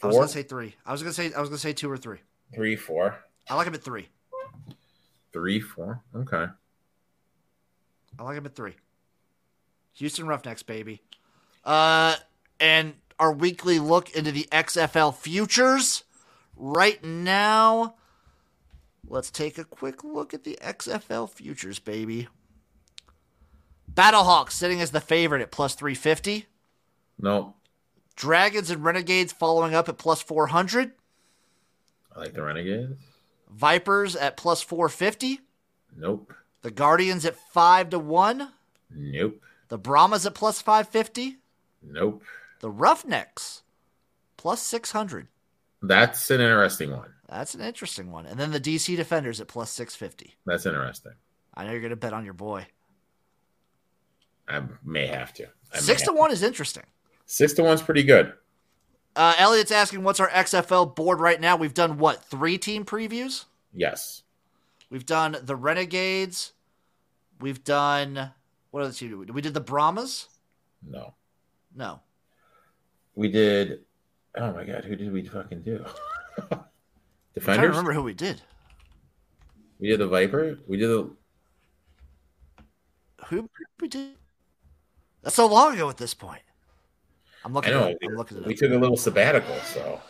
I 0.03 0.07
was 0.07 0.15
four, 0.15 0.23
gonna 0.23 0.29
say 0.33 0.43
three. 0.43 0.75
I 0.85 0.93
was 0.93 1.03
gonna 1.03 1.15
say 1.15 1.33
I 1.33 1.41
was 1.41 1.49
gonna 1.49 1.59
say 1.59 1.73
two 1.73 1.91
or 1.91 1.97
three. 1.97 2.19
three, 2.55 2.77
four, 2.77 3.19
I 3.49 3.55
like 3.55 3.67
him 3.67 3.75
at 3.75 3.83
three. 3.83 4.09
three, 5.33 5.61
four. 5.61 6.03
Okay. 6.15 6.47
I 8.19 8.23
like 8.23 8.37
him 8.37 8.45
at 8.45 8.55
three. 8.55 8.77
Houston 9.95 10.27
Roughnecks, 10.27 10.63
baby. 10.63 11.01
Uh, 11.65 12.17
and 12.61 12.95
our 13.19 13.33
weekly 13.33 13.79
look 13.79 14.11
into 14.11 14.31
the 14.31 14.47
XFL 14.53 15.15
futures 15.15 16.05
right 16.57 17.03
now. 17.03 17.95
Let's 19.09 19.31
take 19.31 19.59
a 19.59 19.65
quick 19.65 20.05
look 20.05 20.33
at 20.33 20.45
the 20.45 20.59
XFL 20.63 21.29
futures, 21.29 21.79
baby. 21.79 22.29
Battlehawks 23.93 24.53
sitting 24.53 24.81
as 24.81 24.93
the 24.93 25.01
favorite 25.01 25.43
at 25.43 25.51
plus 25.51 25.75
350. 25.75 26.47
No, 27.19 27.55
Dragons 28.21 28.71
and 28.71 28.85
Renegades 28.85 29.33
following 29.33 29.75
up 29.75 29.89
at 29.89 29.97
plus 29.97 30.21
400. 30.21 30.93
I 32.15 32.19
like 32.19 32.35
the 32.35 32.43
Renegades. 32.43 33.01
Vipers 33.51 34.15
at 34.15 34.37
plus 34.37 34.63
450. 34.63 35.41
Nope. 35.97 36.35
The 36.61 36.71
Guardians 36.71 37.25
at 37.25 37.37
5 37.37 37.91
to 37.91 37.99
1. 37.99 38.53
Nope. 38.91 39.43
The 39.69 39.79
Brahmas 39.79 40.27
at 40.27 40.35
plus 40.35 40.61
550. 40.61 41.39
Nope. 41.83 42.23
The 42.61 42.71
Roughnecks 42.71 43.63
plus 44.37 44.63
600. 44.63 45.29
That's 45.83 46.31
an 46.31 46.41
interesting 46.41 46.91
one. 46.91 47.11
That's 47.29 47.55
an 47.55 47.61
interesting 47.61 48.11
one. 48.11 48.27
And 48.27 48.39
then 48.39 48.51
the 48.51 48.61
DC 48.61 48.97
Defenders 48.97 49.41
at 49.41 49.49
plus 49.49 49.71
650. 49.71 50.37
That's 50.47 50.67
interesting. 50.67 51.13
I 51.55 51.65
know 51.65 51.73
you're 51.73 51.81
going 51.81 51.91
to 51.91 51.97
bet 51.97 52.13
on 52.13 52.25
your 52.25 52.35
boy. 52.35 52.67
I 54.49 54.63
may 54.85 55.07
have 55.07 55.33
to. 55.35 55.47
I 55.73 55.79
Six 55.79 56.03
to 56.03 56.13
one 56.13 56.33
is 56.33 56.43
interesting. 56.43 56.85
Six 57.27 57.53
to 57.55 57.63
one's 57.63 57.83
pretty 57.83 58.03
good. 58.03 58.33
Uh, 59.15 59.35
Elliot's 59.39 59.71
asking, 59.71 60.03
what's 60.03 60.21
our 60.21 60.29
XFL 60.29 60.95
board 60.95 61.21
right 61.21 61.41
now? 61.41 61.57
We've 61.57 61.75
done 61.75 61.99
what? 61.99 62.25
Three 62.25 62.59
team 62.59 62.85
previews? 62.85 63.45
Yes. 63.73 64.23
We've 64.91 65.07
done 65.07 65.37
the 65.43 65.57
Renegades. 65.57 66.53
We've 67.41 67.63
done. 67.63 68.33
What 68.71 68.83
other 68.83 68.93
team 68.93 69.11
did 69.11 69.19
we 69.19 69.27
do? 69.27 69.33
We 69.33 69.43
did 69.43 69.55
the 69.55 69.61
Brahmas? 69.61 70.29
No. 70.87 71.15
No. 71.75 72.01
We 73.15 73.29
did. 73.29 73.81
Oh 74.37 74.53
my 74.53 74.65
god, 74.65 74.85
who 74.85 74.97
did 74.97 75.13
we 75.13 75.25
fucking 75.25 75.63
do? 75.63 75.85
Defenders. 77.35 77.45
Trying 77.45 77.69
remember 77.69 77.93
who 77.93 78.03
we 78.03 78.15
did. 78.15 78.41
We 79.79 79.89
did 79.89 80.01
the 80.01 80.09
Viper. 80.09 80.59
We 80.67 80.77
did 80.77 80.89
the. 80.89 81.11
Who 83.27 83.49
we 83.81 83.89
did? 83.89 84.17
That's 85.23 85.37
so 85.37 85.47
long 85.47 85.75
ago 85.75 85.89
at 85.91 85.97
this 85.97 86.15
point. 86.15 86.43
I'm 87.45 87.53
I 87.53 87.55
looking. 87.55 87.73
know. 87.73 87.87
It. 87.87 87.99
I'm 88.03 88.17
looking 88.17 88.39
it 88.39 88.47
We 88.47 88.55
took 88.55 88.73
a 88.73 88.77
little 88.77 88.97
sabbatical, 88.97 89.57
so 89.65 90.01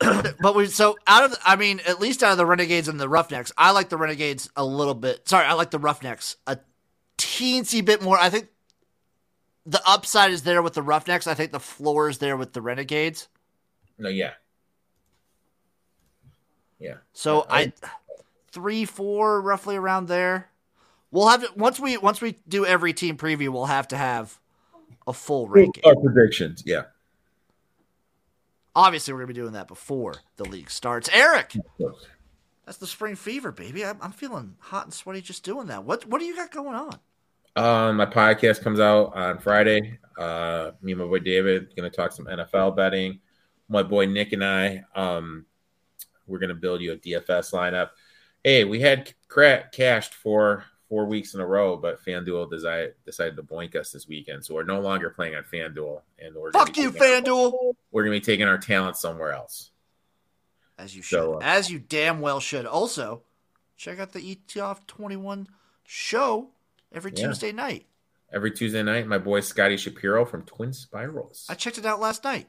but 0.40 0.54
we 0.54 0.66
so 0.66 0.96
out 1.06 1.24
of 1.24 1.36
I 1.44 1.56
mean 1.56 1.80
at 1.86 2.00
least 2.00 2.22
out 2.22 2.32
of 2.32 2.38
the 2.38 2.46
Renegades 2.46 2.88
and 2.88 3.00
the 3.00 3.08
Roughnecks, 3.08 3.52
I 3.56 3.72
like 3.72 3.88
the 3.88 3.96
Renegades 3.96 4.50
a 4.56 4.64
little 4.64 4.94
bit. 4.94 5.28
Sorry, 5.28 5.44
I 5.44 5.54
like 5.54 5.70
the 5.70 5.78
Roughnecks 5.78 6.36
a 6.46 6.58
teensy 7.16 7.84
bit 7.84 8.02
more. 8.02 8.18
I 8.18 8.30
think 8.30 8.48
the 9.68 9.82
upside 9.86 10.30
is 10.30 10.42
there 10.42 10.62
with 10.62 10.72
the 10.72 10.82
Roughnecks. 10.82 11.26
I 11.26 11.34
think 11.34 11.52
the 11.52 11.60
floor 11.60 12.08
is 12.08 12.18
there 12.18 12.36
with 12.36 12.54
the 12.54 12.62
Renegades. 12.62 13.28
no, 13.98 14.08
yeah, 14.08 14.32
yeah. 16.78 16.94
So 17.12 17.46
I- 17.50 17.72
I 17.82 17.88
three 18.50 18.84
four 18.84 19.40
roughly 19.42 19.76
around 19.76 20.06
there. 20.08 20.48
We'll 21.10 21.28
have 21.28 21.42
to 21.42 21.50
once 21.58 21.78
we 21.78 21.96
once 21.98 22.20
we 22.20 22.38
do 22.48 22.64
every 22.66 22.92
team 22.92 23.16
preview, 23.16 23.48
we'll 23.50 23.66
have 23.66 23.88
to 23.88 23.96
have 23.96 24.38
a 25.06 25.12
full 25.12 25.48
ranking. 25.48 25.84
Our 25.84 25.96
predictions, 25.96 26.62
yeah. 26.66 26.84
Obviously, 28.74 29.12
we're 29.12 29.20
gonna 29.20 29.28
be 29.28 29.34
doing 29.34 29.52
that 29.52 29.68
before 29.68 30.14
the 30.36 30.44
league 30.44 30.70
starts. 30.70 31.08
Eric, 31.12 31.56
that's 32.64 32.78
the 32.78 32.86
spring 32.86 33.16
fever, 33.16 33.50
baby. 33.50 33.84
I'm, 33.84 33.98
I'm 34.00 34.12
feeling 34.12 34.54
hot 34.60 34.84
and 34.84 34.94
sweaty 34.94 35.20
just 35.20 35.42
doing 35.44 35.66
that. 35.68 35.84
What 35.84 36.06
what 36.06 36.20
do 36.20 36.26
you 36.26 36.36
got 36.36 36.50
going 36.52 36.74
on? 36.76 36.98
Um, 37.56 37.96
my 37.96 38.06
podcast 38.06 38.62
comes 38.62 38.80
out 38.80 39.14
on 39.14 39.38
Friday. 39.38 39.98
Uh, 40.16 40.72
me 40.82 40.92
and 40.92 41.00
my 41.00 41.06
boy 41.06 41.18
David 41.20 41.74
going 41.76 41.88
to 41.88 41.96
talk 41.96 42.12
some 42.12 42.26
NFL 42.26 42.76
betting. 42.76 43.20
My 43.68 43.82
boy 43.82 44.06
Nick 44.06 44.32
and 44.32 44.44
I, 44.44 44.84
um, 44.94 45.46
we're 46.26 46.38
going 46.38 46.48
to 46.48 46.54
build 46.54 46.80
you 46.80 46.92
a 46.92 46.96
DFS 46.96 47.52
lineup. 47.52 47.90
Hey, 48.42 48.64
we 48.64 48.80
had 48.80 49.12
cra- 49.28 49.68
cashed 49.72 50.14
for 50.14 50.64
four 50.88 51.04
weeks 51.04 51.34
in 51.34 51.40
a 51.40 51.46
row, 51.46 51.76
but 51.76 52.02
FanDuel 52.04 52.50
decided 52.50 52.94
decided 53.04 53.36
to 53.36 53.42
boink 53.42 53.76
us 53.76 53.92
this 53.92 54.08
weekend, 54.08 54.44
so 54.44 54.54
we're 54.54 54.64
no 54.64 54.80
longer 54.80 55.10
playing 55.10 55.34
on 55.34 55.42
FanDuel, 55.42 56.00
and 56.18 56.34
we're 56.34 56.52
Fuck 56.52 56.76
you, 56.76 56.90
FanDuel. 56.90 57.74
We're 57.90 58.04
going 58.04 58.14
to 58.14 58.20
be 58.20 58.32
taking 58.32 58.48
our 58.48 58.58
talent 58.58 58.96
somewhere 58.96 59.32
else. 59.32 59.70
As 60.78 60.94
you 60.94 61.02
should. 61.02 61.16
So, 61.18 61.34
uh, 61.34 61.40
As 61.42 61.70
you 61.70 61.78
damn 61.78 62.20
well 62.20 62.40
should. 62.40 62.64
Also, 62.64 63.22
check 63.76 63.98
out 63.98 64.12
the 64.12 64.36
ETF 64.36 64.86
21 64.86 65.48
show 65.84 66.48
every 66.92 67.12
Yeah. 67.14 67.26
Tuesday 67.28 67.52
night. 67.52 67.86
Every 68.32 68.50
Tuesday 68.50 68.82
night, 68.82 69.06
my 69.06 69.18
boy 69.18 69.40
Scotty 69.40 69.76
Shapiro 69.78 70.24
from 70.26 70.42
Twin 70.42 70.72
Spirals. 70.72 71.46
I 71.48 71.54
checked 71.54 71.78
it 71.78 71.86
out 71.86 71.98
last 72.00 72.24
night. 72.24 72.48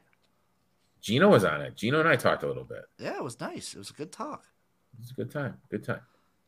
Gino 1.00 1.28
was 1.30 1.44
on 1.44 1.62
it. 1.62 1.76
Gino 1.76 2.00
and 2.00 2.08
I 2.08 2.16
talked 2.16 2.42
a 2.42 2.46
little 2.46 2.64
bit. 2.64 2.82
Yeah, 2.98 3.16
it 3.16 3.24
was 3.24 3.40
nice. 3.40 3.74
It 3.74 3.78
was 3.78 3.90
a 3.90 3.94
good 3.94 4.12
talk. 4.12 4.44
It 4.94 5.00
was 5.00 5.10
a 5.10 5.14
good 5.14 5.30
time. 5.30 5.58
Good 5.70 5.84
time. 5.84 6.00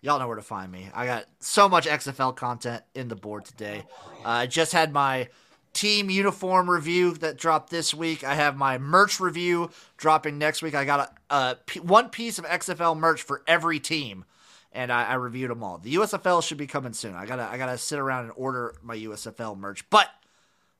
y'all 0.02 0.18
know 0.18 0.26
where 0.26 0.36
to 0.36 0.42
find 0.42 0.70
me. 0.70 0.90
I 0.92 1.06
got 1.06 1.24
so 1.40 1.68
much 1.68 1.86
XFL 1.86 2.36
content 2.36 2.82
in 2.94 3.08
the 3.08 3.16
board 3.16 3.44
today. 3.46 3.84
Uh, 4.24 4.28
I 4.28 4.46
just 4.46 4.72
had 4.72 4.92
my 4.92 5.28
team 5.72 6.10
uniform 6.10 6.68
review 6.68 7.12
that 7.14 7.38
dropped 7.38 7.70
this 7.70 7.94
week. 7.94 8.22
I 8.24 8.34
have 8.34 8.56
my 8.56 8.76
merch 8.76 9.20
review 9.20 9.70
dropping 9.96 10.36
next 10.36 10.60
week. 10.60 10.74
I 10.74 10.84
got 10.84 11.14
a, 11.30 11.34
a 11.34 11.56
p- 11.64 11.80
one 11.80 12.10
piece 12.10 12.38
of 12.38 12.44
XFL 12.44 12.98
merch 12.98 13.22
for 13.22 13.42
every 13.46 13.80
team, 13.80 14.26
and 14.72 14.92
I, 14.92 15.04
I 15.04 15.14
reviewed 15.14 15.50
them 15.50 15.62
all. 15.62 15.78
The 15.78 15.94
USFL 15.94 16.42
should 16.42 16.58
be 16.58 16.66
coming 16.66 16.92
soon. 16.92 17.14
I 17.14 17.26
gotta 17.26 17.44
I 17.44 17.58
gotta 17.58 17.78
sit 17.78 17.98
around 17.98 18.24
and 18.24 18.32
order 18.36 18.74
my 18.82 18.96
USFL 18.96 19.56
merch, 19.58 19.88
but. 19.90 20.08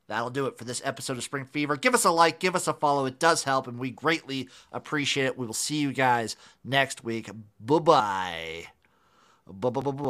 That'll 0.08 0.30
do 0.30 0.46
it 0.46 0.58
for 0.58 0.64
this 0.64 0.82
episode 0.84 1.16
of 1.16 1.22
Spring 1.22 1.46
Fever. 1.46 1.76
Give 1.76 1.94
us 1.94 2.04
a 2.04 2.10
like, 2.10 2.38
give 2.38 2.54
us 2.54 2.66
a 2.68 2.74
follow. 2.74 3.06
It 3.06 3.18
does 3.18 3.44
help, 3.44 3.66
and 3.66 3.78
we 3.78 3.90
greatly 3.90 4.48
appreciate 4.70 5.24
it. 5.24 5.38
We 5.38 5.46
will 5.46 5.54
see 5.54 5.76
you 5.76 5.92
guys 5.92 6.36
next 6.64 7.02
week. 7.02 7.30
Bye 7.60 7.78
bye. 7.78 8.64
Bye 9.46 9.70
bye 9.70 9.80
bye 9.80 9.90
bye. 9.90 10.02